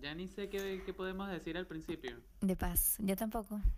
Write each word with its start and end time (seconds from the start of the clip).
Ya 0.00 0.14
ni 0.14 0.28
sé 0.28 0.48
qué, 0.48 0.82
qué 0.86 0.94
podemos 0.94 1.28
decir 1.28 1.58
al 1.58 1.66
principio. 1.66 2.22
De 2.40 2.56
paz, 2.56 2.96
yo 3.00 3.16
tampoco. 3.16 3.60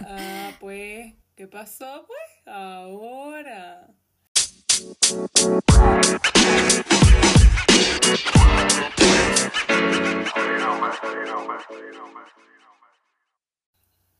Ah, 0.00 0.50
pues, 0.60 1.14
¿qué 1.34 1.46
pasó, 1.46 2.04
pues? 2.06 2.46
Ahora. 2.46 3.88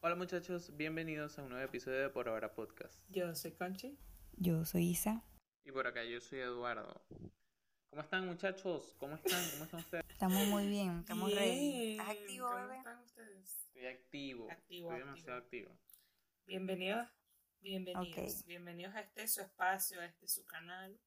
Hola 0.01 0.15
muchachos, 0.15 0.75
bienvenidos 0.77 1.39
a 1.39 1.43
un 1.43 1.51
nuevo 1.51 1.65
episodio 1.65 1.99
de 1.99 2.09
Por 2.09 2.29
Ahora 2.29 2.55
Podcast. 2.55 3.03
Yo 3.11 3.35
soy 3.35 3.53
Conchi. 3.53 3.99
Yo 4.37 4.65
soy 4.65 4.91
Isa. 4.91 5.25
Y 5.65 5.73
por 5.73 5.87
acá 5.87 6.05
yo 6.05 6.21
soy 6.21 6.39
Eduardo. 6.39 7.03
¿Cómo 7.91 8.03
están 8.03 8.27
muchachos? 8.27 8.95
¿Cómo 8.99 9.15
están? 9.17 9.51
¿Cómo 9.53 9.65
están 9.65 9.81
ustedes? 9.81 10.05
Estamos 10.09 10.47
muy 10.49 10.67
bien, 10.67 10.99
estamos 11.01 11.35
ready. 11.35 11.71
Bien. 11.71 12.01
¿Estás 12.01 12.09
activo, 12.17 12.47
¿Cómo 12.51 12.63
bebé? 12.67 12.77
están 12.79 12.99
ustedes? 13.01 13.57
Estoy 13.67 13.87
activo. 13.87 14.51
Activo, 14.51 14.91
Estoy 14.93 15.05
demasiado 15.07 15.39
activo. 15.39 15.79
Bienvenidos, 16.47 17.09
bienvenidos. 17.61 18.45
Bienvenidos 18.47 18.95
a 18.95 19.01
este 19.01 19.29
su 19.29 19.41
espacio, 19.41 20.01
a 20.01 20.07
este 20.07 20.29
su 20.29 20.45
canal, 20.45 20.99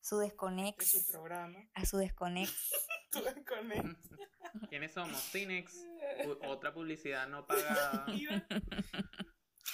Su 0.00 0.20
a 0.20 0.26
este 0.26 0.36
su 0.36 0.48
desconex. 0.48 1.10
programa. 1.12 1.58
A 1.74 1.84
su 1.86 1.98
desconex. 1.98 2.70
Con 3.48 3.70
él. 3.72 3.96
¿Quiénes 4.68 4.92
somos? 4.92 5.20
Cinex. 5.30 5.86
Otra 6.48 6.74
publicidad 6.74 7.28
no 7.28 7.46
pagada. 7.46 8.06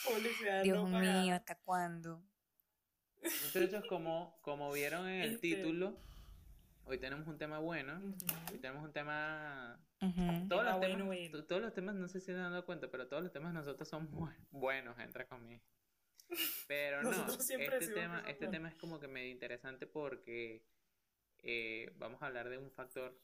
Publicidad 0.04 0.62
Dios 0.62 0.76
no 0.88 0.98
pagada. 0.98 1.22
mío, 1.22 1.34
¿hasta 1.34 1.54
cuándo? 1.60 2.22
Muchachos, 3.22 3.84
como, 3.88 4.38
como 4.42 4.70
vieron 4.72 5.08
en 5.08 5.22
el 5.22 5.34
Este. 5.34 5.40
título, 5.56 5.98
hoy 6.84 6.98
tenemos 6.98 7.26
un 7.28 7.38
tema 7.38 7.58
bueno. 7.58 8.00
Hoy 8.52 8.58
tenemos 8.58 8.84
un 8.84 8.92
tema. 8.92 9.78
Todos 10.48 10.62
Tema 10.64 10.70
los, 10.72 10.80
temas, 10.80 11.06
bueno. 11.06 11.44
todos 11.44 11.62
los 11.62 11.74
temas, 11.74 11.94
no 11.94 12.08
sé 12.08 12.20
si 12.20 12.26
se 12.26 12.32
han 12.32 12.50
dado 12.50 12.64
cuenta, 12.64 12.90
pero 12.90 13.06
todos 13.08 13.22
los 13.22 13.32
temas 13.32 13.52
nosotros 13.52 13.88
son 13.88 14.10
bu- 14.12 14.34
buenos, 14.50 14.98
entre 14.98 15.26
comillas. 15.26 15.62
Pero 16.68 17.02
no, 17.02 17.10
este 17.26 17.88
tema, 17.92 18.22
este 18.28 18.46
tema 18.48 18.68
es 18.68 18.74
como 18.76 19.00
que 19.00 19.08
medio 19.08 19.30
interesante 19.30 19.86
porque 19.86 20.62
eh, 21.38 21.92
vamos 21.98 22.22
a 22.22 22.26
hablar 22.26 22.48
de 22.48 22.56
un 22.58 22.70
factor, 22.70 23.18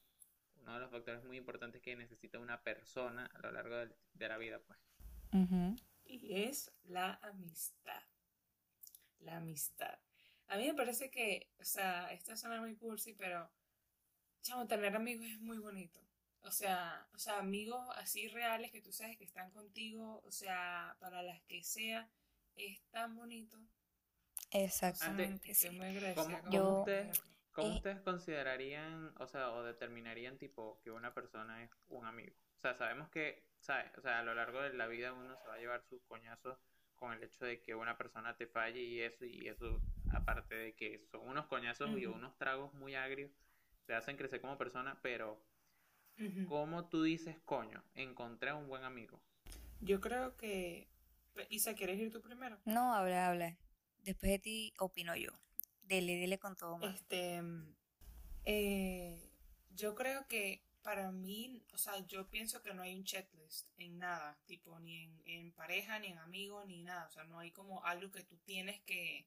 uno 0.62 0.74
de 0.74 0.80
los 0.80 0.90
factores 0.90 1.22
muy 1.24 1.36
importantes 1.36 1.80
que 1.80 1.94
necesita 1.94 2.40
una 2.40 2.62
persona 2.62 3.26
a 3.26 3.38
lo 3.40 3.52
largo 3.52 3.76
de 3.76 4.28
la 4.28 4.38
vida, 4.38 4.58
pues. 4.66 4.78
Y 6.04 6.42
es 6.42 6.72
la 6.84 7.14
amistad. 7.22 8.02
La 9.20 9.36
amistad. 9.36 9.98
A 10.48 10.56
mí 10.56 10.66
me 10.66 10.74
parece 10.74 11.10
que, 11.10 11.50
o 11.58 11.64
sea, 11.64 12.12
esto 12.12 12.36
suena 12.36 12.60
muy 12.60 12.76
cursi, 12.76 13.14
pero, 13.14 13.50
chamo, 14.42 14.66
tener 14.66 14.94
amigos 14.94 15.26
es 15.26 15.40
muy 15.40 15.58
bonito. 15.58 16.00
O 16.42 16.50
sea, 16.52 17.08
o 17.12 17.18
sea, 17.18 17.38
amigos 17.38 17.84
así 17.96 18.28
reales 18.28 18.70
que 18.70 18.80
tú 18.80 18.92
sabes 18.92 19.16
que 19.18 19.24
están 19.24 19.50
contigo, 19.50 20.20
o 20.24 20.30
sea, 20.30 20.96
para 21.00 21.22
las 21.22 21.42
que 21.42 21.64
sea, 21.64 22.08
es 22.54 22.80
tan 22.90 23.16
bonito. 23.16 23.58
Exactamente, 24.52 25.50
Estoy 25.50 25.70
sí. 25.70 25.76
muy 25.76 26.14
¿Cómo- 26.14 26.40
con 26.42 26.52
Yo- 26.52 26.78
ustedes- 26.80 27.20
¿Cómo 27.52 27.68
Eh. 27.68 27.76
ustedes 27.76 28.00
considerarían, 28.02 29.14
o 29.18 29.26
sea, 29.26 29.50
o 29.50 29.62
determinarían 29.64 30.36
tipo 30.38 30.78
que 30.84 30.90
una 30.90 31.14
persona 31.14 31.64
es 31.64 31.70
un 31.88 32.04
amigo? 32.04 32.36
O 32.58 32.60
sea, 32.60 32.74
sabemos 32.74 33.08
que, 33.08 33.44
¿sabes? 33.60 33.90
O 33.96 34.02
sea, 34.02 34.18
a 34.18 34.22
lo 34.22 34.34
largo 34.34 34.60
de 34.60 34.74
la 34.74 34.86
vida 34.86 35.12
uno 35.14 35.34
se 35.38 35.48
va 35.48 35.54
a 35.54 35.58
llevar 35.58 35.82
sus 35.88 36.02
coñazos 36.04 36.58
con 36.96 37.12
el 37.12 37.22
hecho 37.22 37.44
de 37.44 37.60
que 37.60 37.74
una 37.74 37.96
persona 37.96 38.36
te 38.36 38.46
falle 38.46 38.80
y 38.80 39.00
eso, 39.00 39.24
y 39.24 39.48
eso, 39.48 39.80
aparte 40.12 40.54
de 40.54 40.74
que 40.74 40.98
son 40.98 41.28
unos 41.28 41.46
coñazos 41.46 41.98
y 41.98 42.06
unos 42.06 42.36
tragos 42.38 42.72
muy 42.74 42.94
agrios, 42.94 43.30
te 43.86 43.94
hacen 43.94 44.16
crecer 44.16 44.40
como 44.40 44.58
persona, 44.58 44.98
pero 45.02 45.40
Ujú. 46.18 46.46
¿cómo 46.48 46.88
tú 46.88 47.02
dices, 47.02 47.38
coño, 47.44 47.82
encontré 47.94 48.50
a 48.50 48.56
un 48.56 48.68
buen 48.68 48.84
amigo? 48.84 49.20
Yo 49.80 50.00
creo 50.00 50.36
que... 50.36 50.88
Isa, 51.50 51.74
¿quieres 51.74 51.98
ir 51.98 52.10
tú 52.10 52.22
primero? 52.22 52.58
No, 52.64 52.94
habla, 52.94 53.28
habla. 53.28 53.56
Después 54.02 54.32
de 54.32 54.38
ti 54.38 54.72
opino 54.78 55.14
yo. 55.16 55.30
Dele, 55.82 56.16
dele 56.16 56.38
con 56.38 56.56
todo, 56.56 56.78
man. 56.78 56.94
Este, 56.94 57.42
eh, 58.44 59.30
yo 59.74 59.94
creo 59.94 60.26
que 60.26 60.65
para 60.86 61.10
mí, 61.10 61.64
o 61.72 61.78
sea, 61.78 61.98
yo 62.06 62.28
pienso 62.30 62.62
que 62.62 62.72
no 62.72 62.82
hay 62.82 62.94
un 62.94 63.04
checklist 63.04 63.66
en 63.76 63.98
nada, 63.98 64.38
tipo, 64.46 64.78
ni 64.78 65.02
en, 65.04 65.22
en 65.26 65.52
pareja, 65.52 65.98
ni 65.98 66.08
en 66.08 66.18
amigos, 66.18 66.64
ni 66.66 66.82
nada, 66.84 67.06
o 67.08 67.10
sea, 67.10 67.24
no 67.24 67.40
hay 67.40 67.50
como 67.50 67.84
algo 67.84 68.12
que 68.12 68.22
tú 68.22 68.36
tienes 68.44 68.80
que, 68.82 69.26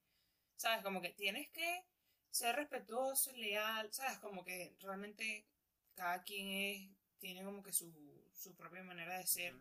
sabes, 0.56 0.82
como 0.84 1.02
que 1.02 1.10
tienes 1.12 1.50
que 1.52 1.84
ser 2.32 2.56
respetuoso, 2.56 3.34
leal, 3.34 3.92
sabes, 3.92 4.20
como 4.20 4.46
que 4.46 4.76
realmente 4.80 5.46
cada 5.96 6.24
quien 6.24 6.48
es, 6.50 6.90
tiene 7.20 7.44
como 7.44 7.62
que 7.62 7.74
su, 7.74 7.94
su 8.34 8.56
propia 8.56 8.84
manera 8.84 9.18
de 9.18 9.28
ser 9.28 9.54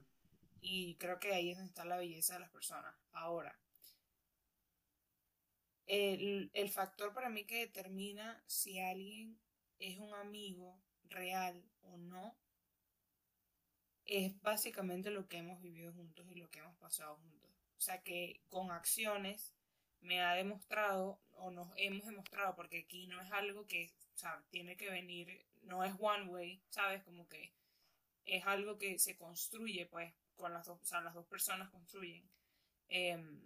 y 0.61 0.95
creo 0.99 1.19
que 1.19 1.35
ahí 1.35 1.51
es 1.51 1.57
donde 1.59 1.71
está 1.71 1.85
la 1.85 1.97
belleza 1.97 2.35
de 2.35 2.41
las 2.41 2.51
personas. 2.51 2.95
Ahora, 3.13 3.59
el, 5.87 6.51
el 6.55 6.69
factor 6.71 7.13
para 7.13 7.31
mí 7.31 7.45
que 7.45 7.59
determina 7.67 8.41
si 8.47 8.79
alguien 8.79 9.39
es 9.81 9.99
un 9.99 10.15
amigo 10.15 10.79
real 11.11 11.63
o 11.83 11.97
no 11.97 12.37
es 14.05 14.41
básicamente 14.41 15.11
lo 15.11 15.29
que 15.29 15.39
hemos 15.39 15.61
vivido 15.61 15.93
juntos 15.93 16.27
y 16.31 16.37
lo 16.37 16.51
que 16.51 16.61
hemos 16.61 16.77
pasado 16.77 17.17
juntos. 17.17 17.51
O 17.77 17.81
sea 17.81 18.03
que 18.03 18.41
con 18.49 18.71
acciones 18.71 19.55
me 20.01 20.23
ha 20.23 20.35
demostrado 20.35 21.21
o 21.33 21.51
nos 21.51 21.69
hemos 21.77 22.07
demostrado, 22.07 22.55
porque 22.57 22.79
aquí 22.79 23.07
no 23.07 23.21
es 23.21 23.31
algo 23.33 23.67
que 23.67 23.93
o 24.19 24.21
sea, 24.21 24.43
tiene 24.51 24.77
que 24.77 24.91
venir, 24.91 25.47
no 25.63 25.85
es 25.85 25.95
one 26.01 26.25
way, 26.25 26.61
¿sabes? 26.71 27.05
Como 27.05 27.29
que 27.29 27.53
es 28.25 28.45
algo 28.47 28.77
que 28.77 28.99
se 28.99 29.17
construye, 29.17 29.87
pues, 29.87 30.13
con 30.35 30.53
las 30.53 30.67
dos, 30.67 30.81
o 30.83 30.85
sea, 30.85 31.01
las 31.03 31.15
dos 31.15 31.27
personas 31.27 31.71
construyen. 31.71 32.29
Em, 32.89 33.41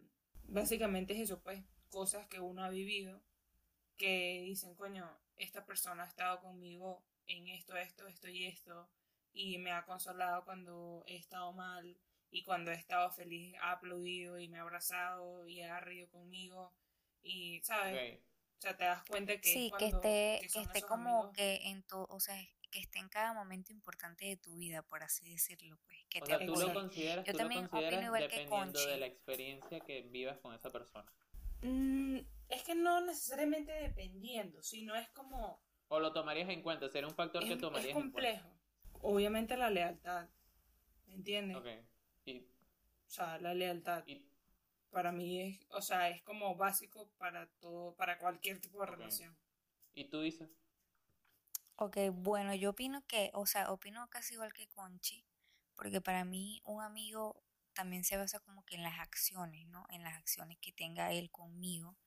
básicamente 0.45 1.12
es 1.12 1.21
eso, 1.21 1.43
pues, 1.43 1.62
cosas 1.91 2.27
que 2.28 2.41
uno 2.41 2.65
ha 2.65 2.71
vivido 2.71 3.22
que 3.99 4.41
dicen, 4.47 4.75
coño, 4.75 5.06
esta 5.37 5.67
persona 5.67 6.05
ha 6.05 6.09
estado 6.09 6.41
conmigo 6.41 7.05
en 7.32 7.48
esto, 7.48 7.76
esto, 7.76 8.06
esto 8.06 8.28
y 8.28 8.47
esto, 8.47 8.88
y 9.32 9.59
me 9.59 9.72
ha 9.72 9.84
consolado 9.84 10.44
cuando 10.44 11.03
he 11.06 11.16
estado 11.16 11.53
mal, 11.53 11.97
y 12.31 12.43
cuando 12.44 12.70
he 12.70 12.75
estado 12.75 13.10
feliz 13.10 13.54
ha 13.60 13.72
aplaudido 13.72 14.38
y 14.38 14.48
me 14.48 14.59
ha 14.59 14.62
abrazado 14.62 15.47
y 15.47 15.60
ha 15.62 15.81
reído 15.81 16.09
conmigo, 16.10 16.72
y, 17.22 17.60
¿sabes? 17.62 18.15
Ok. 18.19 18.25
O 18.59 18.62
sea, 18.62 18.76
te 18.76 18.84
das 18.84 19.03
cuenta 19.09 19.32
que 19.41 19.48
es 19.48 19.53
Sí, 19.54 19.65
que 19.78 19.91
cuando- 19.91 19.97
esté, 19.98 20.38
que 20.42 20.48
que 20.53 20.60
esté 20.60 20.82
como 20.82 21.10
amigos. 21.25 21.37
que 21.37 21.54
en 21.69 21.82
tu, 21.82 21.98
o 22.09 22.21
sea, 22.21 22.37
que 22.71 22.78
esté 22.78 23.00
en 23.00 23.09
cada 23.09 23.34
momento 23.34 23.72
importante 23.72 24.25
de 24.25 24.37
tu 24.37 24.54
vida, 24.56 24.82
por 24.82 25.03
así 25.03 25.28
decirlo, 25.31 25.76
pues. 25.84 25.98
Que 26.09 26.21
O 26.21 26.25
te 26.25 26.37
sea, 26.38 26.47
tú 26.47 26.54
lo 26.56 26.72
consideras, 26.72 27.25
Yo 27.26 27.32
tú 27.32 27.38
lo 27.38 27.38
también 27.38 27.65
opino 27.66 27.71
consideras 27.81 28.04
igual 28.04 28.21
que 28.22 28.37
dependiendo 28.37 28.78
de 28.81 28.84
Conchi. 28.87 29.00
la 29.00 29.06
experiencia 29.06 29.81
que 29.81 30.03
vivas 30.03 30.38
con 30.38 30.54
esa 30.54 30.71
persona. 30.71 31.12
Mm, 31.62 32.19
es 32.48 32.62
que 32.62 32.75
no 32.75 33.00
necesariamente 33.03 33.72
dependiendo, 33.72 34.62
sino 34.62 34.94
es 34.97 35.09
como 35.10 35.60
¿O 35.92 36.00
lo 36.00 36.10
tomarías 36.10 36.48
en 36.48 36.62
cuenta? 36.62 36.88
¿Sería 36.88 37.06
un 37.06 37.14
factor 37.14 37.42
es, 37.42 37.48
que 37.50 37.54
es 37.56 37.60
tomarías 37.60 37.94
en 37.94 38.10
cuenta? 38.10 38.41
complejo. 38.41 38.48
Obviamente 39.03 39.58
la 39.58 39.69
lealtad, 39.69 40.26
¿me 41.06 41.16
entiendes? 41.16 41.58
Ok. 41.58 41.66
Y, 42.25 42.38
O 42.38 43.10
sea, 43.10 43.38
la 43.41 43.53
lealtad 43.53 44.03
y 44.06 44.26
para 44.91 45.12
mí 45.12 45.42
es, 45.42 45.60
o 45.69 45.82
sea, 45.82 46.08
es 46.08 46.22
como 46.22 46.56
básico 46.56 47.10
para 47.19 47.47
todo, 47.60 47.94
para 47.94 48.16
cualquier 48.16 48.58
tipo 48.58 48.80
de 48.80 48.86
relación. 48.86 49.36
¿Y 49.92 50.04
tú 50.04 50.22
dices? 50.22 50.48
Ok, 51.76 51.98
bueno, 52.10 52.54
yo 52.54 52.70
opino 52.70 53.06
que, 53.06 53.30
o 53.34 53.44
sea, 53.44 53.70
opino 53.70 54.09
casi 54.09 54.32
igual 54.32 54.54
que 54.54 54.69
Conchi, 54.69 55.26
porque 55.76 56.00
para 56.00 56.24
mí 56.24 56.62
un 56.64 56.80
amigo 56.80 57.42
también 57.74 58.04
se 58.04 58.16
basa 58.16 58.41
como 58.41 58.64
que 58.64 58.76
en 58.76 58.82
las 58.82 58.98
acciones, 58.98 59.66
¿no? 59.66 59.84
En 59.91 60.04
las 60.04 60.14
acciones 60.14 60.56
que 60.59 60.72
tenga 60.72 61.12
él 61.12 61.30
conmigo. 61.30 61.98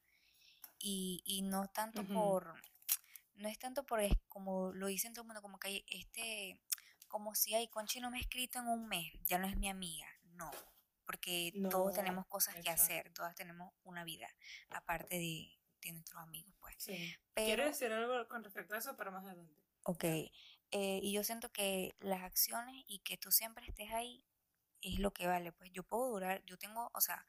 Y, 0.79 1.21
y 1.23 1.43
no 1.43 1.67
tanto 1.67 2.03
por, 2.03 2.55
no 3.35 3.47
es 3.49 3.57
tanto 3.59 3.85
por, 3.85 3.99
es- 4.01 4.13
como 4.27 4.71
lo 4.73 4.87
dicen 4.87 5.13
todo 5.13 5.23
el 5.23 5.27
mundo, 5.27 5.41
como 5.41 5.59
que 5.59 5.67
hay 5.69 5.85
este, 5.87 6.59
como 7.07 7.35
si, 7.35 7.53
ay, 7.55 7.67
Conchi 7.67 7.99
no 7.99 8.11
me 8.11 8.17
ha 8.17 8.21
escrito 8.21 8.59
en 8.59 8.67
un 8.67 8.87
mes, 8.87 9.11
ya 9.25 9.37
no 9.37 9.47
es 9.47 9.57
mi 9.57 9.69
amiga. 9.69 10.07
No, 10.33 10.51
porque 11.05 11.53
todos 11.69 11.93
tenemos 11.93 12.25
cosas 12.27 12.55
que 12.55 12.69
hacer, 12.69 13.13
todas 13.13 13.35
tenemos 13.35 13.73
una 13.83 14.03
vida, 14.03 14.27
aparte 14.69 15.15
de, 15.15 15.57
de 15.81 15.91
nuestros 15.93 16.21
amigos, 16.21 16.53
pues. 16.59 16.75
Sí. 16.77 17.15
Pero, 17.33 17.45
¿Quieres 17.45 17.79
decir 17.79 17.93
algo 17.93 18.27
con 18.27 18.43
respecto 18.43 18.75
a 18.75 18.79
eso 18.79 18.97
para 18.97 19.11
más 19.11 19.23
adelante? 19.25 19.55
Ok, 19.83 20.03
eh, 20.03 20.31
y 21.01 21.13
yo 21.13 21.23
siento 21.23 21.51
que 21.51 21.95
las 21.99 22.23
acciones 22.23 22.83
y 22.87 22.99
que 22.99 23.17
tú 23.17 23.31
siempre 23.31 23.65
estés 23.65 23.91
ahí 23.93 24.25
es 24.81 24.99
lo 24.99 25.13
que 25.13 25.27
vale. 25.27 25.51
Pues 25.53 25.71
yo 25.71 25.83
puedo 25.83 26.09
durar, 26.09 26.43
yo 26.45 26.57
tengo, 26.57 26.89
o 26.93 27.01
sea, 27.01 27.25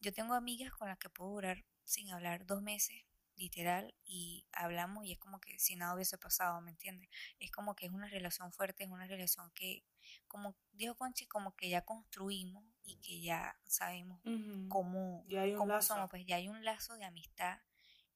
yo 0.00 0.12
tengo 0.12 0.34
amigas 0.34 0.72
con 0.72 0.88
las 0.88 0.98
que 0.98 1.10
puedo 1.10 1.32
durar 1.32 1.64
sin 1.84 2.10
hablar 2.12 2.46
dos 2.46 2.62
meses, 2.62 3.04
literal, 3.36 3.94
y 4.04 4.46
hablamos 4.52 5.04
y 5.04 5.12
es 5.12 5.18
como 5.18 5.40
que 5.40 5.58
si 5.58 5.76
nada 5.76 5.94
hubiese 5.94 6.18
pasado, 6.18 6.60
¿me 6.60 6.70
entiendes? 6.70 7.08
Es 7.38 7.50
como 7.50 7.74
que 7.76 7.86
es 7.86 7.92
una 7.92 8.08
relación 8.08 8.52
fuerte, 8.52 8.84
es 8.84 8.90
una 8.90 9.06
relación 9.06 9.50
que, 9.52 9.84
como 10.26 10.56
dijo 10.72 10.94
Conchi, 10.94 11.26
como 11.26 11.54
que 11.54 11.68
ya 11.68 11.82
construimos 11.84 12.64
y 12.84 12.96
que 12.96 13.20
ya 13.20 13.58
sabemos 13.66 14.20
cómo, 14.68 15.24
Ya 15.28 15.42
hay 15.42 15.52
un 15.52 15.58
cómo 15.58 15.72
lazo. 15.74 15.94
somos, 15.94 16.10
pues 16.10 16.24
ya 16.26 16.36
hay 16.36 16.48
un 16.48 16.64
lazo 16.64 16.94
de 16.96 17.04
amistad 17.04 17.58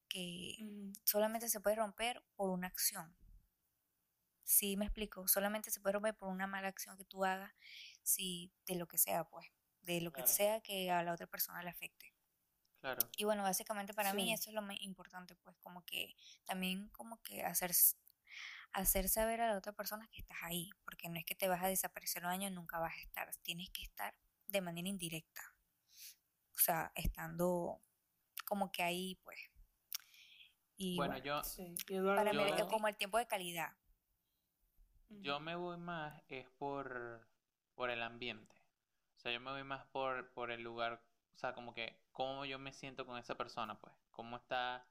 que 0.08 0.56
solamente 1.04 1.48
se 1.48 1.60
puede 1.60 1.76
romper 1.76 2.24
por 2.34 2.50
una 2.50 2.66
acción. 2.66 3.14
Sí, 4.42 4.76
me 4.76 4.86
explico. 4.86 5.28
Solamente 5.28 5.70
se 5.70 5.80
puede 5.80 5.92
romper 5.92 6.16
por 6.16 6.28
una 6.28 6.48
mala 6.48 6.66
acción 6.68 6.96
que 6.96 7.04
tú 7.04 7.24
hagas, 7.24 7.52
si 8.02 8.52
de 8.66 8.74
lo 8.74 8.88
que 8.88 8.98
sea, 8.98 9.22
pues, 9.24 9.46
de 9.82 10.00
lo 10.00 10.12
que 10.12 10.26
sea 10.26 10.60
que 10.60 10.90
a 10.90 11.04
la 11.04 11.12
otra 11.12 11.28
persona 11.28 11.62
le 11.62 11.70
afecte. 11.70 12.12
Claro. 12.80 13.06
Y 13.16 13.24
bueno, 13.24 13.42
básicamente 13.42 13.92
para 13.94 14.14
mí 14.14 14.28
Sí. 14.28 14.32
eso 14.32 14.50
es 14.50 14.54
lo 14.54 14.62
más 14.62 14.80
importante, 14.80 15.34
pues, 15.36 15.54
como 15.58 15.84
que 15.84 16.14
también 16.44 16.88
como 16.90 17.20
que 17.22 17.42
hacer, 17.42 17.72
hacer 18.72 19.08
saber 19.08 19.40
a 19.42 19.48
la 19.48 19.58
otra 19.58 19.72
persona 19.72 20.08
que 20.08 20.20
estás 20.20 20.38
ahí, 20.42 20.70
porque 20.84 21.08
no 21.08 21.16
es 21.18 21.24
que 21.26 21.34
te 21.34 21.48
vas 21.48 21.62
a 21.62 21.68
desaparecer 21.68 22.24
un 22.24 22.30
año, 22.30 22.50
nunca 22.50 22.78
vas 22.78 22.94
a 22.94 23.00
estar, 23.00 23.34
tienes 23.42 23.68
que 23.70 23.82
estar 23.82 24.14
de 24.46 24.60
manera 24.62 24.88
indirecta, 24.88 25.42
o 26.54 26.58
sea, 26.58 26.90
estando 26.94 27.82
como 28.46 28.72
que 28.72 28.82
ahí, 28.82 29.16
pues. 29.24 29.38
Y 30.76 30.96
Bueno, 30.96 31.12
bueno, 31.12 31.24
yo, 31.24 31.44
Sí. 31.44 31.74
Y 31.88 31.94
Eduardo, 31.96 32.24
para 32.24 32.32
mí 32.32 32.50
es 32.56 32.64
como 32.64 32.88
el 32.88 32.96
tiempo 32.96 33.18
de 33.18 33.26
calidad. 33.26 33.76
yo 35.10 35.38
me 35.40 35.54
voy 35.54 35.76
más 35.76 36.22
es 36.28 36.48
por, 36.52 37.28
por 37.74 37.90
el 37.90 38.02
ambiente. 38.02 38.56
O 39.16 39.20
sea, 39.20 39.32
yo 39.32 39.40
me 39.40 39.50
voy 39.50 39.64
más 39.64 39.84
por, 39.88 40.32
por 40.32 40.50
el 40.50 40.62
lugar, 40.62 41.04
o 41.34 41.36
sea, 41.38 41.52
como 41.52 41.74
que 41.74 41.99
cómo 42.12 42.44
yo 42.44 42.58
me 42.58 42.72
siento 42.72 43.06
con 43.06 43.18
esa 43.18 43.36
persona, 43.36 43.78
pues. 43.80 43.94
Cómo 44.10 44.36
está 44.36 44.86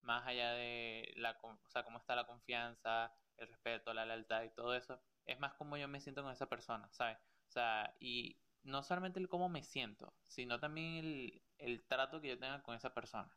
más 0.00 0.26
allá 0.26 0.52
de 0.52 1.12
la, 1.16 1.38
o 1.42 1.68
sea, 1.70 1.84
cómo 1.84 1.98
está 1.98 2.14
la 2.14 2.26
confianza, 2.26 3.12
el 3.36 3.48
respeto, 3.48 3.92
la 3.92 4.06
lealtad 4.06 4.42
y 4.44 4.50
todo 4.50 4.74
eso. 4.74 5.00
Es 5.24 5.38
más 5.40 5.54
cómo 5.54 5.76
yo 5.76 5.88
me 5.88 6.00
siento 6.00 6.22
con 6.22 6.32
esa 6.32 6.48
persona, 6.48 6.88
¿sabes? 6.92 7.18
O 7.48 7.50
sea, 7.52 7.96
y 8.00 8.40
no 8.62 8.82
solamente 8.82 9.20
el 9.20 9.28
cómo 9.28 9.48
me 9.48 9.62
siento, 9.62 10.14
sino 10.22 10.60
también 10.60 10.94
el, 10.96 11.42
el 11.58 11.86
trato 11.86 12.20
que 12.20 12.28
yo 12.28 12.38
tenga 12.38 12.62
con 12.62 12.74
esa 12.76 12.94
persona. 12.94 13.30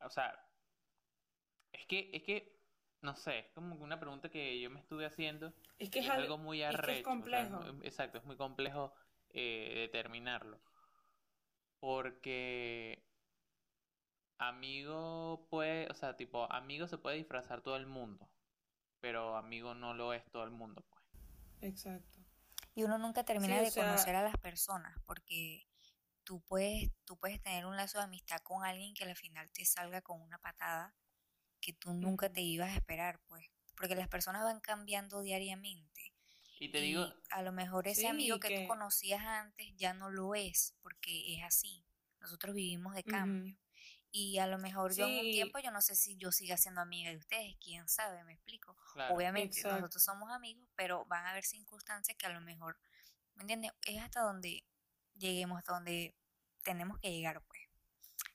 O 0.00 0.10
sea, 0.10 0.38
es 1.72 1.86
que, 1.86 2.10
es 2.12 2.22
que, 2.22 2.60
no 3.02 3.14
sé, 3.14 3.38
es 3.40 3.52
como 3.52 3.74
una 3.76 4.00
pregunta 4.00 4.30
que 4.30 4.60
yo 4.60 4.70
me 4.70 4.80
estuve 4.80 5.06
haciendo 5.06 5.52
Es 5.78 5.90
que 5.90 6.00
es 6.00 6.08
es 6.08 6.08
algo, 6.08 6.38
muy 6.38 6.62
es 6.68 6.80
que 6.80 6.92
es 6.92 7.02
arrecho, 7.02 7.22
o 7.22 7.26
sea, 7.28 7.42
es 7.42 7.50
complejo. 7.50 7.60
exacto, 7.82 8.18
es 8.18 8.24
muy 8.24 8.36
complejo 8.36 8.94
eh, 9.30 9.74
determinarlo. 9.92 10.60
Porque 11.80 13.02
amigo 14.38 15.46
puede, 15.50 15.88
o 15.90 15.94
sea, 15.94 16.16
tipo, 16.16 16.50
amigo 16.52 16.86
se 16.88 16.98
puede 16.98 17.16
disfrazar 17.16 17.62
todo 17.62 17.76
el 17.76 17.86
mundo, 17.86 18.28
pero 19.00 19.36
amigo 19.36 19.74
no 19.74 19.94
lo 19.94 20.12
es 20.12 20.24
todo 20.30 20.44
el 20.44 20.50
mundo, 20.50 20.84
pues. 20.88 21.02
Exacto. 21.60 22.20
Y 22.74 22.82
uno 22.84 22.98
nunca 22.98 23.24
termina 23.24 23.54
Sí, 23.54 23.60
o 23.60 23.64
de 23.64 23.70
sea- 23.70 23.84
conocer 23.86 24.16
a 24.16 24.22
las 24.22 24.36
personas, 24.36 24.94
porque 25.06 25.66
tú 26.24 26.42
puedes, 26.42 26.90
tú 27.04 27.16
puedes 27.16 27.40
tener 27.40 27.64
un 27.66 27.76
lazo 27.76 27.98
de 27.98 28.04
amistad 28.04 28.40
con 28.42 28.64
alguien 28.64 28.94
que 28.94 29.04
al 29.04 29.16
final 29.16 29.50
te 29.52 29.64
salga 29.64 30.02
con 30.02 30.20
una 30.20 30.38
patada 30.38 30.94
que 31.60 31.72
tú 31.72 31.94
nunca 31.94 32.30
te 32.30 32.42
ibas 32.42 32.70
a 32.70 32.76
esperar, 32.76 33.20
pues. 33.26 33.46
Porque 33.76 33.94
las 33.94 34.08
personas 34.08 34.42
van 34.42 34.60
cambiando 34.60 35.22
diariamente. 35.22 36.12
Y 36.58 36.70
te 36.70 36.78
Y 36.78 36.82
digo, 36.88 37.06
a 37.30 37.42
lo 37.42 37.52
mejor 37.52 37.86
ese 37.88 38.02
Sí, 38.02 38.06
amigo 38.06 38.38
que, 38.40 38.48
que- 38.48 38.62
tú 38.62 38.68
conocías 38.68 39.20
antes 39.24 39.66
ya 39.76 39.94
no 39.94 40.10
lo 40.10 40.34
es, 40.34 40.74
porque 40.82 41.34
es 41.36 41.44
así. 41.44 41.84
Nosotros 42.20 42.54
vivimos 42.54 42.94
de 42.94 43.04
cambio. 43.04 43.56
Y 44.10 44.38
a 44.38 44.46
lo 44.46 44.58
mejor 44.58 44.94
yo 44.96 45.06
en 45.06 45.18
un 45.18 45.30
tiempo, 45.30 45.58
yo 45.58 45.70
no 45.70 45.82
sé 45.82 45.94
si 45.94 46.16
yo 46.16 46.32
siga 46.32 46.56
siendo 46.56 46.80
amiga 46.80 47.10
de 47.10 47.18
ustedes, 47.18 47.56
quién 47.60 47.86
sabe, 47.88 48.24
me 48.24 48.32
explico. 48.34 48.76
claro, 48.92 49.14
Obviamente 49.14 49.60
Exacto. 49.60 49.76
nosotros 49.80 50.02
somos 50.04 50.30
amigos, 50.32 50.66
pero 50.74 51.04
van 51.06 51.26
a 51.26 51.30
haber 51.32 51.44
circunstancias 51.44 52.16
que 52.16 52.26
a 52.26 52.30
lo 52.30 52.40
mejor, 52.40 52.78
¿me 53.34 53.42
entiendes? 53.42 53.72
Es 53.86 54.00
hasta 54.02 54.22
donde 54.22 54.64
lleguemos, 55.16 55.58
hasta 55.58 55.72
donde 55.74 56.14
tenemos 56.64 56.98
que 57.00 57.12
llegar, 57.12 57.42
pues, 57.46 57.60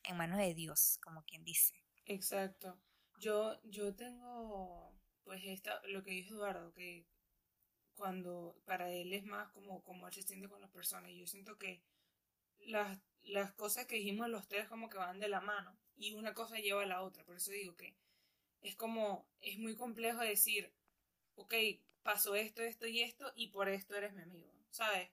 en 0.03 0.17
manos 0.17 0.37
de 0.39 0.53
Dios, 0.53 0.99
como 1.03 1.23
quien 1.23 1.43
dice. 1.43 1.73
Exacto. 2.05 2.79
Yo, 3.19 3.59
yo 3.63 3.95
tengo, 3.95 4.93
pues, 5.23 5.41
esta, 5.45 5.81
lo 5.87 6.03
que 6.03 6.11
dijo 6.11 6.35
Eduardo, 6.35 6.73
que 6.73 7.07
cuando 7.95 8.55
para 8.65 8.91
él 8.91 9.13
es 9.13 9.25
más 9.25 9.49
como, 9.51 9.83
como 9.83 10.07
él 10.07 10.13
se 10.13 10.23
siente 10.23 10.49
con 10.49 10.61
las 10.61 10.71
personas. 10.71 11.11
Y 11.11 11.19
yo 11.19 11.27
siento 11.27 11.57
que 11.57 11.81
las, 12.59 12.99
las 13.23 13.53
cosas 13.53 13.85
que 13.85 13.95
dijimos 13.95 14.29
los 14.29 14.47
tres 14.47 14.67
como 14.67 14.89
que 14.89 14.97
van 14.97 15.19
de 15.19 15.29
la 15.29 15.41
mano 15.41 15.77
y 15.97 16.13
una 16.13 16.33
cosa 16.33 16.57
lleva 16.57 16.83
a 16.83 16.87
la 16.87 17.01
otra. 17.01 17.23
Por 17.23 17.37
eso 17.37 17.51
digo 17.51 17.75
que 17.75 17.95
es 18.61 18.75
como, 18.75 19.25
es 19.41 19.57
muy 19.57 19.75
complejo 19.75 20.19
decir, 20.19 20.71
ok, 21.35 21.53
pasó 22.03 22.35
esto, 22.35 22.61
esto 22.61 22.87
y 22.87 23.01
esto 23.01 23.31
y 23.35 23.47
por 23.49 23.69
esto 23.69 23.95
eres 23.95 24.13
mi 24.13 24.21
amigo, 24.21 24.51
¿sabes? 24.71 25.09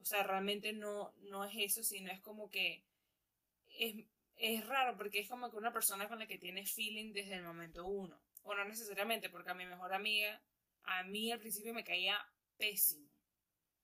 O 0.00 0.04
sea, 0.04 0.22
realmente 0.24 0.72
no, 0.72 1.14
no 1.22 1.44
es 1.44 1.52
eso, 1.56 1.82
sino 1.82 2.10
es 2.10 2.20
como 2.20 2.50
que 2.50 2.82
es, 3.78 4.04
es 4.36 4.66
raro 4.66 4.96
porque 4.96 5.20
es 5.20 5.28
como 5.28 5.50
que 5.50 5.56
una 5.56 5.72
persona 5.72 6.08
con 6.08 6.18
la 6.18 6.26
que 6.26 6.38
tienes 6.38 6.72
feeling 6.72 7.12
desde 7.12 7.34
el 7.34 7.44
momento 7.44 7.86
uno. 7.86 8.20
O 8.44 8.54
no 8.54 8.64
necesariamente, 8.64 9.30
porque 9.30 9.50
a 9.50 9.54
mi 9.54 9.66
mejor 9.66 9.94
amiga, 9.94 10.42
a 10.84 11.04
mí 11.04 11.32
al 11.32 11.38
principio 11.38 11.74
me 11.74 11.84
caía 11.84 12.18
pésimo, 12.56 13.08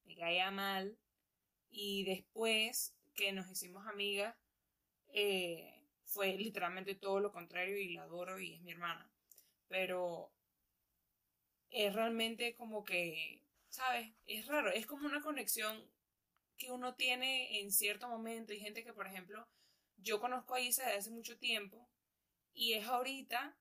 me 0.04 0.16
caía 0.16 0.50
mal. 0.50 0.98
Y 1.70 2.04
después 2.04 2.94
que 3.14 3.32
nos 3.32 3.50
hicimos 3.50 3.86
amigas, 3.86 4.34
eh, 5.08 5.82
fue 6.04 6.36
literalmente 6.36 6.94
todo 6.94 7.20
lo 7.20 7.32
contrario 7.32 7.76
y 7.76 7.94
la 7.94 8.02
adoro 8.02 8.38
y 8.38 8.54
es 8.54 8.62
mi 8.62 8.72
hermana. 8.72 9.10
Pero 9.68 10.32
es 11.70 11.94
realmente 11.94 12.54
como 12.54 12.84
que, 12.84 13.44
¿sabes? 13.68 14.12
Es 14.26 14.46
raro, 14.46 14.70
es 14.70 14.86
como 14.86 15.06
una 15.06 15.20
conexión 15.20 15.90
que 16.56 16.70
uno 16.70 16.94
tiene 16.94 17.60
en 17.60 17.70
cierto 17.72 18.08
momento. 18.08 18.52
Hay 18.52 18.60
gente 18.60 18.84
que, 18.84 18.92
por 18.92 19.06
ejemplo, 19.06 19.46
yo 19.98 20.20
conozco 20.20 20.54
a 20.54 20.60
Isa 20.60 20.84
desde 20.84 20.98
hace 20.98 21.10
mucho 21.10 21.38
tiempo 21.38 21.88
y 22.54 22.74
es 22.74 22.86
ahorita, 22.86 23.56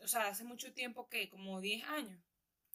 o 0.00 0.08
sea, 0.08 0.28
hace 0.28 0.44
mucho 0.44 0.72
tiemo 0.72 1.08
que 1.08 1.28
como 1.28 1.60
10 1.60 1.84
años. 1.84 2.20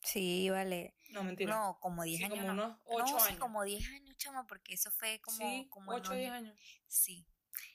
Sí, 0.05 0.49
vale. 0.49 0.95
No, 1.09 1.23
mentira. 1.23 1.53
No, 1.55 1.79
como 1.79 2.03
10 2.03 2.17
Sí, 2.19 2.23
años. 2.25 2.39
como 2.39 2.53
no. 2.53 2.65
unos 2.65 2.79
8 2.85 3.13
no, 3.13 3.19
sí, 3.19 3.27
años. 3.29 3.39
como 3.39 3.63
10 3.63 3.87
años, 3.89 4.17
chama, 4.17 4.45
porque 4.47 4.73
eso 4.73 4.91
fue 4.91 5.19
como, 5.21 5.37
sí, 5.37 5.67
como 5.69 5.93
en 5.93 5.99
8 5.99 6.11
o 6.11 6.13
los- 6.13 6.19
10 6.21 6.31
años. 6.31 6.59
Sí. 6.87 7.25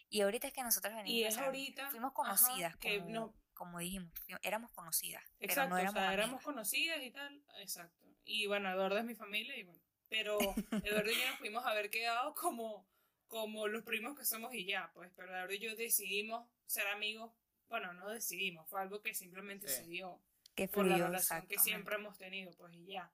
Y 0.09 0.21
ahorita 0.23 0.47
es 0.49 0.53
que 0.53 0.63
nosotros 0.63 0.93
venimos 0.95 1.11
Y 1.11 1.25
es 1.25 1.39
ahorita, 1.39 1.91
fuimos 1.91 2.09
ajá, 2.13 2.15
conocidas, 2.15 2.77
que 2.77 2.99
como, 2.99 3.11
no- 3.11 3.35
como 3.55 3.79
dijimos, 3.79 4.13
éramos 4.43 4.71
conocidas, 4.73 5.23
pero 5.39 5.53
Exacto, 5.53 5.71
no 5.71 5.79
éramos 5.79 5.95
o 5.95 5.99
sea, 6.05 6.13
éramos 6.13 6.43
conocidas 6.43 7.03
y 7.03 7.11
tal. 7.11 7.45
Exacto. 7.61 8.07
Y 8.25 8.47
bueno, 8.47 8.71
Eduardo 8.71 8.99
es 8.99 9.05
mi 9.05 9.15
familia 9.15 9.57
y 9.57 9.63
bueno. 9.65 9.81
Pero 10.09 10.39
Eduardo 10.83 11.11
y 11.11 11.15
yo 11.15 11.27
nos 11.29 11.39
pudimos 11.39 11.65
haber 11.67 11.89
quedado 11.91 12.35
como, 12.35 12.87
como 13.29 13.69
los 13.69 13.85
primos 13.85 14.19
que 14.19 14.25
somos 14.25 14.53
y 14.55 14.67
ya, 14.67 14.91
pues. 14.95 15.11
Pero 15.17 15.31
Eduardo 15.31 15.53
y 15.55 15.59
yo 15.61 15.77
decidimos 15.77 16.49
ser 16.67 16.87
amigos. 16.89 17.33
Bueno, 17.69 17.93
no 17.93 18.09
decidimos, 18.09 18.69
fue 18.69 18.81
algo 18.83 19.01
que 19.03 19.15
simplemente 19.15 19.69
Sí. 19.69 19.75
se 19.77 19.85
dio. 19.87 20.21
Que 20.69 20.69
por 20.69 20.87
la 20.87 20.99
relación 20.99 21.47
que 21.47 21.59
siempre 21.59 21.95
hemos 21.95 22.19
tenido, 22.19 22.53
pues 22.53 22.75
y 22.75 22.85
ya. 22.87 23.11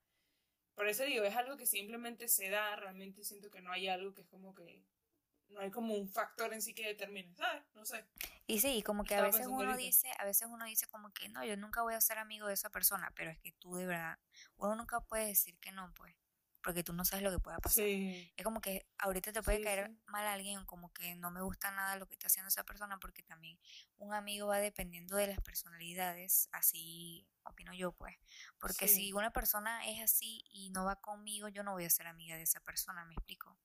Por 0.75 0.89
eso 0.89 1.05
digo, 1.05 1.25
es 1.25 1.37
algo 1.37 1.57
que 1.57 1.65
simplemente 1.65 2.29
se 2.29 2.51
da, 2.51 2.75
realmente 2.77 3.23
siento 3.23 3.51
que 3.51 3.63
no 3.63 3.71
hay 3.71 3.89
algo 3.89 4.15
que 4.15 4.23
es 4.23 4.29
como 4.29 4.55
que, 4.55 4.85
no 5.49 5.61
hay 5.61 5.71
como 5.71 5.95
un 5.95 6.09
factor 6.09 6.53
en 6.53 6.61
sí 6.61 6.75
que 6.75 6.87
determine, 6.87 7.33
¿sabes? 7.37 7.63
No 7.75 7.87
sé. 7.87 8.05
Y 8.49 8.59
sí, 8.59 8.83
como 8.83 9.05
que 9.05 9.15
a 9.15 9.23
veces 9.23 9.47
uno 9.47 9.59
ahorita. 9.59 9.77
dice, 9.77 10.11
a 10.19 10.25
veces 10.25 10.49
uno 10.51 10.65
dice 10.65 10.87
como 10.89 11.13
que 11.13 11.29
no, 11.29 11.45
yo 11.45 11.57
nunca 11.57 11.83
voy 11.83 11.95
a 11.95 12.01
ser 12.01 12.19
amigo 12.19 12.49
de 12.49 12.55
esa 12.55 12.71
persona, 12.71 13.13
pero 13.15 13.31
es 13.31 13.39
que 13.39 13.53
tú 13.53 13.77
de 13.77 13.87
verdad, 13.87 14.19
uno 14.57 14.75
nunca 14.75 15.01
puede 15.01 15.27
decir 15.27 15.57
que 15.59 15.71
no, 15.71 15.93
pues, 15.95 16.17
porque 16.67 16.83
tú 16.83 16.93
no 16.93 17.05
sabes 17.05 17.23
lo 17.23 17.31
que 17.31 17.39
pueda 17.39 17.59
pasar. 17.59 17.85
Sí. 17.85 18.33
Es 18.37 18.45
como 18.45 18.61
que 18.61 18.89
ahorita 18.99 19.33
te 19.33 19.41
puede 19.41 19.59
Sí, 19.59 19.65
caer 19.65 19.89
sí. 19.89 19.99
mal 20.07 20.27
alguien, 20.27 20.65
como 20.67 20.93
que 20.93 21.15
no 21.15 21.31
me 21.31 21.41
gusta 21.41 21.71
nada 21.71 21.95
lo 21.95 22.09
que 22.09 22.15
está 22.17 22.27
haciendo 22.27 22.49
esa 22.49 22.65
persona, 22.65 22.99
porque 22.99 23.23
también 23.23 23.57
un 23.99 24.13
amigo 24.15 24.49
va 24.49 24.59
dependiendo 24.59 25.15
de 25.15 25.29
las 25.29 25.41
personalidades, 25.41 26.49
así 26.51 27.25
opino 27.45 27.73
yo, 27.73 27.93
pues. 27.93 28.17
Porque 28.59 28.89
Sí. 28.89 28.97
si 28.97 29.13
una 29.13 29.31
persona 29.31 29.87
es 29.87 30.03
así 30.03 30.43
y 30.51 30.71
no 30.71 30.85
va 30.85 30.97
conmigo, 30.97 31.47
yo 31.47 31.63
no 31.63 31.71
voy 31.71 31.85
a 31.85 31.91
ser 31.91 32.09
amiga 32.09 32.35
de 32.37 32.43
esa 32.43 32.59
persona, 32.59 33.05
¿me 33.05 33.15
explico? 33.15 33.57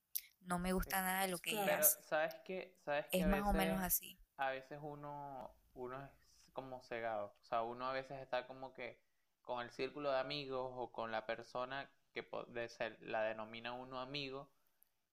No 0.41 0.59
me 0.59 0.71
gusta 0.71 1.01
nada 1.01 1.23
de 1.23 1.29
lo 1.29 1.39
que 1.39 1.49
Claro. 1.51 1.65
ella 1.65 1.77
pero 1.77 1.87
hace. 1.87 2.03
¿sabes 2.03 2.35
qué? 2.45 2.77
¿Sabes 2.85 3.07
que 3.07 3.17
Es 3.17 3.23
a 3.25 3.27
más 3.27 3.41
o 3.47 3.53
menos 3.53 3.81
así. 3.81 4.19
a 4.37 4.51
veces 4.51 4.77
uno, 4.79 5.55
uno 5.73 6.03
es 6.03 6.09
como 6.53 6.83
cegado. 6.83 7.35
O 7.41 7.45
sea, 7.45 7.63
uno 7.63 7.87
a 7.87 7.93
veces 7.93 8.21
está 8.21 8.45
como 8.45 8.73
que 8.73 9.01
con 9.41 9.59
el 9.65 9.71
círculo 9.71 10.11
de 10.11 10.19
amigos 10.19 10.71
o 10.75 10.91
con 10.91 11.11
la 11.11 11.25
persona 11.25 11.89
que 12.13 12.23
po- 12.23 12.45
de 12.45 12.69
ser, 12.69 12.97
la 13.01 13.23
denomina 13.23 13.73
uno 13.73 13.99
amigo 14.01 14.49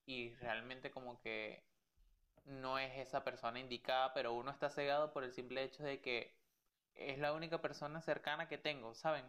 y 0.07 0.35
realmente 0.37 0.91
como 0.91 1.21
que 1.21 1.65
no 2.47 2.79
es 2.79 2.97
esa 2.99 3.25
persona 3.25 3.61
indicada, 3.61 4.13
pero 4.15 4.33
uno 4.35 4.51
está 4.51 4.71
cegado 4.71 5.13
por 5.13 5.25
el 5.25 5.33
simple 5.33 5.63
hecho 5.65 5.83
de 5.85 6.01
que 6.01 6.35
es 6.95 7.19
la 7.19 7.33
única 7.35 7.61
persona 7.63 8.01
cercana 8.03 8.49
que 8.49 8.59
tengo, 8.59 8.95
¿saben? 8.95 9.25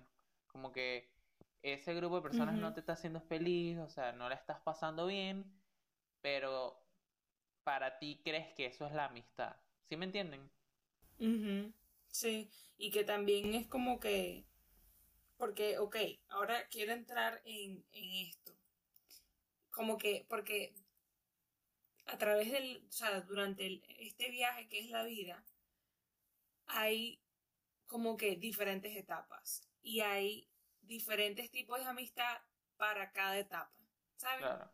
Como 0.48 0.72
que 0.72 1.12
ese 1.64 1.94
grupo 1.96 2.18
de 2.18 2.24
personas 2.24 2.58
no 2.58 2.74
te 2.74 2.80
está 2.82 2.94
haciendo 2.94 3.22
feliz, 3.22 3.78
o 3.80 3.90
sea, 3.90 4.12
no 4.14 4.30
la 4.30 4.36
estás 4.36 4.60
pasando 4.62 5.08
bien, 5.08 5.46
pero 6.22 6.82
para 7.64 8.00
ti 8.00 8.22
crees 8.24 8.54
que 8.56 8.68
eso 8.68 8.88
es 8.88 8.94
la 8.94 9.06
amistad. 9.06 9.56
¿Sí 9.90 9.98
me 9.98 10.06
entienden? 10.06 10.52
Ujú, 11.20 11.72
Sí, 12.08 12.50
y 12.78 12.90
que 12.92 13.04
también 13.04 13.54
es 13.54 13.68
como 13.68 14.00
que, 14.00 14.46
porque, 15.40 15.80
ok, 15.80 15.98
ahora 16.28 16.68
quiero 16.70 16.94
entrar 16.94 17.42
en, 17.46 17.84
en 17.94 18.28
esto. 18.28 18.54
Como 19.72 19.98
que, 19.98 20.26
porque 20.30 20.76
a 22.08 22.18
través 22.18 22.52
del, 22.52 22.84
o 22.90 22.92
sea, 22.92 23.22
durante 23.22 23.66
el- 23.66 23.82
este 24.00 24.30
viaje 24.30 24.68
que 24.68 24.80
es 24.82 24.90
la 24.90 25.04
vida, 25.06 25.46
hay 26.68 27.20
como 27.88 28.18
que 28.18 28.36
diferentes 28.38 28.96
etapas 28.96 29.68
y 29.82 30.02
hay 30.02 30.48
diferentes 30.82 31.52
tipos 31.52 31.80
de 31.80 31.86
amistad 31.86 32.38
para 32.78 33.12
cada 33.12 33.38
etapa, 33.40 33.78
¿sabes? 34.16 34.40
Claro. 34.42 34.72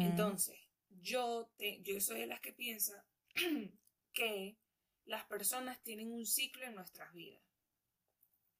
Entonces, 0.00 0.58
yo, 0.88 1.50
te, 1.56 1.80
yo 1.82 2.00
soy 2.00 2.20
de 2.20 2.26
las 2.26 2.40
que 2.40 2.52
piensa 2.52 3.04
que 4.12 4.56
las 5.04 5.24
personas 5.26 5.82
tienen 5.82 6.12
un 6.12 6.26
ciclo 6.26 6.64
en 6.64 6.74
nuestras 6.74 7.12
vidas. 7.12 7.42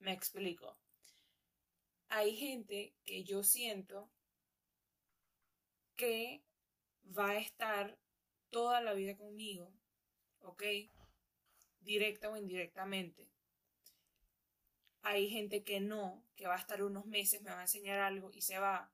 Me 0.01 0.13
explico. 0.13 0.77
Hay 2.11 2.37
gente 2.37 2.95
que 3.05 3.23
yo 3.25 3.43
siento 3.43 4.11
que 5.97 6.43
va 7.17 7.31
a 7.31 7.39
estar 7.39 7.99
toda 8.51 8.81
la 8.81 8.95
vida 8.95 9.17
conmigo, 9.17 9.73
¿ok? 10.41 10.63
Directa 11.81 12.31
o 12.31 12.37
indirectamente. 12.37 13.29
Hay 15.03 15.29
gente 15.29 15.65
que 15.65 15.81
no, 15.81 16.25
que 16.37 16.47
va 16.47 16.55
a 16.55 16.59
estar 16.59 16.83
unos 16.83 17.07
meses, 17.07 17.43
me 17.43 17.51
va 17.51 17.59
a 17.59 17.63
enseñar 17.63 17.99
algo 17.99 18.31
y 18.33 18.41
se 18.43 18.59
va. 18.59 18.91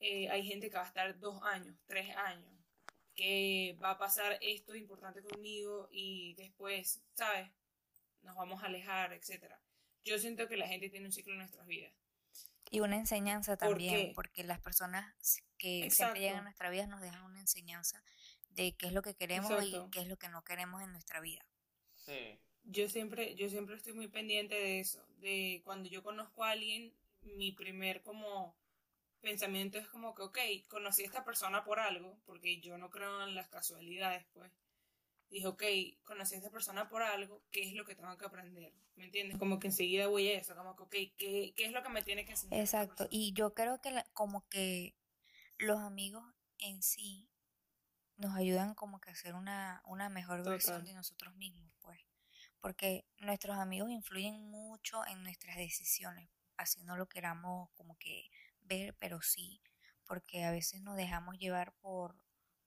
Eh, 0.00 0.28
hay 0.30 0.44
gente 0.44 0.70
que 0.70 0.76
va 0.76 0.84
a 0.84 0.88
estar 0.88 1.18
dos 1.18 1.42
años, 1.42 1.76
tres 1.86 2.16
años, 2.16 2.52
que 3.14 3.76
va 3.82 3.92
a 3.92 3.98
pasar 3.98 4.38
esto 4.40 4.74
importante 4.74 5.22
conmigo 5.22 5.88
y 5.92 6.34
después, 6.34 7.02
¿sabes? 7.14 7.50
Nos 8.22 8.34
vamos 8.34 8.62
a 8.62 8.66
alejar, 8.66 9.12
etc. 9.12 9.54
Yo 10.04 10.18
siento 10.18 10.48
que 10.48 10.56
la 10.56 10.66
gente 10.68 10.90
tiene 10.90 11.06
un 11.06 11.12
ciclo 11.12 11.32
en 11.32 11.38
nuestras 11.38 11.66
vidas. 11.66 11.92
Y 12.70 12.80
una 12.80 12.96
enseñanza 12.96 13.56
¿Por 13.56 13.68
también, 13.68 14.14
porque 14.14 14.44
las 14.44 14.60
personas 14.60 15.12
que 15.58 15.84
Exacto. 15.84 15.94
siempre 15.96 16.20
llegan 16.20 16.38
a 16.38 16.42
nuestra 16.42 16.70
vida 16.70 16.86
nos 16.86 17.00
dejan 17.00 17.22
una 17.24 17.40
enseñanza 17.40 18.02
de 18.50 18.76
qué 18.76 18.86
es 18.86 18.92
lo 18.92 19.02
que 19.02 19.14
queremos 19.14 19.50
Exacto. 19.50 19.86
y 19.86 19.90
qué 19.90 20.00
es 20.00 20.06
lo 20.06 20.16
que 20.18 20.28
no 20.28 20.42
queremos 20.44 20.82
en 20.82 20.92
nuestra 20.92 21.20
vida. 21.20 21.44
Sí. 21.94 22.38
Yo 22.64 22.88
siempre, 22.88 23.34
yo 23.34 23.48
siempre 23.48 23.74
estoy 23.74 23.94
muy 23.94 24.08
pendiente 24.08 24.54
de 24.54 24.80
eso, 24.80 25.04
de 25.18 25.62
cuando 25.64 25.88
yo 25.88 26.02
conozco 26.02 26.44
a 26.44 26.50
alguien, 26.50 26.94
mi 27.22 27.52
primer 27.52 28.02
como 28.02 28.56
pensamiento 29.20 29.78
es 29.78 29.86
como 29.88 30.14
que, 30.14 30.22
ok, 30.22 30.38
conocí 30.68 31.02
a 31.02 31.06
esta 31.06 31.24
persona 31.24 31.64
por 31.64 31.80
algo, 31.80 32.18
porque 32.24 32.60
yo 32.60 32.78
no 32.78 32.90
creo 32.90 33.26
en 33.26 33.34
las 33.34 33.48
casualidades, 33.48 34.24
pues. 34.32 34.52
Dije, 35.30 35.46
ok, 35.46 35.62
conocí 36.02 36.34
a 36.34 36.38
esta 36.38 36.50
persona 36.50 36.88
por 36.88 37.02
algo, 37.02 37.42
¿qué 37.52 37.62
es 37.62 37.74
lo 37.74 37.84
que 37.84 37.94
tengo 37.94 38.16
que 38.18 38.26
aprender? 38.26 38.74
¿Me 38.96 39.04
entiendes? 39.04 39.38
Como 39.38 39.60
que 39.60 39.68
enseguida 39.68 40.08
voy 40.08 40.28
a 40.28 40.38
eso, 40.38 40.56
como 40.56 40.74
que, 40.76 40.82
ok, 40.82 41.14
¿qué, 41.16 41.54
qué 41.56 41.64
es 41.66 41.72
lo 41.72 41.82
que 41.82 41.88
me 41.88 42.02
tiene 42.02 42.24
que 42.24 42.32
enseñar? 42.32 42.58
Exacto, 42.60 43.06
y 43.10 43.32
yo 43.32 43.54
creo 43.54 43.80
que 43.80 43.92
la- 43.92 44.04
como 44.12 44.48
que 44.48 44.96
los 45.58 45.78
amigos 45.80 46.24
en 46.58 46.82
sí 46.82 47.28
nos 48.16 48.34
ayudan 48.36 48.74
como 48.74 49.00
que 49.00 49.10
a 49.10 49.14
ser 49.14 49.34
una, 49.34 49.82
una 49.86 50.08
mejor 50.08 50.44
versión 50.44 50.78
Total. 50.78 50.84
de 50.88 50.94
nosotros 50.94 51.34
mismos, 51.36 51.72
pues, 51.80 52.00
porque 52.60 53.06
nuestros 53.18 53.56
amigos 53.56 53.90
influyen 53.90 54.50
mucho 54.50 55.06
en 55.06 55.22
nuestras 55.22 55.56
decisiones, 55.56 56.28
así 56.56 56.82
no 56.82 56.96
lo 56.96 57.08
queramos 57.08 57.70
como 57.74 57.96
que 57.98 58.28
ver, 58.62 58.94
pero 58.98 59.22
sí, 59.22 59.62
porque 60.06 60.44
a 60.44 60.50
veces 60.50 60.82
nos 60.82 60.96
dejamos 60.96 61.38
llevar 61.38 61.72
por, 61.80 62.16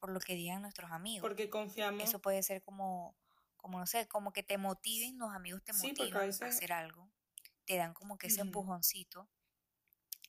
por 0.04 0.12
lo 0.12 0.20
que 0.20 0.36
digan 0.36 0.62
nuestros 0.62 0.92
amigos. 0.92 1.22
Porque 1.22 1.50
confiamos. 1.50 2.04
Eso 2.04 2.20
puede 2.20 2.44
ser 2.44 2.62
como, 2.62 3.16
como 3.56 3.80
no 3.80 3.88
sé, 3.88 4.06
como 4.10 4.34
que 4.34 4.44
te 4.44 4.58
motiven, 4.58 5.18
los 5.18 5.34
amigos 5.34 5.64
te 5.64 5.72
Sí, 5.72 5.94
porque 5.96 6.02
a 6.02 6.06
motivan 6.06 6.24
a 6.24 6.26
veces- 6.26 6.56
hacer 6.58 6.74
algo, 6.74 7.10
te 7.64 7.78
dan 7.78 7.94
como 7.94 8.18
que 8.18 8.28
ese 8.28 8.42
empujoncito 8.42 9.30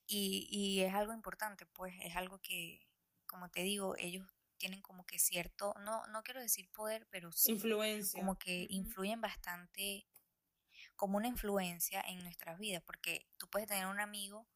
y, 0.07 0.47
y 0.49 0.83
es 0.83 0.95
algo 0.95 1.13
importante, 1.13 1.67
pues 1.67 1.93
es 2.03 2.15
algo 2.15 2.39
que, 2.39 2.87
como 3.27 3.49
te 3.51 3.63
digo, 3.65 3.97
ellos 3.99 4.25
tienen 4.59 4.81
como 4.81 5.05
que 5.07 5.19
cierto, 5.19 5.75
no, 5.81 6.07
no 6.07 6.23
quiero 6.23 6.41
decir 6.41 6.71
poder, 6.71 7.09
pero 7.11 7.33
sí, 7.33 7.51
influencia. 7.51 8.21
como 8.21 8.39
que 8.39 8.69
influyen 8.71 9.21
bastante, 9.21 10.07
como 10.95 11.17
una 11.17 11.27
influencia 11.27 12.01
en 12.07 12.23
nuestras 12.23 12.61
vidas, 12.61 12.85
porque 12.85 13.27
tú 13.39 13.51
puedes 13.51 13.67
tener 13.67 13.87
un 13.87 13.99
amigo 13.99 14.47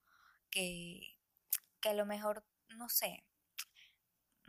que, 0.48 1.18
que 1.80 1.88
a 1.88 1.94
lo 1.94 2.06
mejor, 2.06 2.46
no 2.68 2.88
sé, 2.88 3.24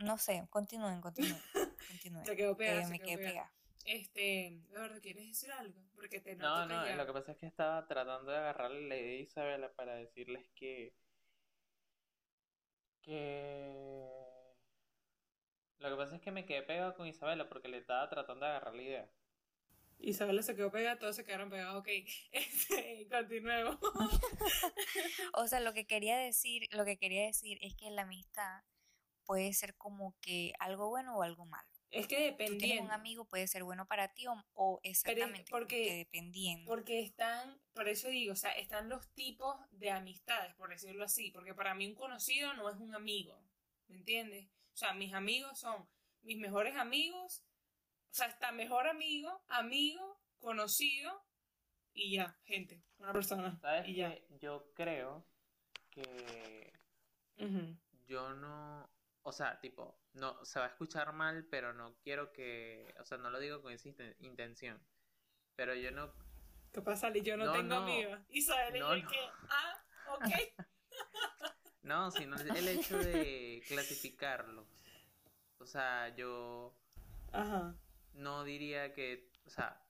no 0.00 0.18
sé, 0.18 0.46
continúen, 0.50 1.00
continúen, 1.00 1.40
continúen, 1.88 2.24
Se 2.24 2.36
quedó 2.36 2.56
que 2.56 2.64
pegada, 2.64 2.84
se 2.84 2.90
me 2.90 2.98
quedó 2.98 3.06
quedé 3.08 3.16
pegada. 3.18 3.52
pegada. 3.52 3.54
Este, 3.84 4.46
Eduardo, 4.70 5.00
¿quieres 5.00 5.26
decir 5.26 5.50
algo? 5.52 5.80
Porque 5.94 6.20
te 6.20 6.36
No, 6.36 6.66
noto 6.66 6.74
no, 6.74 6.80
callado. 6.82 6.96
lo 6.96 7.06
que 7.06 7.12
pasa 7.12 7.32
es 7.32 7.38
que 7.38 7.46
estaba 7.46 7.86
tratando 7.86 8.30
de 8.30 8.36
agarrarle 8.38 8.86
la 8.88 8.96
idea 8.96 9.18
a 9.18 9.22
Isabela 9.22 9.72
para 9.72 9.94
decirles 9.94 10.48
que. 10.54 10.94
que. 13.02 14.06
Lo 15.78 15.90
que 15.90 15.96
pasa 15.96 16.16
es 16.16 16.22
que 16.22 16.30
me 16.30 16.44
quedé 16.44 16.62
pegado 16.62 16.94
con 16.94 17.06
Isabela 17.06 17.48
porque 17.48 17.68
le 17.68 17.78
estaba 17.78 18.08
tratando 18.10 18.44
de 18.44 18.50
agarrar 18.52 18.74
la 18.74 18.82
idea. 18.82 19.10
Isabela 19.98 20.42
se 20.42 20.54
quedó 20.56 20.70
pegada, 20.70 20.98
todos 20.98 21.16
se 21.16 21.24
quedaron 21.24 21.50
pegados. 21.50 21.80
Ok, 21.80 21.88
este, 22.32 23.08
continuemos. 23.10 23.78
O 25.34 25.46
sea, 25.46 25.60
lo 25.60 25.72
que 25.72 25.86
quería 25.86 26.16
decir, 26.18 26.68
lo 26.72 26.84
que 26.84 26.98
quería 26.98 27.24
decir 27.24 27.58
es 27.62 27.74
que 27.74 27.90
la 27.90 28.02
amistad 28.02 28.62
puede 29.30 29.52
ser 29.52 29.76
como 29.76 30.16
que 30.20 30.54
algo 30.58 30.88
bueno 30.88 31.16
o 31.16 31.22
algo 31.22 31.46
malo. 31.46 31.68
Es 31.92 32.08
que 32.08 32.20
dependiendo. 32.20 32.82
un 32.82 32.90
amigo, 32.90 33.26
puede 33.26 33.46
ser 33.46 33.62
bueno 33.62 33.86
para 33.86 34.12
ti 34.12 34.26
o, 34.26 34.34
o 34.54 34.80
exactamente 34.82 35.48
porque- 35.52 35.84
que 35.84 35.94
dependiendo. 35.98 36.68
Porque 36.68 36.98
están, 36.98 37.62
por 37.72 37.88
eso 37.88 38.08
digo, 38.08 38.32
o 38.32 38.36
sea, 38.36 38.50
están 38.54 38.88
los 38.88 39.08
tipos 39.14 39.54
de 39.70 39.92
amistades, 39.92 40.52
por 40.56 40.70
decirlo 40.70 41.04
así. 41.04 41.30
Porque 41.30 41.54
para 41.54 41.76
mí 41.76 41.86
un 41.86 41.94
conocido 41.94 42.54
no 42.54 42.68
es 42.70 42.76
un 42.78 42.92
amigo. 42.92 43.40
¿Me 43.86 43.98
entiendes? 43.98 44.48
O 44.74 44.76
sea, 44.76 44.94
mis 44.94 45.14
amigos 45.14 45.60
son 45.60 45.88
mis 46.22 46.36
mejores 46.38 46.74
amigos. 46.74 47.44
O 48.10 48.14
sea, 48.14 48.26
está 48.26 48.50
mejor 48.50 48.88
amigo, 48.88 49.44
amigo, 49.46 50.20
conocido 50.40 51.24
y 51.92 52.16
ya, 52.16 52.36
gente, 52.46 52.82
una 52.98 53.12
persona. 53.12 53.56
¿Sabes 53.60 53.86
Y 53.86 53.94
ya. 53.94 54.18
Yo 54.40 54.72
creo 54.74 55.24
que 55.88 56.72
yo 58.08 58.34
no. 58.34 58.90
O 59.22 59.32
sea, 59.32 59.60
tipo, 59.60 59.98
no, 60.14 60.42
se 60.44 60.58
va 60.58 60.66
a 60.66 60.68
escuchar 60.68 61.12
mal, 61.12 61.46
pero 61.50 61.72
no 61.74 61.94
quiero 62.02 62.32
que. 62.32 62.94
O 63.00 63.04
sea, 63.04 63.18
no 63.18 63.30
lo 63.30 63.38
digo 63.38 63.60
con 63.62 63.72
esa 63.72 63.88
inten- 63.88 64.16
intención. 64.20 64.80
Pero 65.56 65.74
yo 65.74 65.90
no. 65.90 66.12
¿Qué 66.72 66.80
pasa, 66.82 67.10
Li? 67.10 67.22
Yo 67.22 67.36
no, 67.36 67.46
No, 67.46 67.52
tengo 67.52 67.68
no. 67.68 67.76
amigas. 67.82 68.22
Isabel 68.30 68.76
es 68.76 68.80
No, 68.80 68.92
el 68.92 69.06
que, 69.06 69.18
ah, 69.48 69.84
ok. 70.14 70.24
No, 71.82 72.10
sino 72.10 72.36
el 72.36 72.68
hecho 72.68 72.98
de 72.98 73.62
clasificarlos. 73.66 74.66
O 75.58 75.66
sea, 75.66 76.14
yo 76.14 76.74
Ajá. 77.32 77.74
no 78.12 78.44
diría 78.44 78.92
que, 78.92 79.30
o 79.44 79.50
sea, 79.50 79.82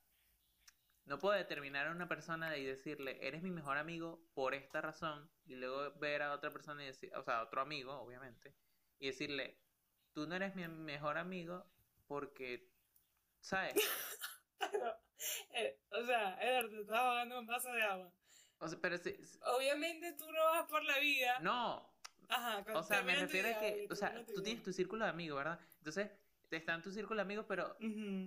no 1.05 1.19
puedo 1.19 1.37
determinar 1.37 1.89
a 1.89 1.91
una 1.91 2.09
persona 2.09 2.57
y 2.57 2.65
decirle, 2.65 3.19
eres 3.27 3.43
mi 3.43 3.51
mejor 3.51 3.77
amigo 3.77 4.23
por 4.35 4.55
esta 4.55 4.81
razón, 4.81 5.29
y 5.47 5.57
luego 5.57 5.93
ver 5.99 6.23
a 6.23 6.33
otra 6.33 6.51
persona 6.53 6.83
y 6.85 6.87
decir, 6.87 7.13
o 7.17 7.23
sea, 7.23 7.41
a 7.41 7.43
otro 7.43 7.61
amigo, 7.61 7.93
obviamente, 8.01 8.55
y 9.01 9.09
decirle, 9.09 9.59
tú 10.13 10.27
no 10.29 10.37
eres 10.37 10.55
mi 10.55 10.69
mejor 10.69 11.19
amigo 11.19 11.67
porque, 12.07 12.69
¿sabes? 13.41 13.75
Pero, 14.59 14.95
eh, 15.55 15.79
o 15.91 16.05
sea, 16.05 16.39
Eduardo, 16.41 16.71
te 16.71 16.81
estás 16.83 16.99
ahogando 16.99 17.41
un 17.41 17.47
vaso 17.47 17.73
de 17.73 17.83
agua. 17.83 18.13
O 18.59 18.69
sea, 18.69 18.79
pero 18.81 18.99
si- 18.99 19.17
Obviamente 19.57 20.13
tú 20.13 20.31
no 20.31 20.45
vas 20.45 20.67
por 20.69 20.85
la 20.85 20.99
vida. 20.99 21.39
no, 21.41 21.91
Ajá, 22.29 22.65
o 22.75 22.83
sea, 22.83 23.03
me 23.03 23.17
refiero 23.17 23.49
a 23.49 23.59
que, 23.59 23.89
o 23.91 23.95
sea, 23.97 24.25
tú 24.27 24.43
tienes 24.43 24.63
tu 24.63 24.73
círculo 24.73 25.05
de 25.05 25.11
amigos, 25.11 25.39
¿verdad? 25.39 25.59
Entonces, 25.79 26.11
está 26.51 26.75
en 26.75 26.83
tu 26.83 26.93
círculo 26.93 27.17
de 27.17 27.23
amigos, 27.23 27.47
pero. 27.49 27.77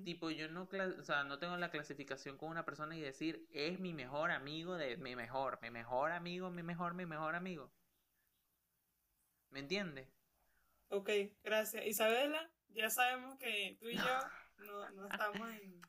Tipo, 0.04 0.30
yo 0.32 0.50
no, 0.50 0.68
o 1.00 1.04
sea, 1.04 1.24
no 1.24 1.40
tengo 1.40 1.56
la 1.58 1.70
clasificación 1.72 2.38
con 2.38 2.50
una 2.50 2.66
persona 2.66 2.98
y 2.98 3.02
decir, 3.02 3.48
es 3.52 3.80
mi 3.80 3.94
mejor 3.94 4.32
amigo 4.32 4.76
de 4.76 4.98
mi 4.98 5.16
mejor, 5.16 5.60
mi 5.62 5.70
mejor 5.70 6.12
amigo, 6.12 6.50
mi 6.50 6.64
mejor, 6.64 6.94
mi 6.96 7.06
mejor 7.06 7.36
amigo. 7.36 7.72
¿Me 9.52 9.60
entiendes? 9.60 10.08
Ok, 10.90 11.10
gracias. 11.44 11.86
Isabela, 11.86 12.52
ya 12.70 12.90
sabemos 12.90 13.38
que 13.40 13.78
tú 13.80 13.88
y 13.90 13.96
yo 13.98 14.20
no, 14.58 14.90
no 14.92 15.08
estamos 15.08 15.50
en... 15.50 15.82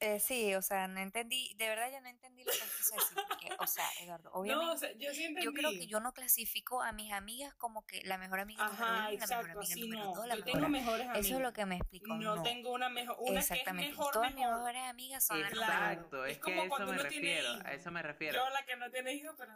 Eh, 0.00 0.18
sí, 0.18 0.54
o 0.54 0.62
sea, 0.62 0.88
no 0.88 0.98
entendí, 0.98 1.52
de 1.58 1.68
verdad 1.68 1.92
yo 1.92 2.00
no 2.00 2.08
entendí 2.08 2.42
lo 2.42 2.50
que 2.52 2.58
quise 2.58 2.94
decir, 2.94 3.18
porque, 3.28 3.48
o 3.58 3.66
sea, 3.66 3.84
Eduardo, 4.00 4.30
No, 4.32 4.36
o 4.36 4.40
obviamente, 4.40 4.78
sea, 4.78 4.92
yo 4.96 5.12
sí 5.12 5.24
entendí. 5.24 5.44
yo 5.44 5.52
creo 5.52 5.70
que 5.72 5.86
yo 5.86 6.00
no 6.00 6.14
clasifico 6.14 6.80
a 6.80 6.92
mis 6.92 7.12
amigas 7.12 7.54
como 7.56 7.84
que 7.86 8.00
la 8.04 8.16
mejor 8.16 8.40
amiga 8.40 8.64
número 8.66 8.82
Ajá, 8.84 8.92
uno, 8.92 8.96
la 8.96 9.10
mejor 9.10 9.22
exacto, 9.22 9.44
amiga 9.58 9.60
así 9.60 9.80
número 9.82 10.04
no. 10.04 10.14
dos, 10.14 10.26
la 10.26 10.34
Yo 10.36 10.40
mejor 10.40 10.52
tengo 10.54 10.68
mejores 10.70 11.06
amigos. 11.08 11.26
Eso 11.26 11.34
es 11.36 11.42
lo 11.42 11.52
que 11.52 11.66
me 11.66 11.76
explicó, 11.76 12.14
No, 12.14 12.36
no. 12.36 12.42
tengo 12.42 12.72
una 12.72 12.88
mejor, 12.88 13.16
una 13.20 13.32
que 13.32 13.38
es 13.40 13.50
Exactamente, 13.50 13.90
mejor, 13.90 14.12
todas 14.14 14.30
mis 14.34 14.40
mejor. 14.40 14.56
mejores 14.56 14.82
amigas 14.84 15.26
son 15.26 15.40
las 15.42 15.50
Claro. 15.52 15.72
mejores. 15.72 15.90
Exacto, 15.98 16.24
Es 16.24 16.32
es, 16.32 16.38
que 16.38 16.42
como 16.42 16.56
a 16.56 16.64
eso 16.64 16.68
cuando 16.74 16.92
me 16.94 16.98
refiero, 17.02 17.48
a 17.62 17.72
eso 17.74 17.90
me 17.90 18.02
refiero. 18.02 18.38
Yo 18.42 18.50
la 18.50 18.64
que 18.64 18.76
no 18.76 18.90
tiene 18.90 19.12
hijos, 19.12 19.34
pero... 19.36 19.52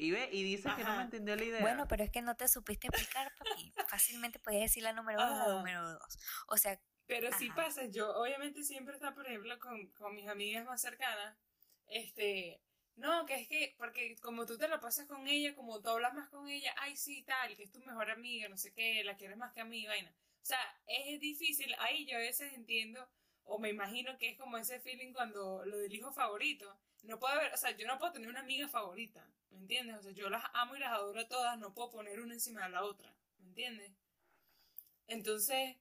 Y 0.00 0.12
ve, 0.12 0.28
y 0.32 0.44
dices 0.44 0.72
que 0.76 0.84
no 0.84 0.96
me 0.96 1.02
entendió 1.02 1.34
la 1.34 1.44
idea. 1.44 1.60
Bueno, 1.60 1.88
pero 1.88 2.04
es 2.04 2.10
que 2.10 2.22
no 2.22 2.36
te 2.36 2.46
supiste 2.46 2.86
explicar, 2.86 3.32
papi. 3.36 3.74
Fácilmente 3.88 4.38
podías 4.38 4.62
decir 4.62 4.84
la 4.84 4.92
número 4.92 5.18
uno 5.18 5.34
o 5.34 5.48
la 5.48 5.54
número 5.56 5.90
dos. 5.90 6.18
O 6.46 6.56
sea, 6.56 6.80
Pero 7.08 7.32
sí 7.32 7.46
Ajá. 7.46 7.64
pasa, 7.64 7.84
yo 7.86 8.14
obviamente 8.14 8.62
siempre 8.62 8.94
está, 8.94 9.12
por 9.12 9.26
ejemplo, 9.26 9.58
con, 9.58 9.88
con 9.94 10.14
mis 10.14 10.28
amigas 10.28 10.64
más 10.64 10.80
cercanas, 10.80 11.36
este, 11.88 12.60
no, 12.94 13.26
que 13.26 13.34
es 13.34 13.48
que, 13.48 13.74
porque 13.76 14.14
como 14.22 14.46
tú 14.46 14.56
te 14.56 14.68
la 14.68 14.78
pasas 14.78 15.06
con 15.06 15.26
ella, 15.26 15.56
como 15.56 15.80
tú 15.80 15.88
hablas 15.88 16.14
más 16.14 16.28
con 16.28 16.48
ella, 16.48 16.72
ay, 16.78 16.96
sí, 16.96 17.24
tal, 17.24 17.56
que 17.56 17.64
es 17.64 17.72
tu 17.72 17.80
mejor 17.80 18.10
amiga, 18.10 18.48
no 18.48 18.56
sé 18.56 18.72
qué, 18.72 19.02
la 19.02 19.16
quieres 19.16 19.36
más 19.36 19.52
que 19.52 19.62
a 19.62 19.64
mí, 19.64 19.84
vaina. 19.86 20.14
O 20.42 20.44
sea, 20.44 20.60
es 20.86 21.18
difícil, 21.18 21.74
ahí 21.80 22.06
yo 22.06 22.16
a 22.16 22.20
veces 22.20 22.52
entiendo, 22.52 23.08
o 23.42 23.58
me 23.58 23.70
imagino 23.70 24.16
que 24.16 24.28
es 24.30 24.38
como 24.38 24.58
ese 24.58 24.78
feeling 24.78 25.12
cuando 25.12 25.64
lo 25.64 25.78
del 25.78 25.92
hijo 25.92 26.12
favorito. 26.12 26.78
No 27.02 27.18
puedo 27.18 27.34
haber, 27.34 27.52
o 27.52 27.56
sea, 27.56 27.70
yo 27.72 27.86
no 27.86 27.98
puedo 27.98 28.12
tener 28.12 28.28
una 28.28 28.40
amiga 28.40 28.68
favorita, 28.68 29.26
¿me 29.50 29.58
entiendes? 29.58 29.96
O 29.96 30.02
sea, 30.02 30.12
yo 30.12 30.28
las 30.28 30.44
amo 30.52 30.76
y 30.76 30.80
las 30.80 30.92
adoro 30.92 31.26
todas, 31.26 31.58
no 31.58 31.72
puedo 31.74 31.90
poner 31.90 32.20
una 32.20 32.34
encima 32.34 32.64
de 32.64 32.70
la 32.70 32.84
otra, 32.84 33.14
¿me 33.38 33.46
entiendes? 33.46 33.92
Entonces, 35.06 35.76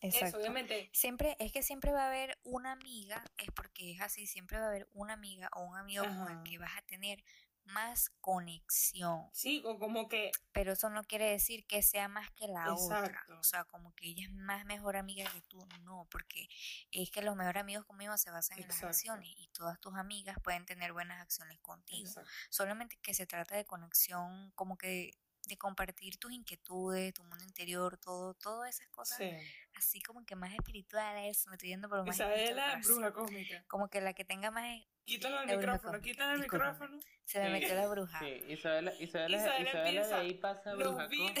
Exacto. 0.00 0.26
eso, 0.26 0.38
obviamente, 0.38 0.90
Siempre, 0.92 1.36
es 1.38 1.52
que 1.52 1.62
siempre 1.62 1.92
va 1.92 2.04
a 2.04 2.08
haber 2.08 2.38
una 2.44 2.72
amiga, 2.72 3.24
es 3.38 3.50
porque 3.52 3.92
es 3.92 4.00
así, 4.00 4.26
siempre 4.26 4.58
va 4.58 4.66
a 4.66 4.68
haber 4.68 4.88
una 4.92 5.14
amiga 5.14 5.48
o 5.54 5.62
un 5.62 5.76
amigo 5.76 6.04
con 6.04 6.30
el 6.30 6.42
que 6.42 6.58
vas 6.58 6.76
a 6.76 6.82
tener 6.82 7.22
más 7.66 8.10
conexión. 8.20 9.28
sí, 9.32 9.62
o 9.64 9.78
como 9.78 10.08
que, 10.08 10.30
Pero 10.52 10.72
eso 10.72 10.90
no 10.90 11.04
quiere 11.04 11.30
decir 11.30 11.66
que 11.66 11.82
sea 11.82 12.08
más 12.08 12.30
que 12.32 12.48
la 12.48 12.74
otra. 12.74 13.24
O 13.38 13.42
sea, 13.42 13.64
como 13.64 13.94
que 13.94 14.06
ella 14.06 14.24
es 14.24 14.32
más 14.32 14.64
mejor 14.64 14.96
amiga 14.96 15.30
que 15.30 15.42
tú. 15.42 15.66
No, 15.82 16.06
porque 16.10 16.48
es 16.90 17.10
que 17.10 17.22
los 17.22 17.36
mejores 17.36 17.60
amigos 17.60 17.84
conmigo 17.84 18.16
se 18.16 18.30
basan 18.30 18.58
en 18.58 18.68
las 18.68 18.82
acciones 18.82 19.28
y 19.36 19.48
todas 19.48 19.80
tus 19.80 19.94
amigas 19.94 20.38
pueden 20.42 20.64
tener 20.64 20.92
buenas 20.92 21.20
acciones 21.20 21.58
contigo. 21.60 22.08
exacto. 22.08 22.30
Solamente 22.50 22.98
que 23.02 23.14
se 23.14 23.26
trata 23.26 23.56
de 23.56 23.64
conexión, 23.64 24.52
como 24.54 24.76
que 24.78 25.12
de 25.46 25.56
compartir 25.56 26.18
tus 26.18 26.32
inquietudes, 26.32 27.14
tu 27.14 27.22
mundo 27.24 27.44
interior, 27.44 27.96
todo, 27.98 28.34
todas 28.34 28.68
esas 28.74 28.88
cosas 28.88 29.18
Sí. 29.18 29.30
así 29.74 30.00
como 30.02 30.24
que 30.26 30.34
más 30.36 30.52
espirituales, 30.52 31.46
me 31.46 31.54
estoy 31.54 31.68
yendo 31.70 31.88
por 31.88 31.98
lo 31.98 32.04
más 32.04 32.16
Isabela, 32.16 32.80
bruja 32.84 33.12
cósmica. 33.12 33.64
como 33.68 33.88
que 33.88 34.00
la 34.00 34.12
que 34.12 34.24
tenga 34.24 34.50
más 34.50 34.64
Quítalo 35.04 35.40
el 35.40 35.46
micrófono, 35.46 35.92
cósmica, 35.92 36.00
quítale 36.02 36.32
el 36.32 36.40
micrófono. 36.40 36.98
se 37.24 37.38
le 37.38 37.46
Sí. 37.46 37.52
metió 37.52 37.74
la 37.76 37.86
bruja. 37.86 38.18
Sí, 38.18 38.42
Isabela, 38.48 38.92
Isabela, 38.98 39.36
Isabela 39.36 39.60
Isabela, 39.70 40.06
de 40.08 40.14
ahí 40.14 40.34
pasa 40.34 40.74
bruja 40.74 41.04
cósmica. 41.06 41.40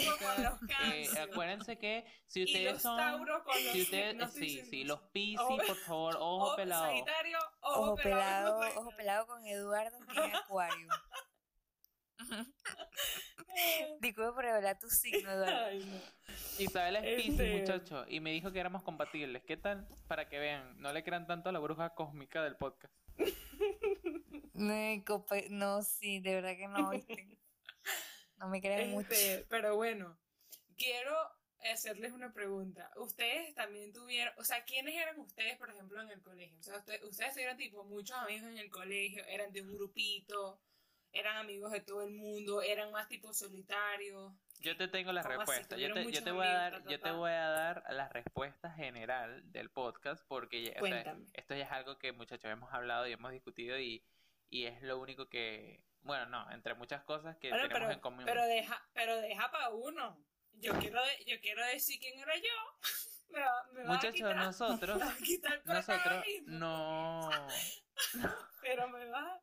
Eh, 0.94 1.08
acuérdense 1.20 1.76
que 1.78 2.06
si 2.28 2.40
Y 2.40 2.44
ustedes 2.44 2.72
los 2.74 2.82
son 2.82 2.96
Tauro 2.96 3.42
con 3.42 3.54
los 3.64 3.72
si 3.72 3.82
ustedes 3.82 4.14
no 4.14 4.28
sí, 4.28 4.62
sí, 4.70 4.82
eso. 4.82 4.88
los 4.88 5.00
Piscis, 5.10 5.40
por 5.66 5.76
favor, 5.78 6.14
ojo 6.20 6.44
Ojo 6.46 6.56
pelado. 6.56 6.84
Sagitario, 6.84 7.38
ojo, 7.60 7.80
Ojo 7.80 7.96
pelado, 7.96 8.58
Sagitario. 8.60 8.80
ojo 8.80 8.96
pelado 8.96 9.26
con 9.26 9.46
Eduardo, 9.46 9.98
que 10.06 10.12
es 10.12 10.34
acuario. 10.44 10.88
Disculpe 14.00 14.32
por 14.32 14.44
revelar 14.44 14.78
tu 14.78 14.88
signo. 14.90 15.30
Ay, 15.30 15.78
no. 15.84 16.00
Isabela 16.62 17.00
es 17.00 17.26
Este- 17.26 17.58
muchacho, 17.58 18.04
y 18.08 18.20
me 18.20 18.30
dijo 18.32 18.52
que 18.52 18.60
éramos 18.60 18.82
compatibles. 18.82 19.42
¿Qué 19.44 19.56
tal? 19.56 19.86
Para 20.08 20.28
que 20.28 20.38
vean, 20.38 20.78
no 20.80 20.92
le 20.92 21.02
crean 21.02 21.26
tanto 21.26 21.48
a 21.48 21.52
la 21.52 21.58
bruja 21.58 21.94
cósmica 21.94 22.42
del 22.42 22.56
podcast. 22.56 22.94
No, 24.52 24.74
no, 25.50 25.82
sí, 25.82 26.20
de 26.20 26.34
verdad 26.34 26.56
que 26.56 26.68
no, 26.68 26.90
¿viste? 26.90 27.38
No 28.38 28.48
me 28.48 28.60
crean 28.60 28.90
mucho. 28.90 29.08
Este, 29.10 29.46
pero 29.48 29.76
bueno, 29.76 30.18
quiero 30.76 31.14
hacerles 31.72 32.12
una 32.12 32.32
pregunta. 32.32 32.90
Ustedes 32.96 33.54
también 33.54 33.92
tuvieron, 33.92 34.32
o 34.38 34.44
sea, 34.44 34.64
¿quiénes 34.64 34.94
eran 34.94 35.18
ustedes, 35.18 35.56
por 35.58 35.70
ejemplo, 35.70 36.00
en 36.02 36.10
el 36.10 36.22
colegio? 36.22 36.58
O 36.58 36.62
sea, 36.62 36.76
usted- 36.78 37.02
ustedes 37.04 37.32
tuvieron 37.32 37.56
tipo 37.56 37.84
muchos 37.84 38.16
amigos 38.16 38.48
en 38.50 38.58
el 38.58 38.70
colegio, 38.70 39.24
eran 39.26 39.52
de 39.52 39.62
un 39.62 39.72
grupito, 39.74 40.60
eran 41.18 41.36
amigos 41.36 41.72
de 41.72 41.80
todo 41.80 42.02
el 42.02 42.12
mundo, 42.12 42.62
eran 42.62 42.90
más 42.92 43.08
tipo 43.08 43.32
solitarios. 43.32 44.32
Yo 44.60 44.76
te 44.76 44.88
tengo 44.88 45.12
la 45.12 45.22
respuesta. 45.22 45.76
Yo 45.76 45.92
te, 45.92 46.10
yo 46.10 46.24
te 46.24 46.30
voy 46.30 46.46
a 46.46 46.52
dar, 46.52 46.72
ta, 46.72 46.84
ta, 46.84 46.90
yo 46.90 47.00
te 47.00 47.10
voy 47.10 47.30
a 47.30 47.48
dar 47.48 47.84
la 47.90 48.08
respuesta 48.08 48.70
general 48.70 49.50
del 49.52 49.70
podcast 49.70 50.24
porque 50.26 50.76
o 50.80 50.86
sea, 50.86 51.16
esto 51.34 51.54
ya 51.54 51.64
es 51.64 51.72
algo 51.72 51.98
que 51.98 52.12
muchachos 52.12 52.50
hemos 52.50 52.72
hablado 52.72 53.06
y 53.06 53.12
hemos 53.12 53.32
discutido 53.32 53.78
y, 53.78 54.04
y 54.48 54.66
es 54.66 54.82
lo 54.82 54.98
único 54.98 55.28
que, 55.28 55.82
bueno, 56.02 56.26
no, 56.26 56.50
entre 56.52 56.74
muchas 56.74 57.02
cosas 57.04 57.36
que 57.36 57.50
Bueno, 57.50 57.68
tenemos 57.68 57.86
pero, 57.86 57.94
en 57.94 58.00
común. 58.00 58.24
pero 58.24 58.44
deja, 58.46 58.82
pero 58.92 59.20
deja 59.20 59.50
para 59.50 59.70
uno. 59.70 60.18
Yo 60.54 60.72
quiero, 60.78 61.00
yo 61.26 61.38
quiero 61.40 61.64
decir 61.66 61.98
quién 62.00 62.18
era 62.18 62.34
yo. 62.36 62.42
Me 63.28 63.40
va, 63.40 63.66
me 63.72 63.82
va 63.82 63.90
a 63.90 63.92
Muchachos, 63.94 64.20
nosotros, 64.36 64.98
nosotros 64.98 65.84
protagonismo, 65.84 66.58
no, 66.58 67.30
Pero 68.62 68.88
me 68.88 69.04
va. 69.06 69.40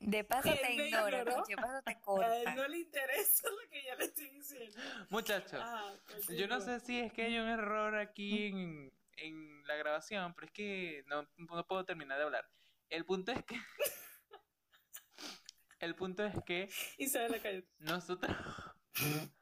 De 0.00 0.24
paso 0.24 0.48
te 0.54 0.72
ignora, 0.74 1.18
ignoró. 1.20 1.44
de 1.46 1.56
paso 1.56 1.82
te 1.82 1.90
a 1.90 1.94
él 1.94 2.00
corta. 2.00 2.54
no 2.54 2.68
le 2.68 2.78
interesa 2.78 3.48
lo 3.50 3.68
que 3.70 3.82
yo 3.84 3.94
le 3.96 4.04
estoy 4.06 4.30
diciendo. 4.30 4.80
muchachos, 5.10 5.60
Ah, 5.62 5.92
yo 6.30 6.48
no 6.48 6.60
sé 6.60 6.80
si 6.80 6.98
es 7.00 7.12
que 7.12 7.24
hay 7.24 7.38
un 7.38 7.48
error 7.48 7.94
aquí 7.96 8.46
en, 8.46 8.92
en 9.16 9.66
la 9.66 9.76
grabación, 9.76 10.32
pero 10.34 10.46
es 10.46 10.52
que 10.52 11.02
no, 11.06 11.28
no 11.36 11.66
puedo 11.66 11.84
terminar 11.84 12.16
de 12.18 12.24
hablar. 12.24 12.48
El 12.88 13.04
punto 13.04 13.32
es 13.32 13.44
que, 13.44 13.56
el 15.80 15.94
punto 15.94 16.24
es 16.24 16.34
que 16.44 16.68
Isabela, 16.98 17.38
cállate. 17.40 17.68
nosotros 17.78 18.34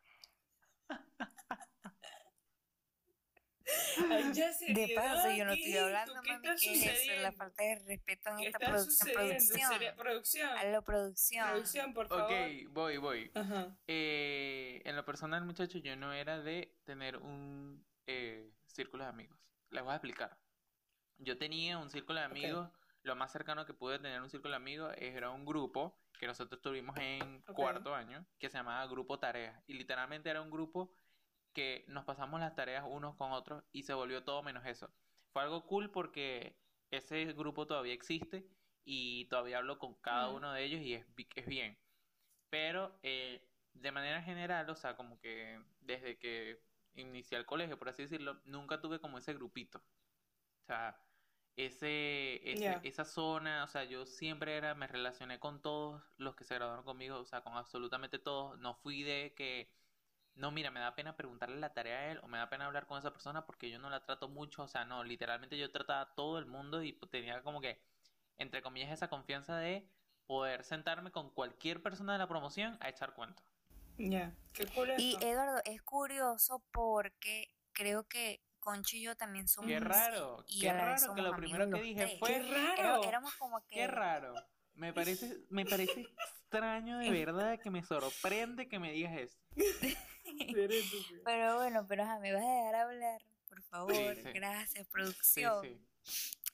Ay, 4.11 4.33
ya 4.33 4.51
De 4.69 4.93
paso, 4.95 5.31
yo 5.31 5.45
no 5.45 5.53
estoy 5.53 5.77
hablando, 5.77 6.15
¿Tú 6.15 6.21
¿Qué 6.23 6.33
mami, 6.33 6.47
está 6.49 6.57
¿qué 6.61 6.73
es 6.73 6.87
eso? 7.09 7.23
La 7.23 7.33
falta 7.33 7.63
de 7.63 7.79
respeto 7.81 8.31
en 8.31 8.37
¿Qué 8.39 8.47
esta 8.47 8.59
está 8.59 8.71
producción. 8.71 9.13
Producción. 9.15 9.73
Seria- 9.73 9.95
Producción. 9.97 10.51
Producción. 10.85 11.49
Producción, 11.51 11.95
por 11.95 12.09
favor. 12.09 12.25
Ok, 12.33 12.69
voy, 12.71 12.97
voy. 12.99 13.31
Ajá. 13.35 13.77
Eh, 13.87 14.83
en 14.85 14.97
lo 14.97 15.05
personal, 15.05 15.45
muchachos, 15.45 15.83
yo 15.83 15.97
no 15.97 16.13
era 16.13 16.41
de 16.41 16.75
tener 16.85 17.17
un 17.19 17.85
eh, 18.07 18.51
círculo 18.67 19.05
de 19.05 19.11
amigos. 19.11 19.39
Les 19.71 19.83
voy 19.83 19.93
a 19.93 19.97
explicar. 19.97 20.39
Yo 21.19 21.37
tenía 21.37 21.79
un 21.79 21.91
círculo 21.91 22.21
de 22.21 22.25
amigos, 22.27 22.71
lo 23.03 23.17
más 23.17 23.33
cercano 23.33 23.67
que 23.67 23.75
pude 23.75 23.99
tener 23.99 24.21
un 24.23 24.31
círculo 24.31 24.53
de 24.53 24.57
amigos 24.57 24.95
era 24.99 25.31
un 25.31 25.45
grupo 25.45 25.99
que 26.19 26.27
nosotros 26.27 26.61
tuvimos 26.61 26.97
en 26.99 27.43
cuarto 27.43 27.95
año, 27.95 28.25
que 28.39 28.49
se 28.51 28.57
llamaba 28.59 28.87
Grupo 28.87 29.19
Tareas. 29.19 29.61
Y 29.67 29.75
literalmente 29.75 30.31
era 30.31 30.41
un 30.43 30.51
grupo 30.51 30.93
que 31.59 31.85
nos 31.89 32.05
pasamos 32.05 32.41
las 32.41 32.55
tareas 32.55 32.85
unos 32.89 33.17
con 33.17 33.33
otros 33.33 33.65
y 33.73 33.83
se 33.85 33.95
volvió 33.95 34.25
todo 34.25 34.43
menos 34.43 34.67
eso. 34.67 34.95
Fue 35.33 35.43
algo 35.43 35.67
cool 35.67 35.91
porque 35.91 36.61
ese 36.91 37.25
grupo 37.35 37.67
todavía 37.67 37.95
existe 37.95 38.51
y 38.85 39.27
todavía 39.27 39.59
hablo 39.59 39.79
con 39.79 39.95
cada 40.01 40.31
uno 40.31 40.53
de 40.53 40.65
ellos 40.65 40.81
y 40.83 40.95
es, 40.95 41.07
es 41.37 41.47
bien. 41.47 41.79
Pero 42.51 42.99
eh, 43.03 43.51
de 43.75 43.93
manera 43.93 44.23
general, 44.23 44.69
o 44.71 44.77
sea, 44.77 44.97
como 44.97 45.21
que 45.21 45.65
desde 45.81 46.19
que 46.19 46.65
inicié 46.95 47.39
el 47.39 47.47
colegio, 47.47 47.79
por 47.79 47.89
así 47.91 48.03
decirlo, 48.05 48.43
nunca 48.47 48.81
tuve 48.81 49.01
como 49.01 49.19
ese 49.19 49.35
grupito. 49.35 49.81
O 49.81 50.67
sea, 50.67 51.05
ese, 51.57 52.53
ese- 52.53 52.81
Ya. 52.81 52.83
esa 52.89 53.05
zona, 53.05 53.65
o 53.65 53.69
sea, 53.69 53.85
yo 53.85 54.07
siempre 54.07 54.57
era, 54.57 54.75
me 54.75 54.87
relacioné 54.87 55.41
con 55.41 55.63
todos 55.63 56.03
los 56.19 56.37
que 56.37 56.45
se 56.45 56.55
graduaron 56.55 56.85
conmigo, 56.85 57.19
o 57.19 57.25
sea, 57.27 57.43
con 57.43 57.55
absolutamente 57.57 58.19
todos. 58.19 58.59
No 58.59 58.75
fui 58.75 59.03
de 59.03 59.35
que, 59.37 59.73
no, 60.39 60.51
mira, 60.53 60.71
me 60.71 60.81
da 60.81 60.95
pena 60.95 61.17
preguntarle 61.17 61.57
la 61.59 61.73
tarea 61.75 61.99
a 61.99 62.07
él 62.13 62.21
o 62.23 62.29
me 62.29 62.39
da 62.39 62.49
pena 62.49 62.67
hablar 62.67 62.87
con 62.87 62.99
esa 62.99 63.13
persona 63.13 63.45
porque 63.45 63.71
yo 63.71 63.79
no 63.79 63.91
la 63.91 64.05
trato 64.05 64.29
mucho, 64.29 64.63
o 64.63 64.69
sea, 64.69 64.85
no, 64.85 65.03
literalmente 65.05 65.59
yo 65.59 65.71
trataba 65.71 66.01
a 66.03 66.15
todo 66.15 66.39
el 66.39 66.47
mundo 66.47 66.83
y 66.83 66.93
pues, 66.93 67.11
tenía 67.11 67.43
como 67.43 67.61
que, 67.61 67.81
entre 68.39 68.63
comillas, 68.63 68.91
esa 68.93 69.09
confianza 69.09 69.57
de 69.57 69.89
poder 70.27 70.63
sentarme 70.63 71.11
con 71.11 71.31
cualquier 71.31 71.83
persona 71.83 72.13
de 72.13 72.19
la 72.21 72.29
promoción 72.29 72.77
a 72.81 72.89
echar 72.89 73.15
cuento. 73.15 73.43
Ya. 73.99 74.33
Qué 74.53 74.67
cool 74.67 74.91
Y 74.99 75.15
esto. 75.15 75.27
Eduardo, 75.27 75.61
es 75.65 75.83
curioso 75.83 76.63
porque 76.71 77.49
creo 77.73 78.05
que 78.05 78.41
Concho 78.61 78.97
y 78.97 79.03
yo 79.03 79.17
también 79.17 79.49
somos 79.49 79.71
Qué 79.71 79.81
raro, 79.81 80.45
y 80.47 80.61
qué 80.61 80.73
raro 80.73 80.95
que 80.95 81.01
somos 81.01 81.21
lo 81.21 81.37
primero 81.37 81.69
que 81.71 81.81
dije 81.81 82.07
tres. 82.07 82.19
fue, 82.19 82.37
Era- 82.37 82.77
raro. 82.77 83.03
éramos 83.05 83.35
como 83.37 83.61
que 83.63 83.75
qué 83.77 83.87
raro. 83.87 84.35
Me 84.75 84.93
parece, 84.93 85.39
me 85.51 85.65
parece 85.65 86.01
extraño 86.51 86.99
de 86.99 87.11
verdad 87.11 87.59
que 87.61 87.71
me 87.71 87.83
sorprende 87.83 88.69
que 88.69 88.79
me 88.79 88.93
digas 88.93 89.17
eso. 89.17 89.39
Pero 91.25 91.57
bueno, 91.57 91.87
pero 91.87 92.03
ajá, 92.05 92.19
me 92.19 92.33
vas 92.33 92.43
a 92.43 92.47
dejar 92.47 92.75
hablar, 92.75 93.23
por 93.49 93.63
favor. 93.65 94.15
sí. 94.17 94.23
Gracias, 94.35 94.87
producción. 94.89 95.63
sí. 95.65 95.81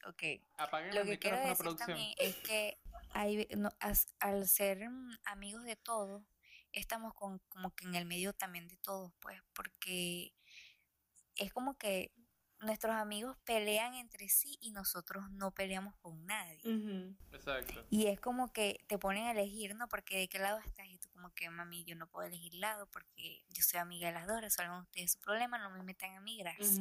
Ok. 0.06 0.22
Apaguen 0.58 0.94
Lo 0.94 1.04
que 1.04 1.18
quiero 1.18 1.36
decir 1.38 1.56
producción. 1.56 1.88
también 1.88 2.14
es 2.18 2.36
que 2.36 2.78
hay, 3.10 3.46
no, 3.56 3.70
as- 3.80 4.12
al 4.18 4.46
ser 4.48 4.88
mm, 4.88 5.18
amigos 5.24 5.64
de 5.64 5.76
todos, 5.76 6.22
estamos 6.72 7.14
con, 7.14 7.38
como 7.48 7.74
que 7.74 7.86
en 7.86 7.94
el 7.94 8.04
medio 8.04 8.32
también 8.32 8.66
de 8.68 8.76
todos, 8.78 9.12
pues, 9.20 9.40
porque 9.54 10.34
es 11.36 11.52
como 11.52 11.78
que 11.78 12.12
nuestros 12.64 12.94
amigos 12.94 13.36
pelean 13.44 13.94
entre 13.94 14.28
sí 14.28 14.58
y 14.60 14.70
nosotros 14.72 15.30
no 15.30 15.50
peleamos 15.52 15.94
con 15.96 16.24
nadie. 16.26 16.60
Exacto. 17.32 17.86
Y 17.90 18.06
es 18.06 18.20
como 18.20 18.52
que 18.52 18.84
te 18.86 18.98
ponen 18.98 19.24
a 19.26 19.32
elegir, 19.32 19.74
¿no? 19.74 19.88
Porque 19.88 20.18
de 20.18 20.28
qué 20.28 20.38
lado 20.38 20.58
estás 20.58 20.86
y 20.86 20.98
tú 20.98 21.08
como 21.10 21.32
que, 21.34 21.48
mami, 21.50 21.84
yo 21.84 21.94
no 21.96 22.06
puedo 22.08 22.26
elegir 22.26 22.54
lado 22.54 22.86
porque 22.90 23.44
yo 23.50 23.62
soy 23.62 23.80
amiga 23.80 24.08
de 24.08 24.14
las 24.14 24.26
dos, 24.26 24.40
resuelvan 24.40 24.80
ustedes 24.82 25.12
su 25.12 25.20
problema, 25.20 25.58
no 25.58 25.70
me 25.70 25.82
metan 25.82 26.14
a 26.14 26.20
mí, 26.20 26.38
gracias. 26.38 26.78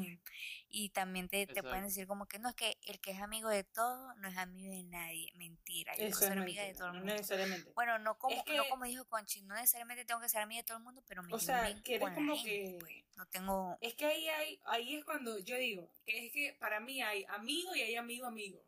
Y 0.70 0.90
también 0.90 1.28
te, 1.30 1.46
te 1.48 1.62
pueden 1.62 1.84
decir 1.84 2.08
como 2.08 2.28
que 2.28 2.40
no, 2.40 2.50
es 2.50 2.56
que 2.56 2.78
el 2.84 3.00
que 3.00 3.12
es 3.12 3.22
amigo 3.22 3.50
de 3.50 3.64
todos 3.64 4.16
no 4.18 4.28
es 4.28 4.38
amigo 4.38 4.72
de 4.72 4.84
nadie, 4.84 5.32
mentira, 5.36 5.96
yo 5.98 6.06
Eso 6.06 6.20
es 6.22 6.28
ser 6.28 6.38
amiga 6.40 6.64
de 6.64 6.74
todo 6.74 6.88
el 6.88 6.94
no 6.94 7.00
mundo. 7.00 7.14
necesariamente. 7.14 7.72
Bueno, 7.76 8.00
no 8.00 8.18
como, 8.18 8.36
Es 8.36 8.44
que- 8.44 8.58
no 8.58 8.64
como 8.70 8.86
dijo 8.86 9.06
Conchi, 9.06 9.42
no 9.44 9.56
necesariamente 9.56 10.06
tengo 10.06 10.22
que 10.22 10.30
ser 10.30 10.42
amiga 10.42 10.62
de 10.62 10.66
todo 10.68 10.78
el 10.78 10.84
mundo, 10.84 11.04
pero 11.08 11.24
me 11.24 11.34
O 11.34 11.40
sea, 11.40 11.66
que 11.84 11.96
eres 11.96 12.02
con 12.02 12.10
la 12.10 12.16
como 12.16 12.36
gente, 12.36 12.50
que- 12.50 12.78
pues. 12.80 12.94
No 13.16 13.26
tengo... 13.28 13.78
Es 13.82 13.94
que 13.96 14.06
ahí 14.06 14.28
hay, 14.28 14.60
ahí 14.66 14.96
es 14.96 15.06
cuando 15.06 15.38
yo 15.40 15.56
digo, 15.58 15.92
que 16.06 16.26
es 16.26 16.34
que 16.34 16.58
para 16.60 16.80
mí 16.80 17.02
hay 17.02 17.26
amigo 17.30 17.76
y 17.76 17.82
hay 17.82 17.96
amigo 17.96 18.26
amigo. 18.26 18.64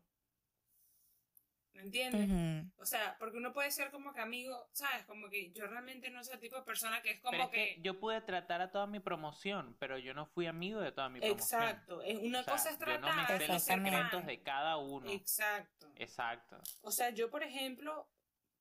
¿Me 1.72 1.82
entiendes? 1.82 2.72
O 2.78 2.86
sea, 2.86 3.16
porque 3.18 3.36
uno 3.36 3.52
puede 3.52 3.70
ser 3.70 3.90
como 3.90 4.14
que 4.14 4.20
amigo, 4.20 4.66
¿sabes? 4.72 5.04
Como 5.04 5.28
que 5.28 5.52
yo 5.52 5.66
realmente 5.66 6.08
no 6.08 6.24
soy 6.24 6.34
el 6.34 6.40
tipo 6.40 6.56
de 6.56 6.62
persona 6.62 7.02
que 7.02 7.10
es 7.10 7.20
como 7.20 7.50
que... 7.50 7.76
Yo 7.82 8.00
pude 8.00 8.22
tratar 8.22 8.62
a 8.62 8.70
toda 8.70 8.86
mi 8.86 8.98
promoción, 8.98 9.76
pero 9.78 9.98
yo 9.98 10.14
no 10.14 10.24
fui 10.24 10.46
amigo 10.46 10.80
de 10.80 10.92
toda 10.92 11.10
mi 11.10 11.20
promoción. 11.20 11.62
Exacto. 11.62 12.00
Es 12.00 12.18
una 12.18 12.44
cosa 12.44 12.70
es 12.70 12.78
tratar. 12.78 13.02
Yo 13.02 13.08
no 13.08 13.28
me 13.28 13.38
sé 13.38 13.48
los 13.48 13.62
secretos 13.62 14.24
de 14.24 14.42
cada 14.42 14.78
uno. 14.78 15.10
Exacto. 15.10 15.92
Exacto. 15.96 16.58
O 16.80 16.90
sea, 16.90 17.10
yo, 17.10 17.30
por 17.30 17.42
ejemplo, 17.42 18.08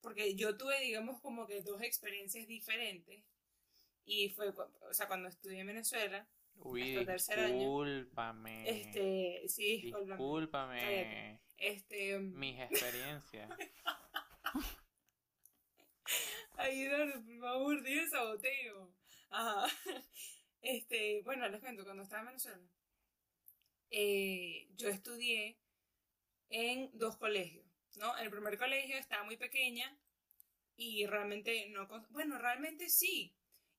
porque 0.01 0.35
yo 0.35 0.57
tuve, 0.57 0.77
digamos, 0.81 1.21
como 1.21 1.47
que 1.47 1.61
dos 1.61 1.81
experiencias 1.81 2.47
diferentes. 2.47 3.23
Y 4.05 4.29
fue, 4.29 4.49
o 4.49 4.93
sea, 4.93 5.07
cuando 5.07 5.27
estudié 5.27 5.59
en 5.61 5.67
Venezuela, 5.67 6.27
Uy, 6.57 7.05
discúlpame. 7.05 8.69
este, 8.69 9.43
sí, 9.47 9.91
discúlpame. 9.91 11.41
Este. 11.57 12.19
Mis 12.19 12.59
experiencias. 12.59 13.49
Ayúdanos, 16.57 17.23
por 17.23 17.39
favor, 17.39 17.83
dile 17.83 18.07
saboteo. 18.07 18.93
Ajá. 19.29 19.67
Este, 20.67 21.21
bueno, 21.21 21.47
les 21.47 21.61
cuento, 21.61 21.83
cuando 21.83 22.01
estaba 22.01 22.21
en 22.21 22.27
Venezuela, 22.29 22.63
eh, 23.91 24.67
yo 24.75 24.89
estudié 24.89 25.59
en 26.49 26.89
dos 26.93 27.17
colegios, 27.17 27.67
¿no? 27.97 28.17
El 28.17 28.31
primer 28.31 28.57
colegio 28.57 28.97
estaba 28.97 29.23
muy 29.25 29.37
pequeña 29.37 29.95
y 30.75 31.05
realmente 31.05 31.69
no... 31.69 31.87
Bueno, 32.09 32.39
realmente 32.39 32.89
sí. 32.89 33.35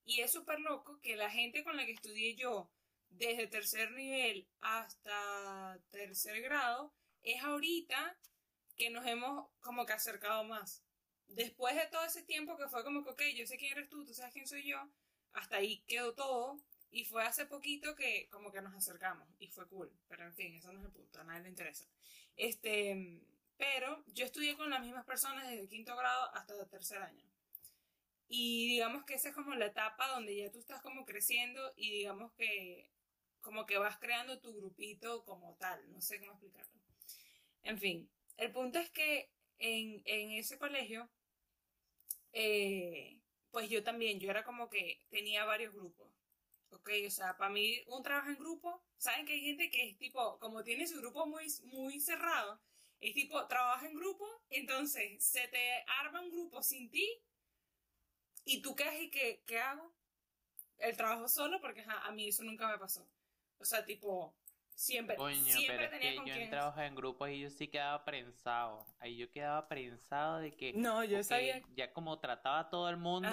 Y 0.07 0.21
es 0.21 0.33
súper 0.33 0.61
loco 0.61 1.01
que 1.03 1.17
la 1.17 1.29
gente 1.29 1.65
con 1.65 1.77
la 1.77 1.85
que 1.85 1.93
estudié 1.93 2.37
yo, 2.37 2.71
desde 3.11 3.49
tercer 3.49 3.91
nivel 3.91 4.49
hasta 4.61 5.81
tercer 5.91 6.41
grado, 6.43 6.95
es 7.25 7.43
ahorita 7.43 8.17
que 8.77 8.89
nos 8.91 9.05
hemos 9.05 9.51
como 9.61 9.85
que 9.85 9.95
acercado 9.95 10.45
más. 10.45 10.85
Después 11.27 11.75
de 11.75 11.89
todo 11.89 12.05
ese 12.05 12.23
tiempo 12.23 12.57
que 12.57 12.69
fue 12.69 12.85
como 12.85 13.03
que, 13.03 13.11
ok, 13.11 13.23
yo 13.35 13.47
sé 13.49 13.59
quién 13.59 13.73
eres 13.73 13.89
tú, 13.89 14.05
tú 14.05 14.15
sabes 14.15 14.33
quién 14.33 14.47
soy 14.47 14.63
yo, 14.65 14.79
hasta 15.33 15.57
ahí 15.57 15.83
quedó 15.89 16.15
todo. 16.15 16.61
Y 16.93 17.05
fue 17.05 17.25
hace 17.25 17.45
poquito 17.47 17.97
que 17.97 18.29
como 18.31 18.53
que 18.53 18.63
nos 18.63 18.75
acercamos 18.75 19.29
y 19.41 19.49
fue 19.49 19.69
cool. 19.69 19.93
Pero 20.07 20.25
en 20.25 20.35
fin, 20.35 20.55
eso 20.55 20.73
no 20.73 20.79
es 20.79 20.87
el 20.87 20.93
punto, 20.93 21.21
a 21.21 21.25
nadie 21.25 21.43
le 21.43 21.49
interesa. 21.49 21.85
Este, 22.37 23.21
pero 23.57 24.05
yo 24.07 24.25
estudié 24.25 24.57
con 24.57 24.71
las 24.71 24.81
mismas 24.81 25.05
personas 25.05 25.49
desde 25.49 25.69
quinto 25.69 25.97
grado 25.97 26.33
hasta 26.33 26.65
tercer 26.69 27.03
año. 27.03 27.26
Y 28.29 28.69
digamos 28.69 29.05
que 29.05 29.15
esa 29.15 29.29
es 29.29 29.35
como 29.35 29.55
la 29.55 29.67
etapa 29.67 30.09
donde 30.09 30.37
ya 30.37 30.51
tú 30.51 30.59
estás 30.59 30.83
como 30.83 31.05
creciendo 31.05 31.73
y 31.77 31.91
digamos 31.91 32.33
que 32.33 32.91
como 33.41 33.65
que 33.65 33.79
vas 33.79 33.99
creando 33.99 34.41
tu 34.41 34.53
grupito 34.57 35.25
como 35.25 35.55
tal, 35.55 35.81
no 35.93 36.01
sé 36.01 36.19
cómo 36.19 36.33
explicarlo. 36.33 36.81
En 37.63 37.79
fin, 37.79 38.11
el 38.37 38.51
punto 38.51 38.81
es 38.81 38.91
que 38.91 39.31
en, 39.59 40.03
ese 40.33 40.59
colegio, 40.59 41.09
eh, 42.33 43.21
pues 43.53 43.69
yo 43.71 43.85
también, 43.85 44.19
yo 44.19 44.31
era 44.31 44.43
como 44.45 44.69
que 44.69 45.01
tenía 45.11 45.45
varios 45.45 45.75
grupos. 45.75 46.11
Ok, 46.71 46.91
o 47.07 47.11
sea, 47.11 47.37
para 47.37 47.51
mí 47.51 47.83
un 47.87 48.03
trabajo 48.03 48.31
en 48.31 48.37
grupo, 48.37 48.83
saben 48.99 49.25
que 49.25 49.35
hay 49.35 49.41
gente 49.41 49.71
que 49.71 49.91
es 49.91 49.97
tipo, 49.97 50.39
como 50.41 50.65
tiene 50.65 50.87
su 50.87 50.99
grupo 50.99 51.27
muy, 51.27 51.47
muy 51.65 52.01
cerrado, 52.01 52.61
es 53.01 53.15
tipo, 53.15 53.47
trabaja 53.47 53.87
en 53.87 53.95
grupo, 53.95 54.27
entonces 54.51 55.23
se 55.25 55.47
te 55.49 55.85
arma 56.01 56.21
un 56.21 56.31
grupo 56.31 56.63
sin 56.63 56.91
ti 56.91 57.23
y 58.47 58.63
tú 58.63 58.75
qué 58.75 59.03
y 59.03 59.11
qué, 59.11 59.43
qué 59.47 59.59
hago? 59.59 59.93
El 60.79 60.97
trabajo 60.97 61.29
solo, 61.29 61.61
porque 61.61 61.85
a 61.87 62.11
mí 62.13 62.29
eso 62.29 62.43
nunca 62.43 62.69
me 62.69 62.79
pasó. 62.79 63.07
O 63.59 63.65
sea, 63.65 63.85
tipo, 63.85 64.35
Siempre, 64.77 65.17
siempre 65.41 65.89
tenía 65.89 66.23
que 66.23 66.45
yo 66.45 66.51
trabajaba 66.51 66.87
en 66.87 66.95
grupos 66.95 67.31
y 67.31 67.41
yo 67.41 67.49
sí 67.49 67.67
quedaba 67.67 68.05
prensado. 68.05 68.87
Ahí 68.99 69.17
yo 69.17 69.31
quedaba 69.31 69.67
prensado 69.69 70.39
de 70.39 70.55
que. 70.55 70.75
No, 70.75 71.03
yo 71.03 71.25
sabía. 71.25 71.63
Ya 71.75 71.95
como 71.95 72.21
trataba 72.21 72.59
a 72.59 72.69
todo 72.69 72.91
el 72.91 72.99
mundo, 72.99 73.31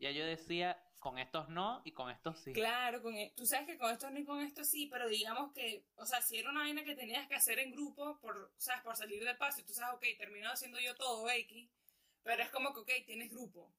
ya 0.00 0.10
yo 0.10 0.24
decía, 0.24 0.82
con 0.98 1.18
estos 1.18 1.50
no 1.50 1.82
y 1.84 1.92
con 1.92 2.10
estos 2.10 2.38
sí. 2.40 2.54
Claro, 2.54 3.02
con, 3.02 3.14
e, 3.14 3.34
tú 3.36 3.44
sabes 3.44 3.66
que 3.66 3.76
con 3.76 3.92
estos 3.92 4.10
no 4.10 4.18
y 4.18 4.24
con 4.24 4.40
estos 4.40 4.68
sí, 4.68 4.88
pero 4.90 5.06
digamos 5.06 5.52
que, 5.52 5.84
o 5.96 6.06
sea, 6.06 6.22
si 6.22 6.38
era 6.38 6.50
una 6.50 6.60
vaina 6.60 6.82
que 6.82 6.96
tenías 6.96 7.28
que 7.28 7.34
hacer 7.34 7.58
en 7.58 7.72
grupo, 7.72 8.18
por, 8.18 8.50
¿sabes? 8.56 8.82
Por 8.82 8.96
salir 8.96 9.22
del 9.22 9.36
paso, 9.36 9.60
y 9.60 9.64
tú 9.64 9.74
sabes, 9.74 9.96
ok, 9.96 10.18
termino 10.18 10.50
haciendo 10.50 10.80
yo 10.80 10.94
todo 10.96 11.28
X, 11.28 11.68
pero 12.22 12.42
es 12.42 12.50
como 12.50 12.72
que, 12.72 12.80
ok, 12.80 12.90
tienes 13.04 13.30
grupo, 13.30 13.70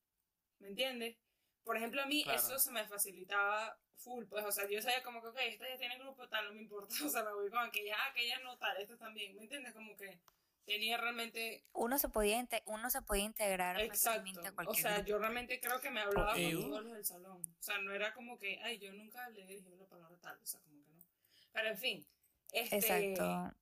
¿me 0.59 0.69
entiendes? 0.69 1.17
Por 1.63 1.77
ejemplo, 1.77 2.01
a 2.01 2.05
mí 2.05 2.23
eso 2.33 2.57
se 2.59 2.71
me 2.71 2.85
facilitaba 2.87 3.77
full, 3.97 4.25
pues, 4.25 4.45
o 4.45 4.51
sea, 4.51 4.67
yo 4.69 4.81
sabía 4.81 5.03
como 5.03 5.21
que, 5.21 5.27
ok, 5.27 5.37
esta 5.47 5.67
ya 5.67 5.77
tiene 5.77 5.97
grupo, 5.97 6.27
tal, 6.29 6.45
no 6.45 6.53
me 6.53 6.61
importa, 6.61 6.87
o 7.05 7.09
sea, 7.09 7.23
me 7.23 7.33
voy 7.33 7.49
con 7.49 7.59
aquella, 7.59 7.97
aquella 8.05 8.39
no, 8.39 8.57
tal, 8.57 8.77
esta 8.77 8.97
también, 8.97 9.35
¿me 9.35 9.43
entiendes? 9.43 9.73
Como 9.73 9.97
que 9.97 10.19
tenía 10.65 10.97
realmente... 10.97 11.65
Uno 11.73 11.97
se 11.97 12.09
podía, 12.09 12.47
uno 12.65 12.89
se 12.89 13.01
podía 13.01 13.23
integrar 13.23 13.79
Exacto. 13.81 14.41
a 14.45 14.51
cualquier 14.51 14.85
O 14.85 14.89
sea, 14.89 15.03
yo 15.03 15.17
realmente 15.17 15.59
creo 15.59 15.79
que 15.81 15.89
me 15.89 16.01
hablaba 16.01 16.33
con 16.33 16.51
todos 16.51 16.83
los 16.83 16.93
del 16.93 17.05
salón, 17.05 17.41
o 17.41 17.63
sea, 17.63 17.79
no 17.79 17.93
era 17.93 18.13
como 18.13 18.37
que, 18.37 18.59
ay, 18.63 18.77
yo 18.79 18.93
nunca 18.93 19.29
le 19.29 19.45
dije 19.45 19.69
la 19.75 19.85
palabra 19.87 20.17
tal, 20.21 20.39
o 20.41 20.45
sea, 20.45 20.61
como 20.61 20.83
que 20.85 20.93
no. 20.93 21.03
Pero, 21.51 21.69
en 21.69 21.77
fin, 21.77 22.07
este... 22.51 22.75
Exacto. 22.77 23.55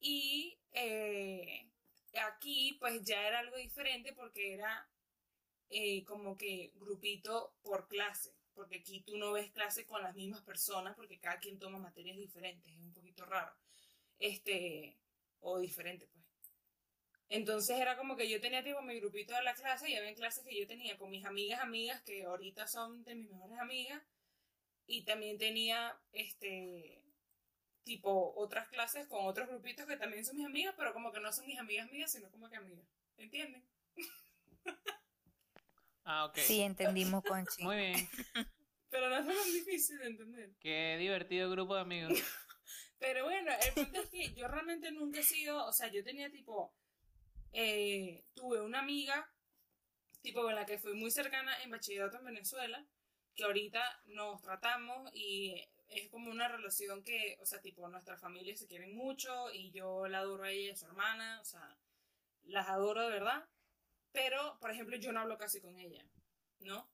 Y 0.00 0.58
eh, 0.72 1.70
aquí, 2.26 2.76
pues, 2.80 3.02
ya 3.04 3.26
era 3.26 3.40
algo 3.40 3.56
diferente 3.56 4.12
porque 4.14 4.54
era 4.54 4.89
eh, 5.70 6.04
como 6.04 6.36
que 6.36 6.72
grupito 6.76 7.54
por 7.62 7.88
clase 7.88 8.34
porque 8.54 8.76
aquí 8.76 9.00
tú 9.00 9.16
no 9.16 9.32
ves 9.32 9.50
clase 9.52 9.86
con 9.86 10.02
las 10.02 10.14
mismas 10.14 10.42
personas 10.42 10.94
porque 10.94 11.18
cada 11.18 11.38
quien 11.38 11.58
toma 11.58 11.78
materias 11.78 12.18
diferentes, 12.18 12.70
es 12.70 12.78
un 12.78 12.92
poquito 12.92 13.24
raro. 13.24 13.52
Este, 14.18 14.98
o 15.40 15.58
diferente, 15.58 16.06
pues. 16.12 16.24
Entonces 17.30 17.78
era 17.78 17.96
como 17.96 18.16
que 18.16 18.28
yo 18.28 18.40
tenía 18.40 18.62
tipo 18.62 18.82
mi 18.82 18.98
grupito 19.00 19.34
de 19.34 19.42
la 19.42 19.54
clase 19.54 19.88
y 19.88 19.94
había 19.94 20.14
clases 20.14 20.44
que 20.44 20.58
yo 20.58 20.66
tenía 20.66 20.98
con 20.98 21.10
mis 21.10 21.24
amigas, 21.24 21.60
amigas 21.60 22.02
que 22.02 22.24
ahorita 22.24 22.66
son 22.66 23.02
de 23.04 23.14
mis 23.14 23.30
mejores 23.30 23.58
amigas 23.58 24.02
y 24.86 25.04
también 25.04 25.38
tenía 25.38 25.96
este 26.12 27.02
tipo 27.84 28.34
otras 28.36 28.68
clases 28.68 29.06
con 29.06 29.26
otros 29.26 29.48
grupitos 29.48 29.86
que 29.86 29.96
también 29.96 30.24
son 30.24 30.36
mis 30.36 30.46
amigas, 30.46 30.74
pero 30.76 30.92
como 30.92 31.12
que 31.12 31.20
no 31.20 31.32
son 31.32 31.46
mis 31.46 31.58
amigas 31.58 31.90
mías, 31.90 32.12
sino 32.12 32.30
como 32.30 32.50
que 32.50 32.56
amigas. 32.56 32.86
¿Entienden? 33.16 33.64
Ah, 36.12 36.24
ok. 36.24 36.38
Sí, 36.38 36.60
entendimos, 36.60 37.22
Conchi. 37.22 37.62
Muy 37.62 37.76
bien. 37.76 37.94
Pero 38.90 39.08
no 39.08 39.16
es 39.16 39.26
tan 39.26 39.52
difícil 39.52 39.98
de 39.98 40.06
entender. 40.06 40.50
Qué 40.58 40.96
divertido 40.98 41.48
grupo 41.50 41.76
de 41.76 41.82
amigos. 41.82 42.12
Pero 42.98 43.24
bueno, 43.24 43.52
el 43.64 43.72
punto 43.74 44.00
es 44.00 44.10
que 44.10 44.34
yo 44.34 44.48
realmente 44.48 44.90
nunca 44.90 45.20
he 45.20 45.22
sido, 45.22 45.64
o 45.64 45.72
sea, 45.72 45.86
yo 45.86 46.02
tenía 46.02 46.28
tipo, 46.28 46.74
eh, 47.52 48.24
tuve 48.34 48.60
una 48.60 48.80
amiga, 48.80 49.32
tipo 50.20 50.42
con 50.42 50.56
la 50.56 50.66
que 50.66 50.78
fui 50.78 50.94
muy 50.94 51.12
cercana 51.12 51.62
en 51.62 51.70
bachillerato 51.70 52.18
en 52.18 52.24
Venezuela, 52.24 52.84
que 53.36 53.44
ahorita 53.44 53.80
nos 54.06 54.42
tratamos 54.42 55.08
y 55.14 55.64
es 55.88 56.08
como 56.10 56.28
una 56.28 56.48
relación 56.48 57.04
que, 57.04 57.38
o 57.40 57.46
sea, 57.46 57.60
tipo, 57.60 57.88
nuestras 57.88 58.20
familias 58.20 58.58
se 58.58 58.66
quieren 58.66 58.96
mucho 58.96 59.52
y 59.52 59.70
yo 59.70 60.08
la 60.08 60.18
adoro 60.18 60.42
a 60.42 60.50
ella 60.50 60.70
y 60.70 60.70
a 60.70 60.76
su 60.76 60.86
hermana, 60.86 61.40
o 61.40 61.44
sea, 61.44 61.78
las 62.42 62.68
adoro 62.68 63.02
de 63.02 63.10
verdad. 63.10 63.48
Pero, 64.12 64.58
por 64.60 64.70
ejemplo, 64.70 64.96
yo 64.96 65.12
no 65.12 65.20
hablo 65.20 65.38
casi 65.38 65.60
con 65.60 65.78
ella, 65.78 66.04
¿no? 66.58 66.88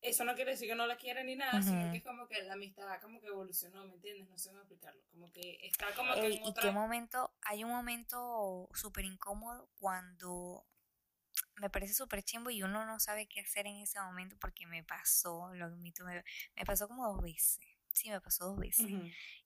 Eso 0.00 0.24
no 0.24 0.34
quiere 0.36 0.52
decir 0.52 0.68
que 0.68 0.76
no 0.76 0.86
la 0.86 0.96
quiera 0.96 1.24
ni 1.24 1.34
nada, 1.34 1.60
sino 1.60 1.90
que 1.90 1.98
es 1.98 2.04
como 2.04 2.28
que 2.28 2.40
la 2.42 2.52
amistad 2.52 3.00
como 3.00 3.20
que 3.20 3.26
evolucionó, 3.26 3.84
¿me 3.84 3.94
entiendes? 3.94 4.28
No 4.28 4.38
sé 4.38 4.50
cómo 4.50 4.60
explicarlo. 4.60 5.02
Como 5.10 5.32
que 5.32 5.58
está 5.62 5.92
como 5.94 6.14
que 6.14 6.26
en 6.26 6.44
¿Y 6.44 6.54
qué 6.54 6.70
momento? 6.70 7.34
Hay 7.42 7.64
un 7.64 7.70
momento 7.70 8.68
súper 8.74 9.04
incómodo 9.04 9.68
cuando 9.80 10.64
me 11.56 11.68
parece 11.68 11.94
súper 11.94 12.22
chimbo 12.22 12.50
y 12.50 12.62
uno 12.62 12.86
no 12.86 13.00
sabe 13.00 13.26
qué 13.26 13.40
hacer 13.40 13.66
en 13.66 13.78
ese 13.78 14.00
momento 14.00 14.36
porque 14.40 14.66
me 14.66 14.84
pasó, 14.84 15.52
lo 15.54 15.64
admito, 15.64 16.04
me, 16.04 16.22
me 16.54 16.64
pasó 16.64 16.86
como 16.86 17.12
dos 17.12 17.20
veces. 17.20 17.58
Sí, 17.92 18.10
me 18.10 18.20
pasó 18.20 18.46
dos 18.46 18.58
veces. 18.58 18.86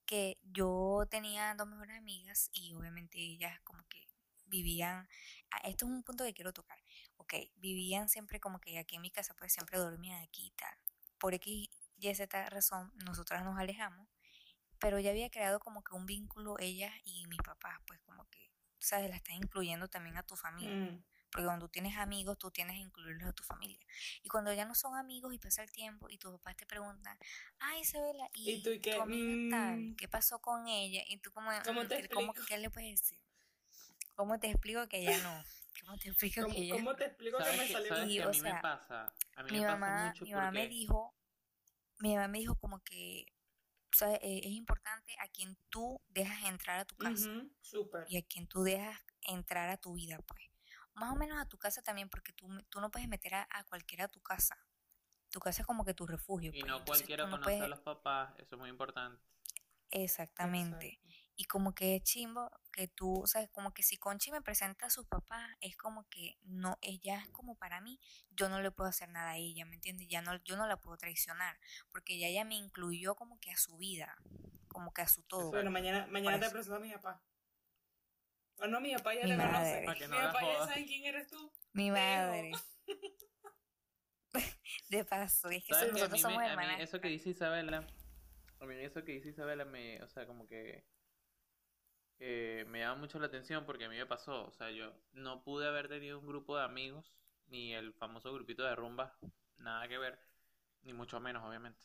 Que 0.05 0.39
yo 0.43 1.07
tenía 1.11 1.55
dos 1.55 1.67
mejores 1.67 1.97
amigas 1.97 2.51
y 2.53 2.75
obviamente 2.75 3.19
ellas 3.19 3.59
como 3.61 3.83
que 3.89 4.07
vivían, 4.53 5.09
ah, 5.51 5.61
esto 5.65 5.87
es 5.87 5.91
un 5.91 6.03
punto 6.03 6.25
que 6.25 6.35
quiero 6.35 6.53
tocar, 6.53 6.79
ok, 7.17 7.35
vivían 7.57 8.09
siempre 8.09 8.39
como 8.39 8.61
que 8.61 8.79
aquí 8.79 8.97
en 8.97 9.03
mi 9.03 9.11
casa 9.11 9.35
pues 9.35 9.53
siempre 9.53 9.79
dormían 9.79 10.23
aquí 10.23 10.47
y 10.47 10.51
tal. 10.51 10.77
Por 11.19 11.35
X 11.35 11.71
y 11.97 12.15
Z 12.15 12.51
razón, 12.51 12.93
nosotras 13.07 13.45
nos 13.45 13.59
alejamos, 13.59 14.07
pero 14.79 14.99
ya 14.99 15.11
había 15.11 15.31
creado 15.31 15.59
como 15.59 15.83
que 15.83 15.95
un 15.95 16.05
vínculo 16.07 16.59
ella 16.59 16.93
y 17.05 17.27
mis 17.29 17.41
papás, 17.41 17.79
pues 17.87 17.99
como 18.01 18.29
que, 18.29 18.51
sabes, 18.79 19.09
la 19.09 19.17
estás 19.17 19.35
incluyendo 19.37 19.89
también 19.89 20.17
a 20.19 20.23
tu 20.23 20.37
familia. 20.37 20.93
Mm. 20.93 21.05
Porque 21.31 21.47
cuando 21.47 21.67
tú 21.67 21.73
tienes 21.73 21.97
amigos, 21.97 22.37
tú 22.37 22.51
tienes 22.51 22.77
que 22.77 22.83
incluirlos 22.83 23.31
a 23.31 23.33
tu 23.33 23.43
familia. 23.43 23.79
Y 24.23 24.29
cuando 24.29 24.53
ya 24.53 24.67
no 24.67 24.75
son 24.75 24.97
amigos 24.97 25.33
y 25.33 25.39
pasa 25.39 25.63
el 25.63 25.73
tiempo 25.73 26.11
y 26.11 26.19
tus 26.19 26.33
papás 26.33 26.57
te 26.59 26.67
preguntan, 26.67 27.17
ay 27.59 27.81
Isabela, 27.81 28.29
¿y, 28.35 28.51
¿Y 28.51 28.63
tú 28.63 28.71
qué? 28.83 28.91
tal? 29.51 29.79
Mm. 29.79 29.97
¿Qué 29.97 30.09
pasó 30.09 30.41
con 30.41 30.69
ella? 30.69 31.03
Y 31.07 31.19
tú 31.19 31.33
como, 31.33 31.51
¿Cómo, 31.65 31.87
te 31.89 32.07
¿cómo 32.11 32.35
¿qué 32.47 32.59
le 32.59 32.69
puedes 32.69 33.01
decir? 33.01 33.19
¿Cómo 34.15 34.39
te 34.39 34.51
explico 34.51 34.87
que 34.89 35.03
ya 35.03 35.19
no? 35.23 35.43
¿Cómo 35.85 35.99
te 35.99 36.09
explico 36.09 36.47
que 36.47 36.67
ya 36.67 36.75
¿Cómo 36.77 36.95
te 36.95 37.05
explico 37.07 37.39
que 37.39 37.57
me 37.57 37.69
salió? 37.69 38.25
a 38.25 38.29
mí 38.31 38.41
me 38.41 38.55
pasa. 38.61 39.13
A 39.37 39.43
mí 39.43 39.53
mi 39.53 39.61
me 39.61 39.67
mamá, 39.67 39.87
pasa 39.87 40.09
mucho 40.09 40.25
mi 40.25 40.33
mamá 40.33 40.51
me 40.53 40.69
dijo, 40.69 41.15
mi 42.01 42.15
mamá 42.15 42.29
me 42.29 42.39
dijo 42.39 42.55
como 42.57 42.81
que 42.81 43.27
¿sabes? 43.93 44.19
Eh, 44.23 44.41
es 44.45 44.53
importante 44.53 45.15
a 45.21 45.29
quien 45.29 45.57
tú 45.71 46.01
dejas 46.09 46.45
entrar 46.45 46.79
a 46.81 46.85
tu 46.85 46.97
casa 46.97 47.31
y 48.09 48.17
a 48.17 48.23
quien 48.23 48.47
tú 48.47 48.63
dejas 48.63 48.99
entrar 49.23 49.69
a 49.69 49.77
tu 49.77 49.95
vida, 49.95 50.19
pues. 50.27 50.43
Más 50.95 51.13
o 51.13 51.17
menos 51.17 51.39
a 51.39 51.47
tu 51.47 51.57
casa 51.59 51.83
también, 51.83 52.09
porque 52.11 52.33
tú, 52.33 52.49
tú 52.69 52.81
no 52.81 52.91
puedes 52.91 53.09
meter 53.09 53.35
a, 53.35 53.49
a 53.51 53.65
cualquiera 53.65 54.05
a 54.05 54.09
tu 54.09 54.21
casa. 54.21 54.57
Tu 55.31 55.41
casa 55.41 55.63
es 55.63 55.67
como 55.67 55.85
que 55.85 55.95
tu 55.95 56.07
refugio. 56.07 56.51
Y 56.53 56.61
pues, 56.61 56.71
no 56.71 56.79
entonces 56.79 56.99
cualquiera 56.99 57.25
no 57.25 57.31
conoce 57.31 57.63
a 57.63 57.69
los 57.69 57.81
papás, 57.81 58.35
eso 58.39 58.57
es 58.57 58.61
muy 58.61 58.69
importante. 58.69 59.23
Exactamente. 59.91 60.87
Exacto. 60.87 61.22
Y 61.37 61.45
como 61.47 61.75
que 61.75 61.97
es 61.97 62.03
chimbo 62.03 62.51
que 62.73 62.89
tú, 62.89 63.23
o 63.23 63.27
sea, 63.27 63.47
como 63.49 63.73
que 63.75 63.83
si 63.83 63.97
Conchi 63.97 64.31
me 64.31 64.43
presenta 64.43 64.87
a 64.87 64.91
sus 64.91 65.07
papás, 65.07 65.49
es 65.61 65.77
como 65.77 66.07
que 66.09 66.37
no, 66.43 66.79
ella 66.83 67.19
es 67.19 67.29
como 67.31 67.57
para 67.57 67.81
mí, 67.81 67.99
yo 68.31 68.49
no 68.49 68.61
le 68.61 68.71
puedo 68.71 68.89
hacer 68.91 69.09
nada 69.09 69.31
a 69.33 69.37
ella, 69.39 69.65
¿me 69.65 69.75
entiendes? 69.75 70.09
Ya 70.09 70.21
no, 70.23 70.37
yo 70.45 70.57
no 70.57 70.67
la 70.67 70.77
puedo 70.77 70.97
traicionar, 70.99 71.59
porque 71.91 72.19
ya 72.19 72.29
ella 72.29 72.45
me 72.45 72.55
incluyó 72.57 73.15
como 73.15 73.41
que 73.41 73.51
a 73.51 73.57
su 73.57 73.77
vida, 73.79 74.17
como 74.69 74.93
que 74.93 75.03
a 75.03 75.09
su 75.09 75.23
todo. 75.23 75.51
Bueno, 75.51 75.71
mañana, 75.71 76.07
mañana 76.07 76.39
te 76.39 76.51
presento 76.51 76.77
a 76.77 76.81
mi 76.81 76.93
papá. 76.93 77.23
O 78.59 78.67
no, 78.67 78.81
mi 78.81 78.95
papá 78.95 79.15
ya 79.15 79.25
Mi 79.25 79.31
te 79.31 79.37
conoce. 79.37 79.53
madre. 79.53 79.87
No 80.09 80.17
mi 80.17 80.23
papá 80.23 80.41
ya 80.43 80.67
sabe 80.67 80.87
quién 80.87 81.05
eres 81.07 81.27
tú. 81.29 81.53
Mi 81.73 81.91
madre. 81.91 82.53
De 84.89 85.05
paso, 85.05 85.49
es 85.51 85.65
que 85.65 85.75
¿Sabes 85.75 85.89
si 85.91 85.95
que 85.95 86.01
a 86.03 86.09
nosotros 86.09 86.19
mí, 86.19 86.23
somos 86.23 86.39
me- 86.39 86.45
a 86.47 86.57
mí 86.57 86.63
hermanas. 86.63 86.81
eso 86.81 87.01
que 87.01 87.09
dice 87.09 87.31
Isabela, 87.31 87.87
a 88.61 88.65
mí 88.67 88.75
eso 88.77 89.05
que 89.05 89.13
dice 89.13 89.29
Isabela 89.31 89.65
me, 89.65 90.03
o 90.03 90.09
sea, 90.09 90.27
como 90.27 90.47
que 90.47 90.85
eh, 92.25 92.65
me 92.69 92.79
llama 92.79 93.01
mucho 93.01 93.19
la 93.19 93.27
atención 93.27 93.65
porque 93.67 93.85
a 93.85 93.89
mí 93.89 93.97
me 93.97 94.07
pasó, 94.07 94.47
o 94.47 94.53
sea, 94.53 94.71
yo 94.71 94.93
no 95.13 95.43
pude 95.43 95.67
haber 95.67 95.89
tenido 95.89 96.21
un 96.21 96.27
grupo 96.27 96.57
de 96.57 96.63
amigos, 96.65 97.13
ni 97.49 97.75
el 97.75 97.93
famoso 97.95 98.33
grupito 98.33 98.63
de 98.63 98.77
rumba, 98.77 99.13
nada 99.59 99.89
que 99.89 99.99
ver, 99.99 100.19
ni 100.83 100.93
mucho 100.93 101.19
menos, 101.21 101.43
obviamente. 101.45 101.85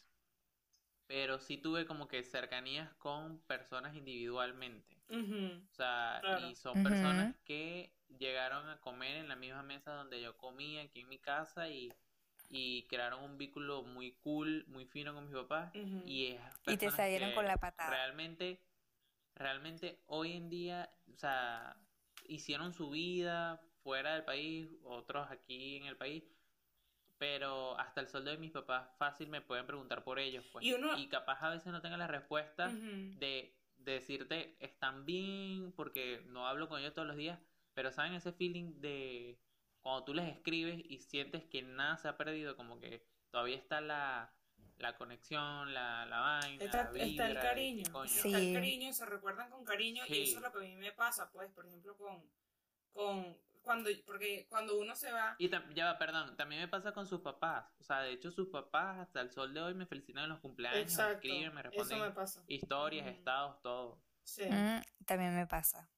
Pero 1.08 1.40
sí 1.40 1.58
tuve 1.58 1.86
como 1.86 2.08
que 2.08 2.22
cercanías 2.24 2.94
con 2.96 3.40
personas 3.48 3.96
individualmente. 3.96 4.96
O 5.10 5.74
sea, 5.76 6.20
Claro. 6.22 6.50
y 6.50 6.56
son 6.56 6.84
personas 6.84 7.36
que 7.46 7.92
llegaron 8.20 8.70
a 8.70 8.80
comer 8.80 9.16
en 9.18 9.28
la 9.28 9.36
misma 9.36 9.64
mesa 9.64 9.94
donde 9.94 10.22
yo 10.22 10.38
comía 10.38 10.84
aquí 10.84 11.02
en 11.02 11.10
mi 11.10 11.18
casa 11.18 11.70
y, 11.70 11.92
y 12.50 12.84
crearon 12.88 13.24
un 13.24 13.38
vínculo 13.38 13.84
muy 13.84 14.12
cool, 14.24 14.66
muy 14.68 14.86
fino 14.86 15.14
con 15.14 15.26
mis 15.26 15.34
papás. 15.36 15.74
Ujú. 15.76 16.04
Y, 16.06 16.28
esas 16.28 16.60
Y 16.68 16.78
te 16.78 16.92
salieron 16.92 17.32
con 17.34 17.46
la 17.46 17.58
patada. 17.58 17.90
Realmente, 17.90 18.67
realmente 19.38 20.02
hoy 20.08 20.34
en 20.34 20.50
día, 20.50 20.90
o 21.14 21.18
sea, 21.18 21.78
hicieron 22.28 22.74
su 22.74 22.90
vida 22.90 23.62
fuera 23.84 24.14
del 24.16 24.24
país, 24.26 24.70
otros 24.84 25.30
aquí 25.32 25.78
en 25.78 25.86
el 25.86 25.98
país. 25.98 26.24
Pero 27.18 27.78
hasta 27.80 28.02
el 28.02 28.08
sol 28.08 28.26
de 28.26 28.38
mis 28.38 28.52
papás 28.52 28.90
fácil 29.00 29.28
me 29.30 29.42
pueden 29.42 29.66
preguntar 29.66 30.04
por 30.04 30.20
ellos, 30.20 30.46
pues. 30.52 30.64
Y 30.66 30.74
uno- 30.74 30.98
y 31.00 31.08
capaz 31.08 31.42
a 31.42 31.50
veces 31.50 31.72
no 31.72 31.82
tengan 31.82 32.00
la 32.00 32.08
respuesta 32.08 32.70
de, 33.20 33.56
de 33.78 33.92
decirte 33.94 34.56
están 34.60 35.06
bien 35.06 35.72
porque 35.76 36.22
no 36.28 36.48
hablo 36.48 36.70
con 36.70 36.80
ellos 36.80 36.94
todos 36.94 37.08
los 37.08 37.18
días, 37.18 37.40
pero 37.74 37.92
saben 37.92 38.14
ese 38.14 38.34
feeling 38.34 38.82
de 38.82 39.40
cuando 39.82 40.04
tú 40.06 40.14
les 40.14 40.28
escribes 40.28 40.80
y 40.88 41.00
sientes 41.00 41.44
que 41.46 41.64
nada 41.64 41.98
se 41.98 42.08
ha 42.08 42.18
perdido, 42.18 42.56
como 42.56 42.80
que 42.80 43.04
todavía 43.32 43.56
está 43.56 43.82
la, 43.82 44.32
la 44.80 44.96
conexión, 44.98 45.74
la, 45.74 46.06
la 46.06 46.20
vaina, 46.20 46.66
Está, 46.66 46.92
la 46.94 47.06
está 47.06 47.28
el 47.28 47.40
cariño. 47.40 47.86
Sí. 48.08 48.30
está 48.30 48.38
el 48.40 48.54
cariño, 48.54 48.94
se 48.94 49.06
recuerdan 49.06 49.50
con 49.50 49.64
cariño 49.66 50.04
y 50.08 50.22
eso 50.22 50.38
es 50.38 50.44
lo 50.44 50.52
que 50.52 50.58
a 50.60 50.62
mí 50.62 50.76
me 50.76 50.92
pasa, 50.92 51.30
pues, 51.32 51.52
por 51.52 51.66
ejemplo, 51.66 51.96
con, 51.98 52.24
con 52.94 53.38
cuando, 53.62 53.90
porque 54.06 54.48
cuando 54.50 54.80
uno 54.80 54.96
se 54.96 55.12
va, 55.12 55.36
Y 55.40 55.50
ya 55.50 55.86
va, 55.86 55.98
perdón, 55.98 56.36
también 56.38 56.62
me 56.62 56.68
pasa 56.68 56.94
con 56.94 57.06
sus 57.06 57.22
papás, 57.22 57.66
o 57.80 57.84
sea, 57.84 58.00
de 58.02 58.12
hecho 58.12 58.32
sus 58.32 58.48
papás 58.50 59.00
hasta 59.00 59.22
el 59.22 59.30
sol 59.32 59.54
de 59.54 59.62
hoy 59.62 59.74
me 59.74 59.86
felicitan 59.86 60.24
en 60.24 60.30
los 60.30 60.40
cumpleaños, 60.40 60.98
me 60.98 61.12
escriben, 61.12 61.54
me 61.54 61.62
eso 61.62 61.64
responden 61.64 62.00
me 62.00 62.12
pasa, 62.12 62.42
historias, 62.48 63.06
Ujú. 63.08 63.18
estados, 63.18 63.62
todo. 63.62 64.00
sí, 64.24 64.44
Mm, 64.50 64.80
también 65.06 65.36
me 65.36 65.46
pasa. 65.48 65.90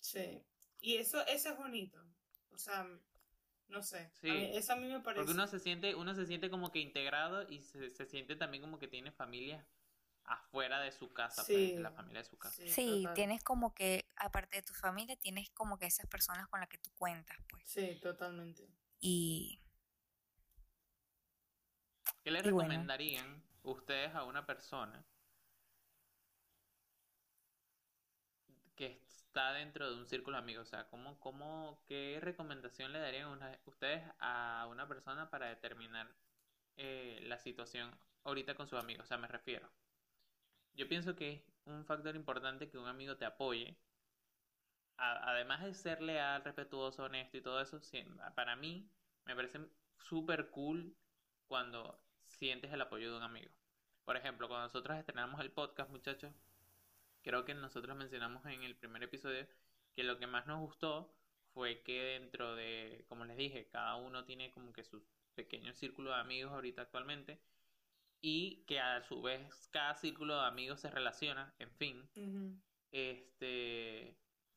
sí, 0.00 0.42
y 0.80 0.96
eso, 0.96 1.24
eso 1.26 1.50
es 1.50 1.56
bonito, 1.56 1.98
o 2.50 2.58
sea, 2.58 2.86
no 3.68 3.82
sé, 3.82 4.10
Sí. 4.20 4.30
a 4.30 4.34
mí- 4.34 4.56
eso 4.56 4.72
a 4.72 4.76
mí 4.76 4.88
me 4.88 5.00
parece, 5.00 5.20
Porque 5.20 5.32
uno 5.32 5.46
se 5.46 5.58
siente, 5.58 5.94
uno 5.94 6.14
se 6.14 6.26
siente 6.26 6.50
como 6.50 6.70
que 6.72 6.78
integrado 6.80 7.48
y 7.48 7.60
se, 7.60 7.90
se 7.90 8.06
siente 8.06 8.36
también 8.36 8.62
como 8.62 8.78
que 8.78 8.88
tiene 8.88 9.12
familia 9.12 9.66
afuera 10.24 10.80
de 10.80 10.90
su 10.92 11.12
casa, 11.12 11.42
pues, 11.42 11.46
Sí. 11.46 11.74
de 11.74 11.80
la 11.80 11.90
familia 11.92 12.20
de 12.22 12.28
su 12.28 12.36
casa. 12.38 12.62
sí, 12.66 13.06
tienes 13.14 13.42
como 13.44 13.74
que, 13.74 14.06
aparte 14.16 14.56
de 14.56 14.62
tu 14.62 14.74
familia, 14.74 15.16
tienes 15.16 15.50
como 15.50 15.78
que 15.78 15.86
esas 15.86 16.06
personas 16.06 16.48
con 16.48 16.60
las 16.60 16.68
que 16.68 16.78
tú 16.78 16.90
cuentas, 16.98 17.36
pues. 17.48 17.62
sí, 17.66 17.98
totalmente, 18.00 18.68
Y 19.00 19.60
¿Qué 22.24 22.30
le 22.32 22.40
bueno. 22.42 22.68
recomendarían 22.68 23.42
ustedes 23.62 24.12
a 24.14 24.24
una 24.24 24.44
persona 24.46 25.04
que 28.74 29.00
está 29.36 29.52
dentro 29.52 29.90
de 29.90 29.96
un 30.00 30.06
círculo 30.06 30.36
de 30.36 30.42
amigos? 30.42 30.66
O 30.68 30.70
sea, 30.70 30.88
¿cómo, 30.88 31.18
cómo, 31.20 31.78
qué 31.86 32.18
recomendación 32.22 32.92
le 32.92 33.00
darían 33.00 33.28
una- 33.28 33.58
ustedes 33.66 34.02
a 34.18 34.66
una 34.70 34.88
persona 34.88 35.28
para 35.30 35.48
determinar 35.48 36.08
eh, 36.76 37.20
la 37.24 37.38
situación 37.38 37.98
ahorita 38.24 38.54
con 38.54 38.68
sus 38.68 38.78
amigos? 38.80 39.04
O 39.04 39.08
sea, 39.08 39.18
me 39.18 39.28
refiero. 39.28 39.70
Yo 40.74 40.88
pienso 40.88 41.16
que 41.16 41.32
es 41.32 41.42
un 41.64 41.84
factor 41.84 42.14
importante 42.14 42.68
que 42.68 42.78
un 42.78 42.86
amigo 42.86 43.16
te 43.16 43.24
apoye. 43.24 43.76
A- 44.98 45.30
además 45.30 45.62
de 45.64 45.72
ser 45.74 46.02
leal, 46.02 46.42
respetuoso, 46.44 47.04
honesto 47.04 47.36
y 47.36 47.40
todo 47.42 47.60
eso, 47.60 47.80
para 48.34 48.56
mí 48.56 48.90
me 49.24 49.34
parece 49.34 49.60
súper 49.98 50.50
cool 50.50 50.94
cuando 51.46 51.98
sientes 52.24 52.72
el 52.72 52.80
apoyo 52.82 53.10
de 53.10 53.16
un 53.16 53.22
amigo. 53.22 53.52
Por 54.04 54.16
ejemplo, 54.16 54.48
cuando 54.48 54.66
nosotros 54.66 54.96
estrenamos 54.98 55.40
el 55.40 55.50
podcast, 55.52 55.90
muchachos, 55.90 56.32
creo 57.26 57.44
que 57.44 57.54
nosotros 57.54 57.96
mencionamos 57.96 58.46
en 58.46 58.62
el 58.62 58.76
primer 58.76 59.02
episodio 59.02 59.46
que 59.96 60.04
lo 60.04 60.16
que 60.18 60.28
más 60.28 60.46
nos 60.46 60.60
gustó 60.60 61.12
fue 61.52 61.82
que 61.82 62.00
dentro 62.20 62.54
de, 62.54 63.04
como 63.08 63.24
les 63.24 63.36
dije, 63.36 63.68
cada 63.68 63.96
uno 63.96 64.24
tiene 64.24 64.52
como 64.52 64.72
que 64.72 64.84
su 64.84 65.02
pequeño 65.34 65.74
círculo 65.74 66.10
de 66.12 66.20
amigos 66.20 66.52
ahorita 66.52 66.82
actualmente 66.82 67.40
y 68.22 68.64
que 68.68 68.78
a 68.80 69.02
su 69.02 69.22
vez 69.22 69.68
cada 69.72 69.96
círculo 69.96 70.40
de 70.40 70.46
amigos 70.46 70.80
se 70.80 70.90
relaciona, 70.90 71.52
en 71.58 71.70
fin, 71.72 72.08
este 72.92 74.16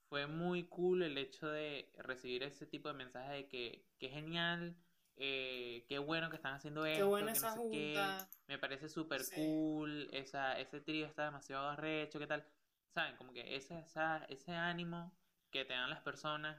fue 0.10 0.28
muy 0.28 0.66
cool 0.66 1.04
el 1.04 1.18
hecho 1.18 1.48
de 1.48 1.92
recibir 1.98 2.44
ese 2.44 2.68
tipo 2.68 2.88
de 2.90 2.96
mensajes 2.96 3.32
de 3.32 3.48
que 3.48 3.86
qué 4.00 4.10
genial, 4.10 4.76
eh, 5.18 5.86
qué 5.88 6.00
bueno 6.00 6.30
que 6.30 6.38
están 6.38 6.54
haciendo 6.56 6.86
qué 6.86 7.02
esto, 7.02 7.10
buena 7.10 7.32
que 7.34 7.38
esa 7.38 7.50
no 7.50 7.54
sé 7.64 7.70
qué, 7.72 8.18
me 8.48 8.58
parece 8.58 8.90
súper 8.90 9.26
Sí. 9.26 9.36
cool, 9.36 10.10
esa, 10.12 10.60
ese 10.60 10.82
trío 10.82 11.06
está 11.06 11.26
demasiado 11.26 11.68
arrecho, 11.68 12.20
¿qué 12.20 12.28
tal? 12.28 12.46
¿Saben? 12.94 13.16
Como 13.18 13.34
que 13.34 13.56
ese, 13.56 13.80
esa, 13.80 14.26
ese 14.26 14.52
ánimo 14.54 15.16
que 15.52 15.66
te 15.66 15.74
dan 15.74 15.90
las 15.90 16.02
personas 16.02 16.58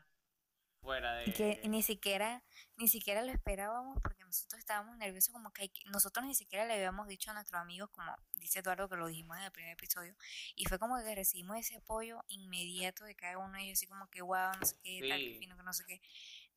fuera 0.80 1.14
de... 1.16 1.30
Y 1.30 1.32
que 1.32 1.60
ni 1.68 1.82
siquiera, 1.82 2.42
ni 2.76 2.88
siquiera 2.88 3.22
lo 3.22 3.30
esperábamos 3.32 3.98
porque 4.00 4.24
nosotros 4.24 4.58
estábamos 4.58 4.96
nerviosos 4.96 5.32
como 5.32 5.52
que 5.52 5.62
hay 5.62 5.68
que- 5.68 5.84
nosotros 5.90 6.24
ni 6.24 6.34
siquiera 6.34 6.64
le 6.64 6.74
habíamos 6.74 7.06
dicho 7.08 7.30
a 7.30 7.34
nuestros 7.34 7.60
amigos, 7.60 7.90
como 7.90 8.10
dice 8.36 8.60
Eduardo 8.60 8.88
que 8.88 8.96
lo 8.96 9.08
dijimos 9.08 9.36
en 9.36 9.44
el 9.44 9.52
primer 9.52 9.72
episodio, 9.72 10.14
y 10.56 10.64
fue 10.66 10.78
como 10.78 10.96
que 11.02 11.14
recibimos 11.14 11.58
ese 11.58 11.76
apoyo 11.76 12.24
inmediato 12.28 13.04
de 13.04 13.14
cada 13.16 13.36
uno 13.38 13.52
de 13.58 13.64
ellos, 13.64 13.78
así 13.78 13.86
como 13.86 14.08
que 14.08 14.22
wow, 14.22 14.52
no 14.58 14.64
sé 14.64 14.76
qué, 14.82 15.00
tal, 15.08 15.18
qué 15.18 15.32
Sí. 15.34 15.38
fino, 15.40 15.56
que 15.56 15.62
no 15.62 15.72
sé 15.74 15.84
qué, 15.86 16.00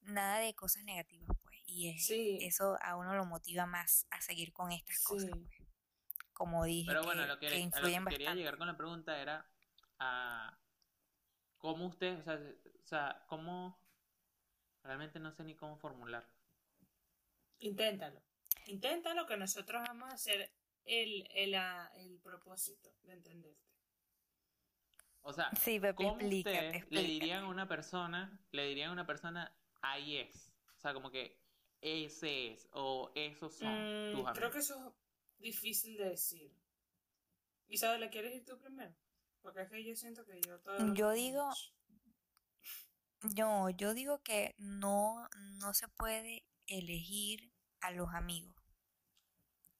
nada 0.01 0.37
de 0.39 0.53
cosas 0.55 0.83
negativas, 0.83 1.27
pues, 1.43 1.57
y 1.65 1.89
es- 1.89 2.05
sí, 2.05 2.37
eso 2.41 2.77
a 2.81 2.95
uno 2.95 3.13
lo 3.15 3.25
motiva 3.25 3.65
más 3.65 4.07
a 4.11 4.21
seguir 4.21 4.53
con 4.53 4.71
estas 4.71 5.03
cosas, 5.03 5.29
Sí. 5.33 5.45
pues. 5.47 5.59
Como 6.31 6.63
dije, 6.63 6.87
Pero 6.87 7.03
bueno, 7.03 7.21
que, 7.23 7.27
lo 7.27 7.39
que, 7.39 7.47
que 7.47 7.47
a 7.47 7.49
lo 7.49 7.55
que 7.57 7.61
influyen 7.63 8.05
quería 8.05 8.27
bastante. 8.29 8.39
llegar 8.39 8.57
con 8.57 8.67
la 8.67 8.75
pregunta 8.77 9.19
era 9.19 9.45
a 9.99 10.57
cómo 11.57 11.87
usted, 11.87 12.19
o 12.19 12.23
sea, 12.23 12.35
o 12.35 12.85
sea, 12.85 13.25
cómo 13.27 13.79
realmente 14.83 15.19
no 15.19 15.31
sé 15.31 15.43
ni 15.43 15.55
cómo 15.55 15.77
formular. 15.77 16.23
inténtalo, 17.69 18.21
inténtalo 18.73 19.25
que 19.25 19.37
nosotros 19.37 19.81
vamos 19.87 20.09
a 20.09 20.13
hacer 20.13 20.51
el, 20.85 21.27
el, 21.33 21.55
ah, 21.55 21.91
el 21.95 22.19
propósito 22.19 22.93
de 23.03 23.13
entenderte, 23.13 23.65
O 25.23 25.33
sea, 25.33 25.59
Sí, 25.59 25.79
Pepe, 25.79 26.03
¿cómo 26.03 26.19
explícate, 26.19 26.29
ustedes 26.29 26.85
le 26.91 27.01
dirían 27.03 27.43
a 27.45 27.47
una 27.47 27.67
persona, 27.67 28.39
le 28.51 28.65
dirían 28.67 28.89
a 28.89 28.93
una 28.93 29.05
persona, 29.07 29.55
ahí 29.81 30.17
es? 30.17 30.51
O 30.77 30.79
sea, 30.79 30.93
como 30.93 31.09
que 31.11 31.39
ese 31.81 32.51
es, 32.53 32.67
o 32.73 33.11
esos 33.15 33.55
son 33.57 33.89
Mm, 33.89 34.11
tus 34.11 34.25
amigos. 34.27 34.37
creo 34.37 34.51
que 34.51 34.59
eso 34.59 34.95
es 35.37 35.39
difícil 35.39 35.97
de 35.97 36.09
decir, 36.09 36.51
Isabela, 37.67 38.09
¿quieres 38.09 38.35
ir 38.35 38.45
tú 38.45 38.57
primero? 38.57 38.95
Porque 39.43 39.61
es 39.61 39.69
que 39.69 39.83
yo 39.83 39.95
siento 39.95 40.25
que 40.25 40.41
yo 40.41 40.59
todavía... 40.61 40.93
Yo 40.95 41.11
digo- 41.11 41.49
No, 43.37 43.69
yo 43.69 43.93
digo 43.93 44.23
que 44.23 44.55
no, 44.57 45.27
no 45.59 45.73
se 45.73 45.87
puede 45.89 46.45
elegir 46.67 47.53
a 47.81 47.91
los 47.91 48.09
amigos. 48.13 48.55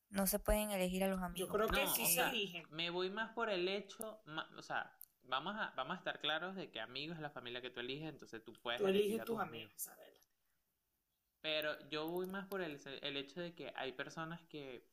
No 0.09 0.27
se 0.27 0.37
pueden 0.37 0.69
elegir 0.71 1.03
a 1.03 1.07
los 1.07 1.21
amigos. 1.21 1.49
creo 1.51 1.67
que 1.69 1.83
No, 1.85 1.95
sí 1.95 2.03
o 2.03 2.05
se 2.07 2.21
eligen. 2.29 2.67
Me 2.69 2.89
voy 2.91 3.09
más 3.09 3.33
por 3.33 3.49
el 3.49 3.67
hecho, 3.67 4.21
o 4.57 4.61
sea, 4.61 4.95
vamos 5.23 5.55
a, 5.57 5.71
vamos 5.75 5.95
a 5.95 5.97
estar 5.97 6.19
claros 6.19 6.55
de 6.55 6.69
que 6.69 6.79
amigos 6.79 7.15
es 7.15 7.21
la 7.21 7.31
familia 7.31 7.61
que 7.61 7.69
tú 7.71 7.79
eliges, 7.79 8.09
entonces 8.09 8.43
tú 8.43 8.53
puedes 8.61 8.79
Tú 8.79 8.87
elegir 8.87 9.05
eliges 9.05 9.21
a 9.21 9.25
tus 9.25 9.35
tus 9.37 9.41
amigos, 9.43 9.73
Isabela. 9.75 10.19
Pero 11.41 11.89
yo 11.89 12.07
voy 12.07 12.27
más 12.27 12.47
por 12.47 12.61
el, 12.61 12.79
el 13.01 13.17
hecho 13.17 13.41
de 13.41 13.53
que 13.55 13.73
hay 13.75 13.91
personas 13.93 14.41
que 14.47 14.87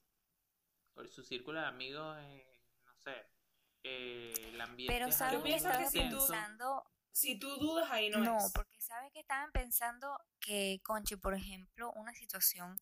por 0.95 1.07
su 1.09 1.23
círculo 1.23 1.61
de 1.61 1.67
amigos, 1.67 2.17
eh, 2.21 2.61
no 2.85 2.95
sé, 2.97 3.27
eh, 3.85 4.33
el 4.53 4.61
ambiente 4.61 4.95
Pero 4.95 5.09
es 5.09 5.17
¿sabes 5.17 5.43
que 5.43 5.55
estaban 5.55 5.93
pensando? 5.93 6.85
Si 7.13 7.39
tú 7.39 7.49
dudas 7.57 7.91
ahí 7.91 8.09
no, 8.11 8.19
No, 8.23 8.37
es. 8.39 8.53
porque 8.53 8.81
sabes 8.81 9.13
que 9.13 9.21
estaban 9.21 9.51
pensando 9.53 10.19
que, 10.41 10.81
Conchi, 10.85 11.17
por 11.17 11.35
ejemplo, 11.35 11.93
una 11.93 12.15
situación 12.15 12.77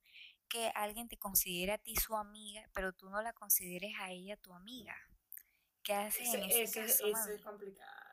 que 0.48 0.70
alguien 0.74 1.08
te 1.08 1.18
considera 1.18 1.74
a 1.74 1.78
ti 1.78 1.96
su 1.96 2.16
amiga, 2.16 2.68
pero 2.74 2.92
tú 2.92 3.10
no 3.10 3.20
la 3.22 3.32
consideres 3.32 3.94
a 3.98 4.10
ella 4.10 4.36
tu 4.36 4.52
amiga. 4.54 4.96
¿Qué 5.82 5.94
haces 5.94 6.22
Ese, 6.22 6.36
en 6.38 6.44
ese 6.44 6.62
ese- 6.64 6.80
caso, 6.80 7.06
ese 7.06 7.34
es 7.34 7.42
complicado. 7.42 8.08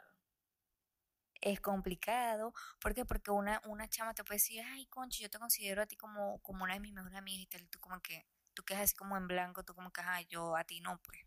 es 1.42 1.60
complicado. 1.62 2.54
¿Por 2.80 2.94
qué? 2.96 3.06
Porque 3.06 3.32
una, 3.32 3.62
una 3.66 3.88
chama 3.88 4.14
te 4.14 4.24
puede 4.24 4.38
decir, 4.38 4.64
ay, 4.66 4.88
Conchi, 4.88 5.22
yo 5.24 5.30
te 5.30 5.38
considero 5.40 5.82
a 5.82 5.86
ti 5.86 5.96
como, 5.96 6.40
como 6.42 6.64
una 6.64 6.74
de 6.74 6.80
mis 6.80 6.94
mejores 6.94 7.18
amigas 7.18 7.44
y 7.44 7.48
tal, 7.48 7.62
y 7.62 7.68
tú 7.68 7.80
como 7.80 8.02
que, 8.02 8.26
tú 8.54 8.64
quedas 8.64 8.84
así 8.84 8.96
como 8.96 9.16
en 9.18 9.28
blanco, 9.28 9.64
tú 9.64 9.76
como 9.76 9.92
que, 9.92 10.02
ay, 10.02 10.26
yo 10.28 10.56
a 10.56 10.64
ti 10.64 10.80
no, 10.82 10.98
pues. 11.04 11.20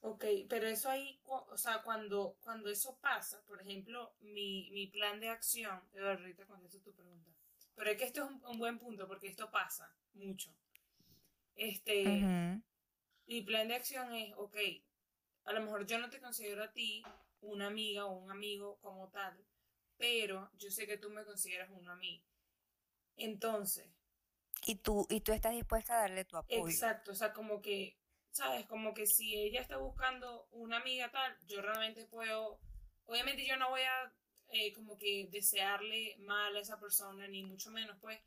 Ok, 0.00 0.24
pero 0.48 0.68
eso 0.68 0.88
ahí, 0.88 1.20
o 1.24 1.56
sea, 1.56 1.82
cuando, 1.82 2.36
cuando 2.40 2.70
eso 2.70 2.98
pasa, 3.00 3.42
por 3.46 3.60
ejemplo, 3.60 4.14
mi, 4.20 4.70
mi 4.70 4.86
plan 4.86 5.18
de 5.18 5.28
acción, 5.28 5.82
Eduardo, 5.92 6.22
ahorita 6.22 6.46
contesto 6.46 6.80
tu 6.80 6.94
pregunta, 6.94 7.30
pero 7.74 7.90
es 7.90 7.98
que 7.98 8.04
esto 8.04 8.24
es 8.24 8.30
un, 8.30 8.44
un 8.44 8.58
buen 8.58 8.78
punto 8.78 9.08
porque 9.08 9.26
esto 9.26 9.50
pasa 9.50 9.92
mucho. 10.14 10.54
Este, 11.56 12.22
mi 13.26 13.42
plan 13.42 13.66
de 13.66 13.74
acción 13.74 14.14
es, 14.14 14.32
ok, 14.36 14.56
a 15.44 15.52
lo 15.52 15.60
mejor 15.62 15.86
yo 15.86 15.98
no 15.98 16.08
te 16.10 16.20
considero 16.20 16.62
a 16.62 16.72
ti 16.72 17.02
una 17.40 17.66
amiga 17.66 18.06
o 18.06 18.12
un 18.12 18.30
amigo 18.30 18.78
como 18.80 19.08
tal, 19.10 19.36
pero 19.96 20.50
yo 20.58 20.70
sé 20.70 20.86
que 20.86 20.98
tú 20.98 21.10
me 21.10 21.24
consideras 21.24 21.68
uno 21.72 21.90
a 21.92 21.96
mí. 21.96 22.22
Entonces, 23.16 23.90
Y 24.66 24.76
tú, 24.76 25.06
y 25.10 25.20
tú 25.20 25.32
estás 25.32 25.52
dispuesta 25.52 25.94
a 25.94 26.02
darle 26.02 26.24
tu 26.24 26.36
apoyo. 26.36 26.68
Exacto, 26.68 27.12
o 27.12 27.14
sea, 27.14 27.32
como 27.32 27.60
que, 27.60 27.98
¿sabes? 28.38 28.66
Como 28.66 28.94
que 28.94 29.06
si 29.06 29.36
ella 29.36 29.60
está 29.60 29.78
buscando 29.78 30.46
una 30.52 30.76
amiga 30.76 31.10
tal, 31.10 31.36
yo 31.46 31.60
realmente 31.60 32.04
puedo, 32.04 32.60
obviamente 33.06 33.44
yo 33.44 33.56
no 33.56 33.68
voy 33.70 33.80
a 33.82 34.12
eh, 34.50 34.72
como 34.72 34.96
que 34.96 35.28
desearle 35.30 36.16
mal 36.20 36.56
a 36.56 36.60
esa 36.60 36.78
persona, 36.78 37.26
ni 37.26 37.42
mucho 37.42 37.70
menos, 37.72 37.98
pues, 38.00 38.20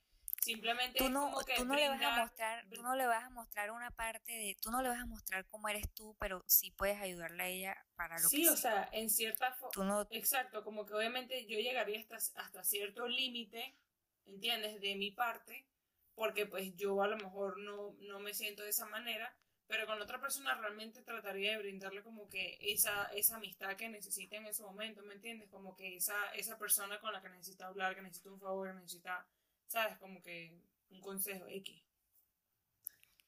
simplemente 0.43 0.97
Tú 0.97 1.05
es 1.05 1.11
no, 1.11 1.31
como 1.31 1.39
que 1.45 1.55
tú 1.55 1.63
no 1.63 1.75
le 1.75 1.87
vas 1.87 2.01
a 2.01 2.17
mostrar, 2.17 2.69
tú 2.69 2.83
no 2.83 2.95
le 2.95 3.07
vas 3.07 3.23
a 3.23 3.29
mostrar 3.29 3.71
una 3.71 3.89
parte 3.91 4.33
de, 4.33 4.57
tú 4.61 4.69
no 4.69 4.81
le 4.81 4.89
vas 4.89 4.99
a 4.99 5.05
mostrar 5.05 5.45
cómo 5.47 5.69
eres 5.69 5.89
tú, 5.93 6.15
pero 6.19 6.43
sí 6.45 6.71
puedes 6.71 6.99
ayudarle 6.99 7.43
a 7.43 7.47
ella 7.47 7.85
para 7.95 8.19
lo 8.19 8.27
Sí, 8.27 8.43
que 8.43 8.49
o 8.49 8.57
sea, 8.57 8.89
en 8.91 9.09
cierta 9.09 9.53
forma, 9.53 9.85
no, 9.85 10.07
exacto, 10.11 10.63
como 10.65 10.85
que 10.85 10.93
obviamente 10.93 11.45
yo 11.45 11.57
llegaría 11.57 12.01
hasta, 12.01 12.41
hasta 12.41 12.63
cierto 12.65 13.07
límite, 13.07 13.77
¿entiendes? 14.25 14.81
De 14.81 14.95
mi 14.95 15.11
parte, 15.11 15.67
porque 16.15 16.45
pues 16.45 16.75
yo 16.75 17.01
a 17.01 17.07
lo 17.07 17.15
mejor 17.15 17.59
no, 17.59 17.95
no 18.01 18.19
me 18.19 18.33
siento 18.33 18.63
de 18.63 18.71
esa 18.71 18.85
manera, 18.87 19.33
pero 19.71 19.85
con 19.87 19.97
la 19.97 20.03
otra 20.05 20.19
persona 20.21 20.53
realmente 20.55 21.01
trataría 21.03 21.51
de 21.53 21.59
brindarle 21.59 22.03
como 22.03 22.29
que 22.29 22.57
esa, 22.61 23.05
esa 23.13 23.37
amistad 23.37 23.77
que 23.77 23.89
necesita 23.89 24.35
en 24.37 24.45
ese 24.47 24.63
momento, 24.63 25.01
¿me 25.03 25.15
entiendes? 25.15 25.49
Como 25.49 25.75
que 25.77 25.95
esa, 25.97 26.17
esa 26.33 26.57
persona 26.59 26.99
con 26.99 27.13
la 27.13 27.21
que 27.21 27.29
necesita 27.29 27.67
hablar, 27.67 27.95
que 27.95 28.01
necesita 28.03 28.31
un 28.31 28.39
favor, 28.41 28.67
que 28.69 28.75
necesita, 28.75 29.25
¿sabes? 29.67 29.97
Como 29.99 30.21
que 30.21 30.51
un 30.89 31.01
consejo 31.01 31.45
X. 31.47 31.83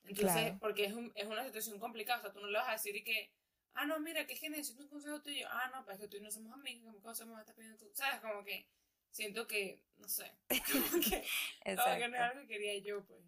Entonces, 0.05 0.33
Claro. 0.33 0.57
porque 0.59 0.85
es, 0.85 0.93
un- 0.93 1.11
es 1.15 1.25
una 1.27 1.45
situación 1.45 1.79
complicada, 1.79 2.19
o 2.19 2.21
sea, 2.23 2.33
tú 2.33 2.41
no 2.41 2.47
le 2.47 2.57
vas 2.57 2.69
a 2.69 2.73
decir 2.73 2.95
y 2.95 3.03
que, 3.03 3.31
ah, 3.73 3.85
no, 3.85 3.99
mira, 3.99 4.25
que 4.27 4.33
es 4.33 4.39
que 4.39 4.49
necesito 4.49 4.83
un 4.83 4.89
consejo 4.89 5.21
tuyo, 5.21 5.47
ah, 5.49 5.71
no, 5.73 5.85
pero 5.85 5.95
es 5.95 6.01
que 6.01 6.07
tú 6.09 6.17
y 6.17 6.21
no 6.21 6.31
somos 6.31 6.53
amigos, 6.53 6.95
¿cómo 7.01 7.35
me 7.35 7.53
pidiendo 7.53 7.77
tú? 7.77 7.89
¿Sabes? 7.93 8.19
Como 8.21 8.43
que 8.43 8.67
siento 9.11 9.47
que, 9.47 9.81
no 9.97 10.09
sé, 10.09 10.31
como 10.71 10.99
que, 11.01 11.23
como 11.63 11.97
que 11.97 12.07
no 12.09 12.15
es 12.15 12.21
algo 12.21 12.41
que 12.41 12.47
quería 12.47 12.77
yo, 12.79 13.03
pues. 13.05 13.21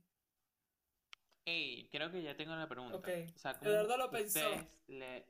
Ey, 1.45 1.87
creo 1.91 2.11
que 2.11 2.21
ya 2.23 2.35
tengo 2.35 2.55
la 2.55 2.67
pregunta. 2.67 2.97
Ok. 2.97 3.07
O 3.35 3.37
sea, 3.37 3.57
¿cómo 3.57 3.71
Eduardo 3.71 3.97
lo 3.97 4.09
pensó. 4.09 4.39
le- 4.87 5.25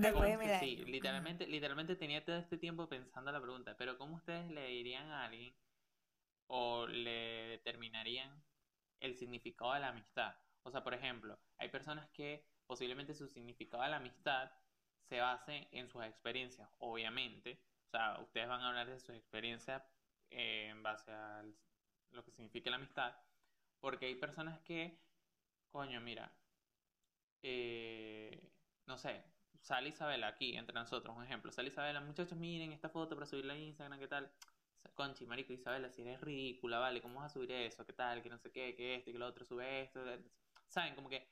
Teníamos 0.00 0.38
que 0.38 0.58
sí, 0.60 0.76
literalmente, 0.86 1.46
literalmente 1.46 1.96
tenía 1.96 2.24
todo 2.24 2.36
este 2.36 2.56
tiempo 2.56 2.88
pensando 2.88 3.30
la 3.30 3.40
pregunta, 3.40 3.76
pero 3.76 3.98
¿cómo 3.98 4.16
ustedes 4.16 4.50
le 4.50 4.66
dirían 4.68 5.10
a 5.10 5.24
alguien 5.24 5.52
o 6.46 6.86
le 6.86 7.48
determinarían 7.48 8.42
el 9.00 9.16
significado 9.16 9.74
de 9.74 9.80
la 9.80 9.88
amistad? 9.88 10.34
O 10.62 10.70
sea, 10.70 10.82
por 10.82 10.94
ejemplo, 10.94 11.38
hay 11.58 11.68
personas 11.68 12.08
que 12.10 12.46
posiblemente 12.66 13.14
su 13.14 13.26
significado 13.28 13.82
de 13.82 13.90
la 13.90 13.96
amistad 13.96 14.50
se 15.08 15.20
base 15.20 15.68
en 15.72 15.88
sus 15.88 16.02
experiencias, 16.04 16.68
obviamente. 16.78 17.60
O 17.88 17.90
sea, 17.90 18.18
ustedes 18.20 18.48
van 18.48 18.60
a 18.62 18.68
hablar 18.68 18.86
de 18.88 19.00
sus 19.00 19.14
experiencias 19.16 19.82
eh, 20.30 20.68
en 20.70 20.82
base 20.82 21.10
a 21.10 21.44
lo 22.12 22.24
que 22.24 22.30
significa 22.30 22.70
la 22.70 22.76
amistad, 22.76 23.14
porque 23.80 24.06
hay 24.06 24.14
personas 24.14 24.60
que, 24.60 24.98
coño, 25.72 26.00
mira, 26.00 26.30
eh, 27.42 28.50
no 28.86 28.98
sé, 28.98 29.22
sale 29.60 29.88
Isabela 29.90 30.28
aquí 30.28 30.56
entre 30.56 30.74
nosotros, 30.74 31.16
un 31.16 31.24
ejemplo, 31.24 31.52
sale 31.52 31.68
Isabela, 31.68 32.00
muchachos, 32.00 32.38
miren 32.38 32.72
esta 32.72 32.88
foto 32.88 33.14
para 33.16 33.26
subirla 33.26 33.54
a 33.54 33.58
Instagram, 33.58 33.98
¿qué 33.98 34.08
tal? 34.08 34.30
Conchi, 34.94 35.26
marico, 35.26 35.52
Isabela, 35.52 35.90
si 35.90 36.02
eres 36.02 36.20
ridícula, 36.20 36.78
vale, 36.78 37.00
¿cómo 37.02 37.20
vas 37.20 37.30
a 37.30 37.34
subir 37.34 37.52
eso? 37.52 37.86
¿Qué 37.86 37.92
tal? 37.92 38.22
Que 38.22 38.30
no 38.30 38.38
sé 38.38 38.50
qué, 38.52 38.74
que 38.76 38.96
esto 38.96 39.12
que 39.12 39.18
lo 39.18 39.26
otro, 39.26 39.44
sube 39.44 39.82
esto. 39.82 40.00
¿Saben? 40.68 40.94
Como 40.94 41.08
que 41.08 41.28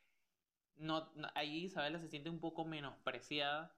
no, 0.77 1.11
ahí 1.35 1.65
Isabela 1.65 1.99
se 1.99 2.09
siente 2.09 2.31
un 2.31 2.41
poco 2.41 2.65
menospreciada 2.65 3.75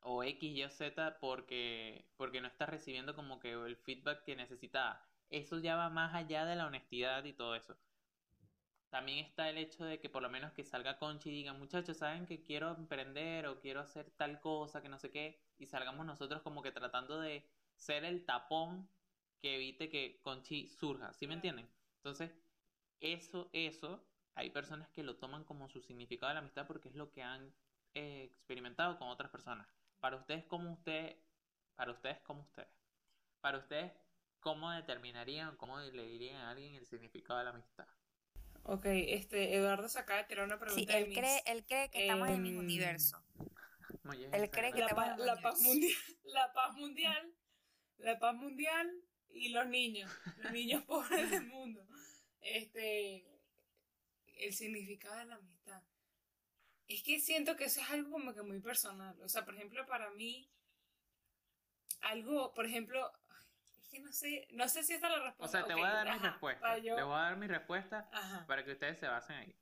o 0.00 0.22
X, 0.24 0.42
Y 0.56 0.68
Z 0.70 1.18
porque, 1.20 2.06
porque 2.16 2.40
no 2.40 2.48
está 2.48 2.66
recibiendo 2.66 3.14
como 3.14 3.38
que 3.40 3.52
el 3.52 3.76
feedback 3.76 4.24
que 4.24 4.36
necesitaba. 4.36 5.04
Eso 5.30 5.58
ya 5.58 5.76
va 5.76 5.90
más 5.90 6.14
allá 6.14 6.44
de 6.46 6.56
la 6.56 6.66
honestidad 6.66 7.24
y 7.24 7.32
todo 7.34 7.54
eso. 7.56 7.76
También 8.90 9.24
está 9.24 9.48
el 9.50 9.58
hecho 9.58 9.84
de 9.84 9.98
que 10.00 10.08
por 10.08 10.22
lo 10.22 10.30
menos 10.30 10.52
que 10.52 10.64
salga 10.64 10.98
Conchi 10.98 11.30
y 11.30 11.32
diga, 11.32 11.52
muchachos, 11.52 11.98
¿saben 11.98 12.26
que 12.26 12.42
quiero 12.42 12.70
emprender 12.74 13.46
o 13.46 13.60
quiero 13.60 13.80
hacer 13.80 14.10
tal 14.16 14.40
cosa, 14.40 14.80
que 14.82 14.88
no 14.88 14.98
sé 14.98 15.10
qué? 15.10 15.38
Y 15.58 15.66
salgamos 15.66 16.06
nosotros 16.06 16.42
como 16.42 16.62
que 16.62 16.72
tratando 16.72 17.20
de 17.20 17.44
ser 17.74 18.04
el 18.04 18.24
tapón 18.24 18.88
que 19.40 19.56
evite 19.56 19.90
que 19.90 20.20
Conchi 20.22 20.68
surja, 20.68 21.12
¿sí 21.12 21.26
me 21.26 21.34
entienden? 21.34 21.68
Entonces, 21.98 22.32
eso, 23.00 23.50
eso, 23.52 24.04
hay 24.34 24.50
personas 24.50 24.88
que 24.90 25.02
lo 25.02 25.16
toman 25.16 25.44
como 25.44 25.68
su 25.68 25.80
significado 25.80 26.28
de 26.30 26.34
la 26.34 26.40
amistad 26.40 26.66
porque 26.66 26.88
es 26.88 26.94
lo 26.94 27.10
que 27.10 27.22
han 27.22 27.52
eh, 27.94 28.24
experimentado 28.24 28.98
con 28.98 29.08
otras 29.08 29.30
personas. 29.30 29.66
Para 30.00 30.16
ustedes, 30.16 30.44
¿cómo 30.46 30.72
usted, 30.72 31.16
para 31.74 31.92
ustedes, 31.92 32.20
¿cómo 32.20 32.42
ustedes? 32.42 32.68
Para 33.40 33.58
ustedes, 33.58 33.92
¿cómo 34.40 34.70
determinarían, 34.70 35.56
cómo 35.56 35.78
le 35.80 36.06
dirían 36.06 36.36
a 36.42 36.50
alguien 36.50 36.74
el 36.74 36.86
significado 36.86 37.38
de 37.38 37.44
la 37.44 37.50
amistad? 37.50 37.86
Ok, 38.68 38.84
este, 38.86 39.54
Eduardo 39.54 39.88
se 39.88 39.98
acaba 40.00 40.18
de 40.22 40.24
tirar 40.28 40.44
una 40.44 40.58
pregunta 40.58 40.80
Sí, 40.80 40.86
de 40.86 40.98
él 40.98 41.08
mis- 41.08 41.18
cree, 41.18 41.42
él 41.46 41.64
cree 41.66 41.88
que 41.90 42.02
estamos 42.02 42.28
en 42.28 42.34
el 42.34 42.40
mismo 42.40 42.60
em, 42.60 42.66
universo. 42.66 43.22
Él 44.32 44.50
cree 44.50 44.72
que 44.72 44.80
la, 44.80 44.86
estamos 44.86 45.04
pa- 45.04 45.14
en 45.14 45.20
el 45.20 45.26
la 45.26 45.36
paz 45.40 45.60
universo. 45.60 45.62
mundial, 45.62 45.96
la 46.24 46.52
paz 46.52 46.74
mundial, 46.74 47.34
la 47.98 48.18
paz 48.18 48.34
mundial 48.34 49.02
y 49.30 49.48
los 49.50 49.66
niños, 49.68 50.10
los 50.38 50.52
niños 50.52 50.82
pobres 50.86 51.30
del 51.30 51.46
mundo. 51.48 51.86
Este, 52.40 53.24
el 54.38 54.52
significado 54.52 55.16
de 55.18 55.26
la 55.26 55.34
amistad. 55.36 55.82
Es 56.88 57.02
que 57.02 57.20
siento 57.20 57.56
que 57.56 57.64
eso 57.64 57.80
es 57.80 57.90
algo 57.90 58.10
como 58.10 58.34
que 58.34 58.42
muy 58.42 58.60
personal. 58.60 59.20
O 59.22 59.28
sea, 59.28 59.44
por 59.44 59.54
ejemplo, 59.54 59.86
para 59.86 60.10
mí, 60.10 60.50
algo, 62.00 62.52
por 62.54 62.66
ejemplo, 62.66 63.10
es 63.86 63.92
que 63.92 64.00
no 64.00 64.12
sé, 64.12 64.48
no 64.52 64.68
sé 64.68 64.82
si 64.82 64.94
esta 64.94 65.06
es 65.06 65.12
la 65.12 65.18
O 65.20 65.24
respuesta. 65.24 65.58
sea, 65.58 65.66
te 65.66 65.74
voy 65.74 65.84
a 65.84 65.92
dar 65.92 66.04
mi 66.06 66.10
ajá, 66.12 66.30
respuesta. 66.30 66.60
para 66.60 66.78
yo- 66.78 66.96
Te 66.96 67.02
voy 67.02 67.14
a 67.14 67.20
dar 67.22 67.36
mi 67.36 67.46
respuesta 67.46 68.08
Ajá. 68.12 68.46
para 68.46 68.64
que 68.64 68.72
ustedes 68.72 68.98
se 68.98 69.06
basen 69.08 69.36
ahí. 69.36 69.56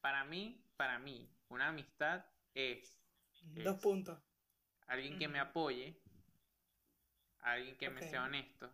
Para 0.00 0.24
mí, 0.24 0.64
para 0.76 0.98
mí, 0.98 1.30
una 1.48 1.68
amistad 1.68 2.24
es 2.54 2.98
Dos 3.42 3.76
es 3.76 3.82
puntos. 3.82 4.20
alguien 4.86 5.18
que 5.18 5.28
me 5.28 5.38
apoye, 5.40 6.00
alguien 7.40 7.76
que 7.78 7.88
me 7.90 8.02
sea 8.02 8.24
honesto 8.24 8.70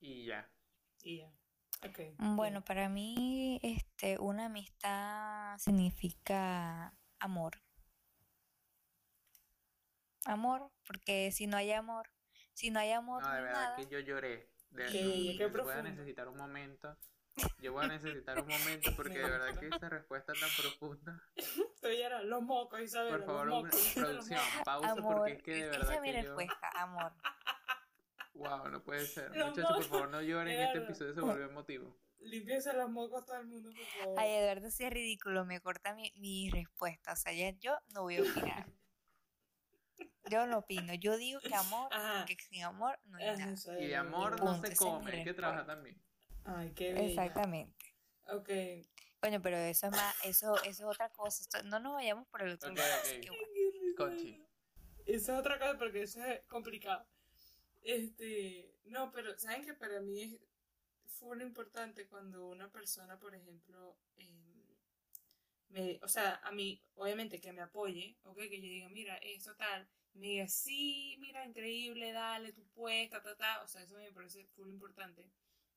y 0.00 0.26
ya. 0.26 0.48
Y 1.02 1.18
ya. 1.18 1.32
Ok. 1.86 1.98
Bueno, 2.18 2.62
para 2.62 2.88
mí, 2.88 3.58
este, 3.62 4.18
una 4.18 4.46
amistad 4.46 5.56
significa 5.58 6.94
amor. 7.18 7.62
Amor, 10.26 10.70
porque 10.86 11.32
si 11.32 11.46
no 11.46 11.56
hay 11.56 11.72
amor, 11.72 12.10
si 12.60 12.70
no 12.70 12.78
hay 12.80 12.92
amor, 12.92 13.22
No, 13.22 13.32
de 13.32 13.40
verdad 13.42 13.62
nada. 13.62 13.76
que 13.76 13.86
yo 13.86 13.98
lloré. 14.00 14.48
De 14.70 14.86
Qué 14.86 15.02
bello, 15.04 15.38
qué 15.38 15.46
Voy 15.62 15.72
a 15.72 15.82
necesitar 15.82 16.28
un 16.28 16.36
momento. 16.36 16.96
Yo 17.60 17.72
voy 17.72 17.84
a 17.84 17.88
necesitar 17.88 18.38
un 18.40 18.46
momento 18.48 18.90
porque 18.96 19.18
de 19.18 19.30
verdad 19.30 19.58
que 19.58 19.68
esa 19.68 19.88
respuesta 19.88 20.32
tan 20.34 20.48
profunda. 20.60 21.22
Estoy 21.74 21.96
llorando. 21.98 22.28
Los 22.28 22.42
mocos, 22.42 22.80
Isabel. 22.80 23.10
Por 23.16 23.24
favor, 23.24 23.46
los 23.48 23.58
una- 23.60 23.66
mocos. 23.68 23.92
producción, 23.94 24.40
pausa 24.64 24.90
Amor, 24.90 25.16
porque 25.16 25.32
es 25.32 25.42
que 25.42 25.52
de 25.54 25.60
esa 25.60 25.70
verdad 25.78 25.94
es 25.94 26.00
mi 26.02 26.08
que 26.08 26.14
yo. 26.14 26.22
respuesta, 26.22 26.70
amor. 26.74 27.12
Wow, 28.34 28.68
no 28.68 28.82
puede 28.82 29.04
ser. 29.06 29.36
Los 29.36 29.48
Muchachos, 29.50 29.64
por 29.64 29.72
mocos. 29.76 29.86
favor, 29.88 30.08
no 30.10 30.22
lloren. 30.22 30.60
Este 30.60 30.78
episodio 30.78 31.14
se 31.14 31.20
volvió 31.20 31.44
emotivo. 31.46 31.94
Límpiense 32.20 32.72
los 32.74 32.88
mocos 32.90 33.24
todo 33.26 33.36
el 33.40 33.46
mundo, 33.46 33.70
por 33.70 33.84
favor. 34.02 34.18
Ay, 34.20 34.30
Eduardo, 34.32 34.70
sí 34.70 34.84
es 34.84 34.90
ridículo, 34.92 35.44
me 35.44 35.60
corta 35.60 35.94
mi, 35.94 36.12
mi 36.16 36.48
respuesta. 36.50 37.12
O 37.12 37.16
sea, 37.16 37.32
ya 37.32 37.50
yo 37.58 37.76
no 37.92 38.02
voy 38.02 38.16
a 38.16 38.22
opinar. 38.22 38.66
Yo 40.30 40.46
no 40.46 40.58
opino, 40.58 40.94
yo 40.94 41.16
digo 41.16 41.40
que 41.40 41.54
amor, 41.54 41.88
Ajá. 41.92 42.24
que 42.24 42.36
sin 42.36 42.62
amor 42.62 42.98
no 43.04 43.18
hay 43.18 43.36
nada. 43.36 43.54
Y 43.80 43.86
de 43.88 43.96
amor 43.96 44.34
bien. 44.34 44.44
no 44.44 44.52
Punto, 44.52 44.66
se 44.68 44.76
come, 44.76 45.10
hay 45.12 45.24
que 45.24 45.34
trabajar 45.34 45.66
también. 45.66 46.00
Ay, 46.44 46.70
qué 46.74 46.92
bello. 46.92 47.08
Exactamente. 47.08 47.84
Ok. 48.28 48.48
Coño, 49.20 49.42
pero 49.42 49.56
eso 49.58 49.86
es 49.86 49.92
más, 49.92 50.14
eso, 50.24 50.56
eso 50.62 50.68
es 50.68 50.80
otra 50.82 51.10
cosa. 51.10 51.42
Esto- 51.42 51.62
no 51.64 51.80
nos 51.80 51.94
vayamos 51.94 52.26
por 52.28 52.42
el 52.42 52.52
otro 52.52 52.70
Ok, 52.70 52.78
lado. 52.78 52.94
ok. 52.94 53.00
así 53.04 53.20
que 53.20 53.30
bueno. 53.30 54.46
Esa 55.06 55.32
es 55.34 55.38
otra 55.40 55.58
cosa 55.58 55.76
porque 55.76 56.02
eso 56.02 56.24
es 56.24 56.40
complicado. 56.46 57.04
Este, 57.82 58.74
no, 58.84 59.10
pero 59.10 59.36
saben 59.38 59.64
que 59.64 59.74
para 59.74 60.00
mí 60.00 60.22
es 60.22 60.38
full 61.18 61.42
importante 61.42 62.06
cuando 62.06 62.46
una 62.48 62.70
persona, 62.70 63.18
por 63.18 63.34
ejemplo, 63.34 63.98
em, 64.16 64.64
me, 65.68 65.98
o 66.02 66.08
sea, 66.08 66.36
a 66.44 66.52
mí, 66.52 66.82
obviamente 66.94 67.40
que 67.40 67.52
me 67.52 67.62
apoye, 67.62 68.16
ok, 68.22 68.36
que 68.38 68.56
yo 68.60 68.68
diga, 68.68 68.88
mira, 68.88 69.16
eso 69.18 69.54
tal, 69.56 69.88
me 70.14 70.26
diga, 70.26 70.48
sí, 70.48 71.16
mira, 71.20 71.44
increíble, 71.44 72.12
dale, 72.12 72.52
tú 72.52 72.62
puedes, 72.74 73.10
ta, 73.10 73.22
ta, 73.22 73.36
ta, 73.36 73.62
o 73.62 73.68
sea, 73.68 73.82
eso 73.82 73.96
me 73.96 74.12
parece 74.12 74.44
full 74.56 74.68
importante. 74.68 75.30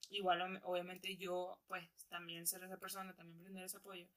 Igual, 0.09 0.61
obviamente 0.63 1.15
yo, 1.17 1.59
pues, 1.67 1.87
también 2.09 2.45
ser 2.45 2.63
esa 2.63 2.77
persona, 2.77 3.15
también 3.15 3.41
brindar 3.43 3.65
ese 3.65 3.77
apoyo. 3.77 4.07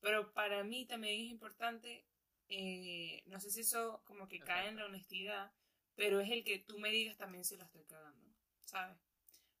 Pero 0.00 0.32
para 0.32 0.64
mí 0.64 0.86
también 0.86 1.20
es 1.24 1.30
importante, 1.30 2.04
eh, 2.48 3.22
no 3.26 3.40
sé 3.40 3.50
si 3.50 3.60
eso 3.60 4.02
como 4.04 4.28
que 4.28 4.40
cae 4.40 4.68
en 4.68 4.76
la 4.76 4.86
honestidad, 4.86 5.52
pero 5.94 6.20
es 6.20 6.30
el 6.30 6.44
que 6.44 6.58
tú 6.60 6.78
me 6.78 6.90
digas 6.90 7.16
también 7.16 7.44
si 7.44 7.56
la 7.56 7.64
estoy 7.64 7.84
cagando, 7.84 8.26
¿sabes? 8.64 8.96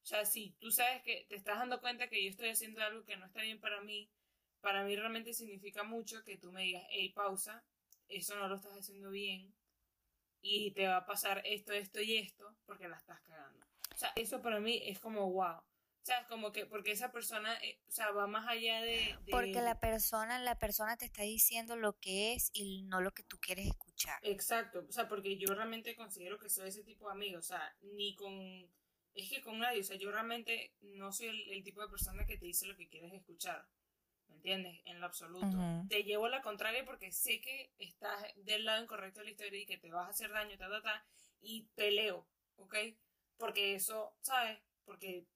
O 0.02 0.06
sea, 0.06 0.24
si 0.24 0.52
tú 0.58 0.70
sabes 0.70 1.02
que 1.02 1.26
te 1.28 1.36
estás 1.36 1.58
dando 1.58 1.80
cuenta 1.80 2.08
que 2.08 2.22
yo 2.22 2.30
estoy 2.30 2.48
haciendo 2.48 2.80
algo 2.82 3.04
que 3.04 3.16
no 3.16 3.26
está 3.26 3.42
bien 3.42 3.60
para 3.60 3.80
mí, 3.82 4.10
para 4.60 4.84
mí 4.84 4.96
realmente 4.96 5.34
significa 5.34 5.82
mucho 5.82 6.24
que 6.24 6.38
tú 6.38 6.52
me 6.52 6.62
digas, 6.62 6.84
hey, 6.90 7.10
pausa, 7.10 7.64
eso 8.08 8.36
no 8.36 8.48
lo 8.48 8.56
estás 8.56 8.76
haciendo 8.76 9.10
bien 9.10 9.52
y 10.42 10.70
te 10.72 10.86
va 10.86 10.98
a 10.98 11.06
pasar 11.06 11.42
esto, 11.44 11.72
esto 11.72 12.00
y 12.00 12.16
esto 12.18 12.56
porque 12.66 12.88
la 12.88 12.96
estás 12.96 13.20
cagando. 13.22 13.66
O 13.94 13.96
sea, 13.96 14.12
eso 14.16 14.40
para 14.42 14.60
mí 14.60 14.80
es 14.84 14.98
como 15.00 15.30
wow. 15.32 15.56
O 15.56 16.04
sea, 16.08 16.20
es 16.20 16.26
como 16.28 16.52
que 16.52 16.64
porque 16.64 16.92
esa 16.92 17.12
persona, 17.12 17.54
eh, 17.62 17.80
o 17.86 17.90
sea, 17.90 18.12
va 18.12 18.26
más 18.26 18.46
allá 18.48 18.80
de... 18.80 19.14
de- 19.24 19.30
Porque 19.30 19.60
la 19.60 19.78
persona, 19.78 20.38
la 20.38 20.58
persona 20.58 20.96
te 20.96 21.04
está 21.04 21.22
diciendo 21.22 21.76
lo 21.76 21.98
que 21.98 22.32
es 22.32 22.50
y 22.54 22.82
no 22.84 23.00
lo 23.02 23.12
que 23.12 23.24
tú 23.24 23.38
quieres 23.38 23.66
escuchar. 23.66 24.18
Exacto, 24.22 24.86
o 24.88 24.92
sea, 24.92 25.06
porque 25.08 25.36
yo 25.36 25.52
realmente 25.54 25.94
considero 25.96 26.38
que 26.38 26.48
soy 26.48 26.68
ese 26.68 26.82
tipo 26.82 27.06
de 27.08 27.12
amigo, 27.12 27.38
o 27.38 27.42
sea, 27.42 27.76
ni 27.82 28.14
con... 28.14 28.32
Es 29.14 29.28
que 29.28 29.42
con 29.42 29.58
nadie, 29.58 29.80
o 29.80 29.84
sea, 29.84 29.96
yo 29.96 30.10
realmente 30.12 30.72
no 30.80 31.12
soy 31.12 31.26
el, 31.26 31.50
el 31.50 31.62
tipo 31.64 31.82
de 31.82 31.88
persona 31.88 32.24
que 32.24 32.38
te 32.38 32.46
dice 32.46 32.66
lo 32.66 32.76
que 32.76 32.88
quieres 32.88 33.12
escuchar, 33.12 33.66
¿me 34.28 34.36
entiendes? 34.36 34.80
En 34.84 35.00
lo 35.00 35.06
absoluto. 35.06 35.56
Te 35.88 36.04
llevo 36.04 36.26
a 36.26 36.30
la 36.30 36.42
contraria 36.42 36.84
porque 36.84 37.12
sé 37.12 37.40
que 37.40 37.72
estás 37.78 38.22
del 38.36 38.64
lado 38.64 38.82
incorrecto 38.82 39.20
de 39.20 39.26
la 39.26 39.30
historia 39.32 39.60
y 39.60 39.66
que 39.66 39.78
te 39.78 39.90
vas 39.90 40.06
a 40.06 40.10
hacer 40.10 40.30
daño, 40.30 40.56
ta, 40.56 40.68
ta, 40.68 40.82
ta, 40.82 41.06
y 41.40 41.68
peleo, 41.74 42.26
¿ok? 42.56 42.76
Porque 43.36 43.74
eso, 43.74 44.14
¿sabes? 44.20 44.58
Porque 44.84 45.26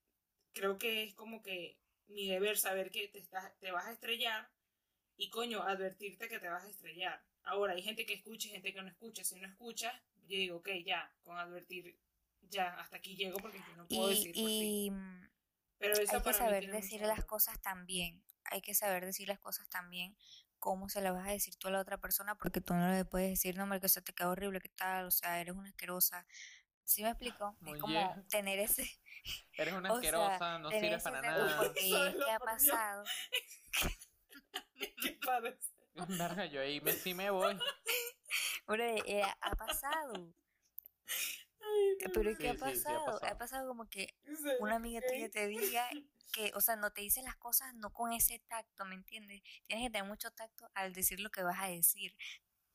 creo 0.52 0.78
que 0.78 1.04
es 1.04 1.14
como 1.14 1.42
que 1.42 1.78
mi 2.08 2.28
deber 2.28 2.58
saber 2.58 2.90
que 2.90 3.08
te, 3.08 3.18
estás, 3.18 3.58
te 3.58 3.72
vas 3.72 3.86
a 3.86 3.92
estrellar 3.92 4.50
y 5.16 5.30
coño, 5.30 5.62
advertirte 5.62 6.28
que 6.28 6.38
te 6.38 6.48
vas 6.48 6.64
a 6.64 6.68
estrellar. 6.68 7.22
Ahora, 7.44 7.74
hay 7.74 7.82
gente 7.82 8.06
que 8.06 8.14
escucha 8.14 8.48
y 8.48 8.52
gente 8.52 8.72
que 8.72 8.82
no 8.82 8.88
escucha. 8.88 9.24
Si 9.24 9.38
no 9.40 9.46
escuchas, 9.46 9.92
yo 10.26 10.36
digo, 10.36 10.56
ok, 10.58 10.68
ya, 10.84 11.12
con 11.22 11.38
advertir, 11.38 11.96
ya, 12.42 12.74
hasta 12.74 12.96
aquí 12.96 13.16
llego 13.16 13.38
porque 13.38 13.58
yo 13.58 13.76
no 13.76 13.86
puedo 13.86 14.10
Y, 14.10 14.14
decir 14.14 14.34
por 14.34 14.50
y 14.50 14.92
Pero 15.78 15.94
eso 15.94 16.16
hay 16.16 16.22
que 16.22 16.32
saber 16.32 16.70
decir 16.70 17.00
las 17.02 17.24
cosas 17.24 17.60
también. 17.60 18.22
Hay 18.50 18.60
que 18.60 18.74
saber 18.74 19.04
decir 19.04 19.28
las 19.28 19.38
cosas 19.38 19.68
también. 19.68 20.16
Cómo 20.58 20.88
se 20.88 21.00
las 21.00 21.12
vas 21.12 21.26
a 21.28 21.32
decir 21.32 21.56
tú 21.56 21.68
a 21.68 21.70
la 21.72 21.80
otra 21.80 21.98
persona, 21.98 22.36
porque 22.36 22.60
tú 22.60 22.74
no 22.74 22.88
le 22.90 23.04
puedes 23.04 23.30
decir, 23.30 23.56
no, 23.56 23.68
que 23.80 23.86
eso 23.86 24.02
te 24.02 24.12
queda 24.12 24.28
horrible, 24.28 24.60
¿qué 24.60 24.68
tal? 24.68 25.06
O 25.06 25.10
sea, 25.10 25.40
eres 25.40 25.54
una 25.54 25.68
asquerosa. 25.68 26.26
¿Sí 26.84 27.02
me 27.02 27.10
explico? 27.10 27.56
Muy 27.60 27.74
es 27.74 27.80
como 27.80 28.24
tener 28.28 28.58
ese, 28.58 28.88
Eres 29.54 29.74
una 29.74 29.88
O 29.92 30.00
sea, 30.00 30.10
asquerosa, 30.10 30.58
no 30.58 30.70
sirves 30.70 30.92
ese 30.92 31.02
para 31.02 31.22
nada. 31.22 31.56
porque 31.58 31.74
que 31.80 32.30
ha 32.30 32.38
pasado. 32.38 33.04
¿Qué 35.02 35.18
parece? 35.24 35.72
Verga, 35.94 36.46
yo 36.46 36.60
ahí 36.60 36.80
me, 36.80 36.92
sí 36.92 37.14
me 37.14 37.30
voy. 37.30 37.58
Hombre, 38.66 39.02
eh, 39.06 39.22
ha 39.22 39.54
pasado. 39.54 40.32
Ay, 41.72 41.96
no, 42.04 42.12
Pero 42.12 42.30
¿y 42.30 42.36
qué 42.36 42.42
Sí, 42.42 42.48
ha 42.48 42.52
sí, 42.54 42.58
sí, 42.58 42.64
ha 42.66 43.04
pasado? 43.04 43.24
Ha 43.24 43.38
pasado 43.38 43.68
como 43.68 43.88
que 43.88 44.14
una 44.60 44.76
amiga 44.76 45.00
tuya 45.06 45.28
te 45.30 45.46
diga 45.46 45.88
que, 46.32 46.52
o 46.54 46.60
sea, 46.60 46.76
no 46.76 46.90
te 46.92 47.02
dice 47.02 47.22
las 47.22 47.36
cosas 47.36 47.74
no 47.74 47.90
con 47.92 48.12
ese 48.12 48.38
tacto, 48.48 48.84
¿me 48.84 48.94
entiendes? 48.94 49.42
Tienes 49.66 49.86
que 49.86 49.90
tener 49.90 50.08
mucho 50.08 50.30
tacto 50.30 50.70
al 50.74 50.92
decir 50.92 51.20
lo 51.20 51.30
que 51.30 51.42
vas 51.42 51.60
a 51.60 51.66
decir. 51.68 52.14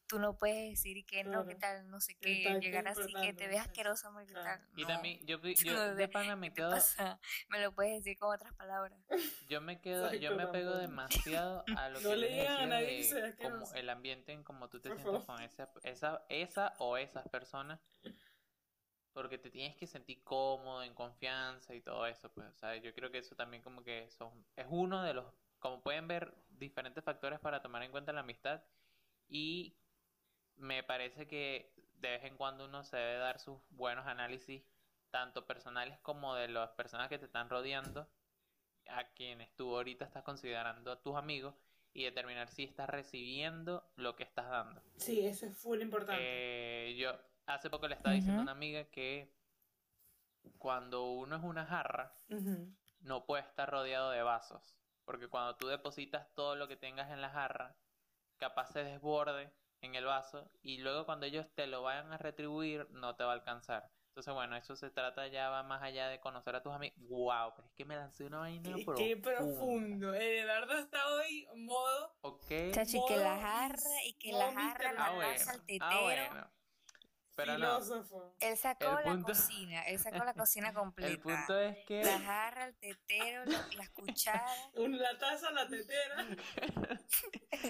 Tú 0.07 0.19
no 0.19 0.37
puedes 0.37 0.69
decir 0.69 1.05
que 1.05 1.23
no, 1.25 1.45
que 1.45 1.55
tal, 1.55 1.89
no 1.89 1.99
sé 1.99 2.15
qué, 2.15 2.57
llegar 2.61 2.87
así, 2.87 3.13
que 3.21 3.33
te 3.33 3.47
muchacho. 3.47 3.69
asquerosa, 3.69 4.07
amor, 4.07 4.25
que 4.25 4.31
Claro. 4.31 4.61
tal. 4.61 4.69
Y 4.77 4.81
No, 4.83 4.87
también, 4.87 5.19
yo, 5.27 5.41
yo 5.41 5.95
de 5.95 6.07
pana 6.07 6.35
me 6.37 6.53
¿qué 6.53 6.61
te 6.61 6.69
quedo? 6.69 7.17
Me 7.49 7.59
lo 7.61 7.73
puedes 7.73 8.03
decir 8.03 8.17
con 8.17 8.33
otras 8.33 8.53
palabras. 8.53 8.97
yo 9.49 9.59
me 9.59 9.81
quedo, 9.81 10.13
yo 10.13 10.33
me 10.37 10.47
pego 10.47 10.77
demasiado 10.77 11.63
a 11.75 11.89
lo 11.89 11.99
No 12.01 12.09
que 12.11 12.15
le 12.15 12.29
digan 12.29 12.61
a 12.61 12.67
nadie 12.67 13.13
de 13.13 13.21
como 13.21 13.25
asqueroso. 13.25 13.75
el 13.75 13.89
ambiente 13.89 14.31
en 14.31 14.43
cómo 14.43 14.69
tú 14.69 14.79
te 14.79 14.89
Por 14.89 14.97
sientes 14.97 15.25
favor. 15.25 15.25
con 15.25 15.41
esa, 15.41 15.69
esa, 15.83 16.21
esa 16.29 16.73
o 16.79 16.95
esas 16.97 17.27
personas. 17.27 17.79
Porque 19.17 19.39
te 19.39 19.49
tienes 19.49 19.75
que 19.75 19.87
sentir 19.87 20.23
cómodo, 20.23 20.83
en 20.83 20.93
confianza 20.93 21.73
y 21.73 21.81
todo 21.81 22.05
eso, 22.05 22.31
pues, 22.31 22.49
o 22.49 22.53
sea, 22.53 22.75
yo 22.75 22.93
creo 22.93 23.09
que 23.09 23.17
eso 23.17 23.35
también 23.35 23.63
como 23.63 23.83
que 23.83 24.07
son, 24.11 24.45
es 24.55 24.67
uno 24.69 25.01
de 25.01 25.15
los, 25.15 25.25
como 25.57 25.81
pueden 25.81 26.07
ver, 26.07 26.35
diferentes 26.49 27.03
factores 27.03 27.39
para 27.39 27.63
tomar 27.63 27.81
en 27.81 27.89
cuenta 27.89 28.13
la 28.13 28.19
amistad 28.19 28.61
y 29.27 29.75
me 30.55 30.83
parece 30.83 31.27
que 31.27 31.73
de 31.95 32.11
vez 32.11 32.25
en 32.25 32.37
cuando 32.37 32.65
uno 32.65 32.83
se 32.83 32.97
debe 32.97 33.17
dar 33.17 33.39
sus 33.39 33.57
buenos 33.71 34.05
análisis, 34.05 34.61
tanto 35.09 35.47
personales 35.47 35.97
como 36.01 36.35
de 36.35 36.49
las 36.49 36.69
personas 36.73 37.09
que 37.09 37.17
te 37.17 37.25
están 37.25 37.49
rodeando, 37.49 38.07
a 38.87 39.03
quienes 39.15 39.51
tú 39.55 39.75
ahorita 39.75 40.05
estás 40.05 40.21
considerando 40.21 40.95
tus 40.99 41.15
amigos, 41.15 41.55
y 41.91 42.03
determinar 42.03 42.49
si 42.49 42.65
estás 42.65 42.87
recibiendo 42.87 43.83
lo 43.95 44.15
que 44.15 44.21
estás 44.21 44.47
dando. 44.47 44.83
Sí, 44.97 45.25
eso 45.25 45.47
es 45.47 45.57
full 45.57 45.81
importante. 45.81 46.21
Eh, 46.21 46.95
yo 46.95 47.17
hace 47.47 47.69
poco 47.69 47.87
le 47.87 47.95
estaba 47.95 48.13
diciendo 48.15 48.39
a 48.39 48.43
una 48.43 48.51
amiga 48.51 48.83
que 48.85 49.33
cuando 50.57 51.11
uno 51.11 51.35
es 51.35 51.43
una 51.43 51.65
jarra, 51.65 52.13
no 52.99 53.25
puede 53.25 53.43
estar 53.43 53.69
rodeado 53.69 54.11
de 54.11 54.21
vasos. 54.21 54.75
Porque 55.05 55.27
cuando 55.29 55.55
tú 55.55 55.67
depositas 55.67 56.33
todo 56.33 56.55
lo 56.55 56.67
que 56.67 56.75
tengas 56.75 57.11
en 57.11 57.21
la 57.21 57.29
jarra, 57.29 57.75
capaz 58.37 58.67
se 58.71 58.83
desborde 58.83 59.51
en 59.81 59.95
el 59.95 60.05
vaso 60.05 60.49
y 60.61 60.79
luego 60.79 61.05
cuando 61.05 61.25
ellos 61.25 61.45
te 61.55 61.67
lo 61.67 61.83
vayan 61.83 62.11
a 62.11 62.17
retribuir, 62.17 62.87
no 62.91 63.15
te 63.15 63.23
va 63.23 63.31
a 63.31 63.35
alcanzar. 63.35 63.89
Entonces, 64.09 64.33
bueno, 64.33 64.55
eso 64.57 64.75
se 64.75 64.89
trata 64.89 65.27
ya, 65.27 65.49
va 65.49 65.61
más 65.61 65.83
allá 65.83 66.07
de 66.09 66.19
conocer 66.19 66.55
a 66.55 66.63
tus 66.63 66.73
amigos. 66.73 66.97
¡Wow! 67.07 67.53
Pero 67.55 67.67
es 67.67 67.73
que 67.75 67.85
me 67.85 67.95
lancé 67.95 68.25
una 68.25 68.39
vaina 68.39 68.63
Qué, 68.63 68.83
profunda. 68.83 68.97
qué 68.97 69.17
profundo. 69.17 70.13
Eduardo 70.15 70.73
está 70.79 71.07
hoy 71.13 71.47
modo. 71.55 72.15
Ok. 72.21 72.47
Chachi, 72.71 72.99
que 73.07 73.17
la 73.17 73.37
jarra 73.39 74.03
y 74.05 74.13
que 74.15 74.31
la 74.33 74.51
jarra 74.51 74.91
la 74.93 75.05
Ah, 75.05 75.11
bueno. 75.13 75.29
al 75.47 75.59
Ah, 75.59 75.63
tetero. 75.67 76.01
bueno. 76.01 76.49
Pero 77.37 77.57
no. 77.57 77.79
filósofo. 77.79 78.35
Él 78.39 78.57
sacó 78.57 78.85
El 78.89 78.95
la 78.95 79.01
punto- 79.03 79.27
cocina, 79.27 79.83
él 79.83 79.99
sacó 79.99 80.23
la 80.25 80.33
cocina 80.43 80.73
completa. 80.73 81.11
El 81.11 81.19
punto 81.19 81.57
es 81.59 81.77
que... 81.85 82.03
La 82.03 82.19
jarra, 82.19 82.65
el 82.65 82.75
tetero, 82.77 83.45
la- 83.45 83.67
las 83.77 83.89
cucharas. 83.91 84.51
Un- 84.75 84.97
La 84.97 85.17
taza, 85.17 85.51
la 85.51 85.67
tetera. 85.67 86.25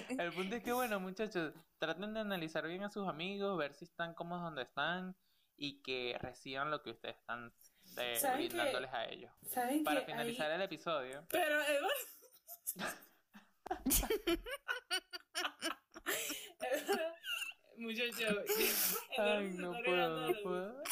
El 0.10 0.34
punto 0.34 0.56
es 0.56 0.64
que, 0.64 0.72
bueno, 0.74 1.00
muchachos, 1.00 1.54
traten 1.80 2.14
de 2.14 2.20
analizar 2.22 2.66
bien 2.68 2.84
a 2.84 2.90
sus 2.90 3.08
amigos, 3.08 3.58
ver 3.58 3.74
si 3.74 3.86
están 3.86 4.14
cómodos 4.16 4.44
donde 4.44 4.64
están 4.64 5.16
y 5.56 5.82
que 5.82 6.18
reciban 6.20 6.72
lo 6.72 6.82
que 6.82 6.92
ustedes 6.92 7.16
están 7.18 7.54
eh, 7.98 8.20
brindándoles 8.36 8.94
a 8.94 9.06
ellos. 9.06 9.32
¿Saben 9.50 9.84
Para 9.84 10.00
que 10.02 10.06
finalizar 10.08 10.50
ahí- 10.50 10.56
el 10.56 10.62
episodio, 10.64 11.26
Pero 11.30 11.62
Eduardo. 11.62 11.94
Eduardo, 16.60 17.14
Muchacho, 17.78 18.44
ay, 19.18 19.52
no 19.54 19.72
puedo, 19.84 20.28
no 20.28 20.34
puedo. 20.42 20.84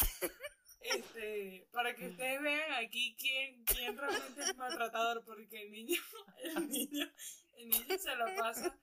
Este, 0.82 1.68
para 1.72 1.96
que 1.96 2.10
ustedes 2.10 2.42
vean 2.44 2.74
aquí 2.74 3.16
quién, 3.20 3.64
quién 3.66 3.98
realmente 3.98 4.42
es 4.42 4.56
maltratador, 4.56 5.24
porque 5.26 5.64
el 5.64 5.72
niño, 5.72 6.00
el 6.44 6.70
niño, 6.70 7.12
el 7.58 7.70
niño 7.70 7.98
se 7.98 8.16
lo 8.16 8.26
pasa, 8.36 8.78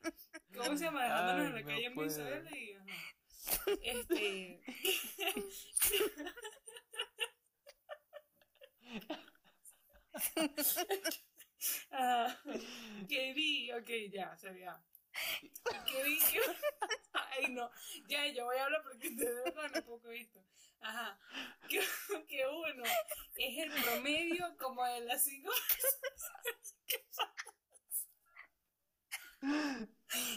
¿cómo 0.52 0.76
se 0.76 0.84
llama? 0.84 1.04
Dejándonos 1.04 1.46
en 1.46 1.54
la 1.54 1.60
no 1.60 1.66
calle 1.66 1.86
en. 1.86 2.04
Isabel 2.04 2.56
y 2.56 2.72
ajá. 2.72 3.12
Este. 3.82 4.60
Ah, 11.92 12.36
que 13.08 13.32
vi, 13.34 13.70
ok, 13.72 13.88
ya, 14.10 14.36
se 14.36 14.50
vea. 14.50 14.82
Que 15.86 16.02
vi 16.02 16.18
que. 16.18 16.40
Ay, 17.38 17.52
no, 17.52 17.70
ya, 18.08 18.26
yo 18.28 18.44
voy 18.44 18.56
a 18.56 18.64
hablar 18.64 18.82
porque 18.82 19.10
de 19.10 19.24
verdad 19.32 19.70
no 19.74 19.84
poco 19.84 20.10
esto. 20.10 20.44
Ajá, 20.80 21.18
que, 21.68 21.80
que 22.28 22.46
uno 22.46 22.82
es 23.36 23.58
el 23.58 23.82
promedio 23.82 24.56
como 24.58 24.84
de 24.84 25.00
las 25.02 25.22
cinco. 25.24 25.50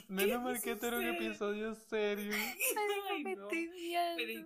Menos 0.07 0.41
mal 0.41 0.61
que 0.61 0.71
este 0.71 0.87
era 0.87 0.97
un 0.97 1.05
episodio 1.07 1.73
serio. 1.75 2.33
Ay, 3.11 3.23
me 3.23 3.35
no. 3.35 3.43
estoy 3.43 3.67
viendo. 3.67 4.15
Pero, 4.17 4.41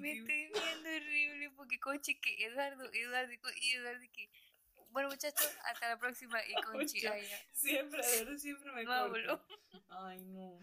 que- 0.02 0.18
estoy 0.18 0.50
viendo 0.52 0.88
horrible 0.90 1.50
porque 1.56 1.80
coche 1.80 2.18
que 2.20 2.44
Eduardo, 2.44 2.84
Eduardo 2.92 3.32
y 3.56 3.72
Eduardo 3.72 4.04
que 4.12 4.28
Bueno, 4.90 5.08
muchachos, 5.08 5.48
hasta 5.64 5.88
la 5.88 5.98
próxima. 5.98 6.38
Y 6.46 6.54
con 6.62 6.86
ya. 6.86 7.14
Siempre, 7.52 8.00
verdad, 8.00 8.36
siempre 8.38 8.72
me 8.72 8.84
corto. 8.84 9.46
Ay, 9.88 10.20
no. 10.24 10.60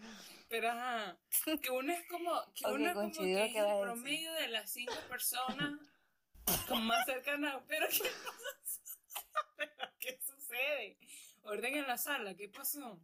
Pero 0.48 0.70
ajá, 0.70 1.18
que 1.62 1.70
uno 1.70 1.92
es 1.92 2.06
como, 2.08 2.54
que 2.54 2.66
uno 2.66 2.88
es 2.88 2.94
como 2.94 3.12
que 3.12 3.44
es 3.44 3.54
el 3.54 3.80
promedio 3.80 4.32
de 4.34 4.48
las 4.48 4.70
cinco 4.70 4.94
personas 5.08 5.80
con 6.66 6.86
más 6.86 7.04
cercanas. 7.06 7.62
Pero 7.66 7.86
¿qué 7.88 8.10
pasa? 8.24 8.80
¿Pero 9.56 9.90
qué 9.98 10.18
sucede? 10.24 10.98
Orden 11.42 11.76
en 11.76 11.86
la 11.86 11.98
sala, 11.98 12.34
¿qué 12.34 12.48
pasó? 12.48 13.00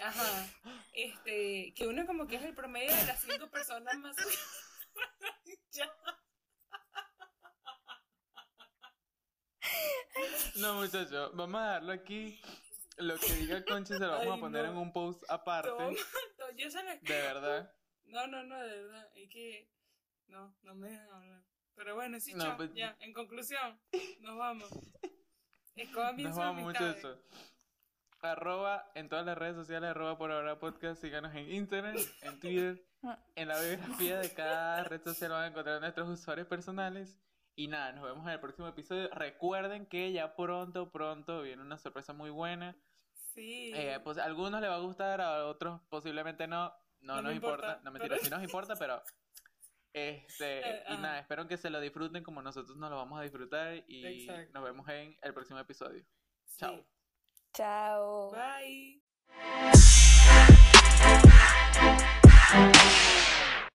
Ajá, 0.00 0.48
este, 0.94 1.74
que 1.74 1.86
uno 1.86 2.06
como 2.06 2.26
que 2.26 2.36
es 2.36 2.42
el 2.42 2.54
promedio 2.54 2.94
de 2.94 3.04
las 3.04 3.20
cinco 3.20 3.50
personas 3.50 3.94
más 3.98 4.16
ya. 5.72 5.92
No, 10.56 10.74
muchachos, 10.74 11.30
vamos 11.34 11.60
a 11.60 11.64
darlo 11.66 11.92
aquí. 11.92 12.40
Lo 12.98 13.16
que 13.18 13.32
diga 13.34 13.64
Conchi 13.64 13.94
se 13.94 14.00
lo 14.00 14.08
vamos 14.10 14.26
Ay, 14.26 14.38
a 14.38 14.40
poner 14.40 14.64
no. 14.66 14.70
en 14.72 14.76
un 14.76 14.92
post 14.92 15.22
aparte. 15.28 15.70
Toma, 15.70 15.96
to- 16.36 16.50
yo 16.56 16.70
se 16.70 16.82
lo- 16.82 16.90
De 16.90 16.98
verdad. 17.22 17.72
No, 18.04 18.26
no, 18.26 18.42
no, 18.42 18.58
de 18.60 18.68
verdad, 18.82 19.08
es 19.14 19.30
que 19.30 19.70
no, 20.26 20.54
no 20.62 20.74
me 20.74 20.90
dejan 20.90 21.10
hablar. 21.10 21.42
Pero 21.76 21.94
bueno, 21.94 22.20
sí, 22.20 22.34
No, 22.34 22.44
chao, 22.44 22.56
pues- 22.58 22.74
ya, 22.74 22.96
en 23.00 23.12
conclusión, 23.14 23.80
nos 24.20 24.36
vamos. 24.36 24.68
Bien 25.74 25.90
Nos 26.28 26.36
vamos, 26.36 26.62
muchachos. 26.62 27.18
Arroba 28.20 28.90
en 28.94 29.08
todas 29.08 29.24
las 29.24 29.38
redes 29.38 29.56
sociales, 29.56 29.88
arroba 29.90 30.18
por 30.18 30.30
ahora 30.30 30.58
podcast. 30.58 31.00
Síganos 31.00 31.34
en 31.34 31.50
Instagram, 31.50 31.96
en 32.20 32.40
Twitter. 32.40 32.84
En 33.34 33.48
la 33.48 33.58
biografía 33.58 34.18
de 34.18 34.30
cada 34.34 34.84
red 34.84 35.02
social 35.02 35.30
van 35.30 35.44
a 35.44 35.46
encontrar 35.46 35.80
nuestros 35.80 36.06
usuarios 36.06 36.46
personales. 36.46 37.18
Y 37.60 37.68
nada, 37.68 37.92
nos 37.92 38.02
vemos 38.04 38.24
en 38.24 38.30
el 38.32 38.40
próximo 38.40 38.66
episodio. 38.68 39.10
Recuerden 39.12 39.84
que 39.84 40.10
ya 40.12 40.34
pronto, 40.34 40.90
pronto 40.90 41.42
viene 41.42 41.60
una 41.60 41.76
sorpresa 41.76 42.14
muy 42.14 42.30
buena. 42.30 42.74
Sí. 43.34 43.70
Eh, 43.74 44.00
pues 44.02 44.16
a 44.16 44.24
algunos 44.24 44.62
les 44.62 44.70
va 44.70 44.76
a 44.76 44.80
gustar, 44.80 45.20
a 45.20 45.44
otros 45.46 45.78
posiblemente 45.90 46.46
no. 46.46 46.72
No, 47.02 47.16
No 47.16 47.22
nos 47.22 47.34
importa. 47.34 47.66
importa, 47.66 47.80
No 47.84 47.90
mentira, 47.90 48.14
pero- 48.14 48.24
sí 48.24 48.30
nos 48.30 48.42
importa, 48.42 48.76
pero. 48.76 49.02
Este, 49.92 50.60
Eh, 50.70 50.84
y 50.88 50.92
ajá. 50.94 51.02
nada, 51.02 51.18
espero 51.18 51.46
que 51.46 51.58
se 51.58 51.68
lo 51.68 51.80
disfruten 51.80 52.22
como 52.24 52.40
nosotros 52.40 52.78
nos 52.78 52.88
lo 52.88 52.96
vamos 52.96 53.20
a 53.20 53.24
disfrutar. 53.24 53.74
Y 53.88 54.06
Exacto. 54.06 54.52
nos 54.54 54.64
vemos 54.64 54.88
en 54.88 55.18
el 55.20 55.34
próximo 55.34 55.58
episodio. 55.58 56.02
sí. 56.46 56.56
chao. 56.60 56.86
Chao. 57.52 58.30
Bye. 58.30 59.02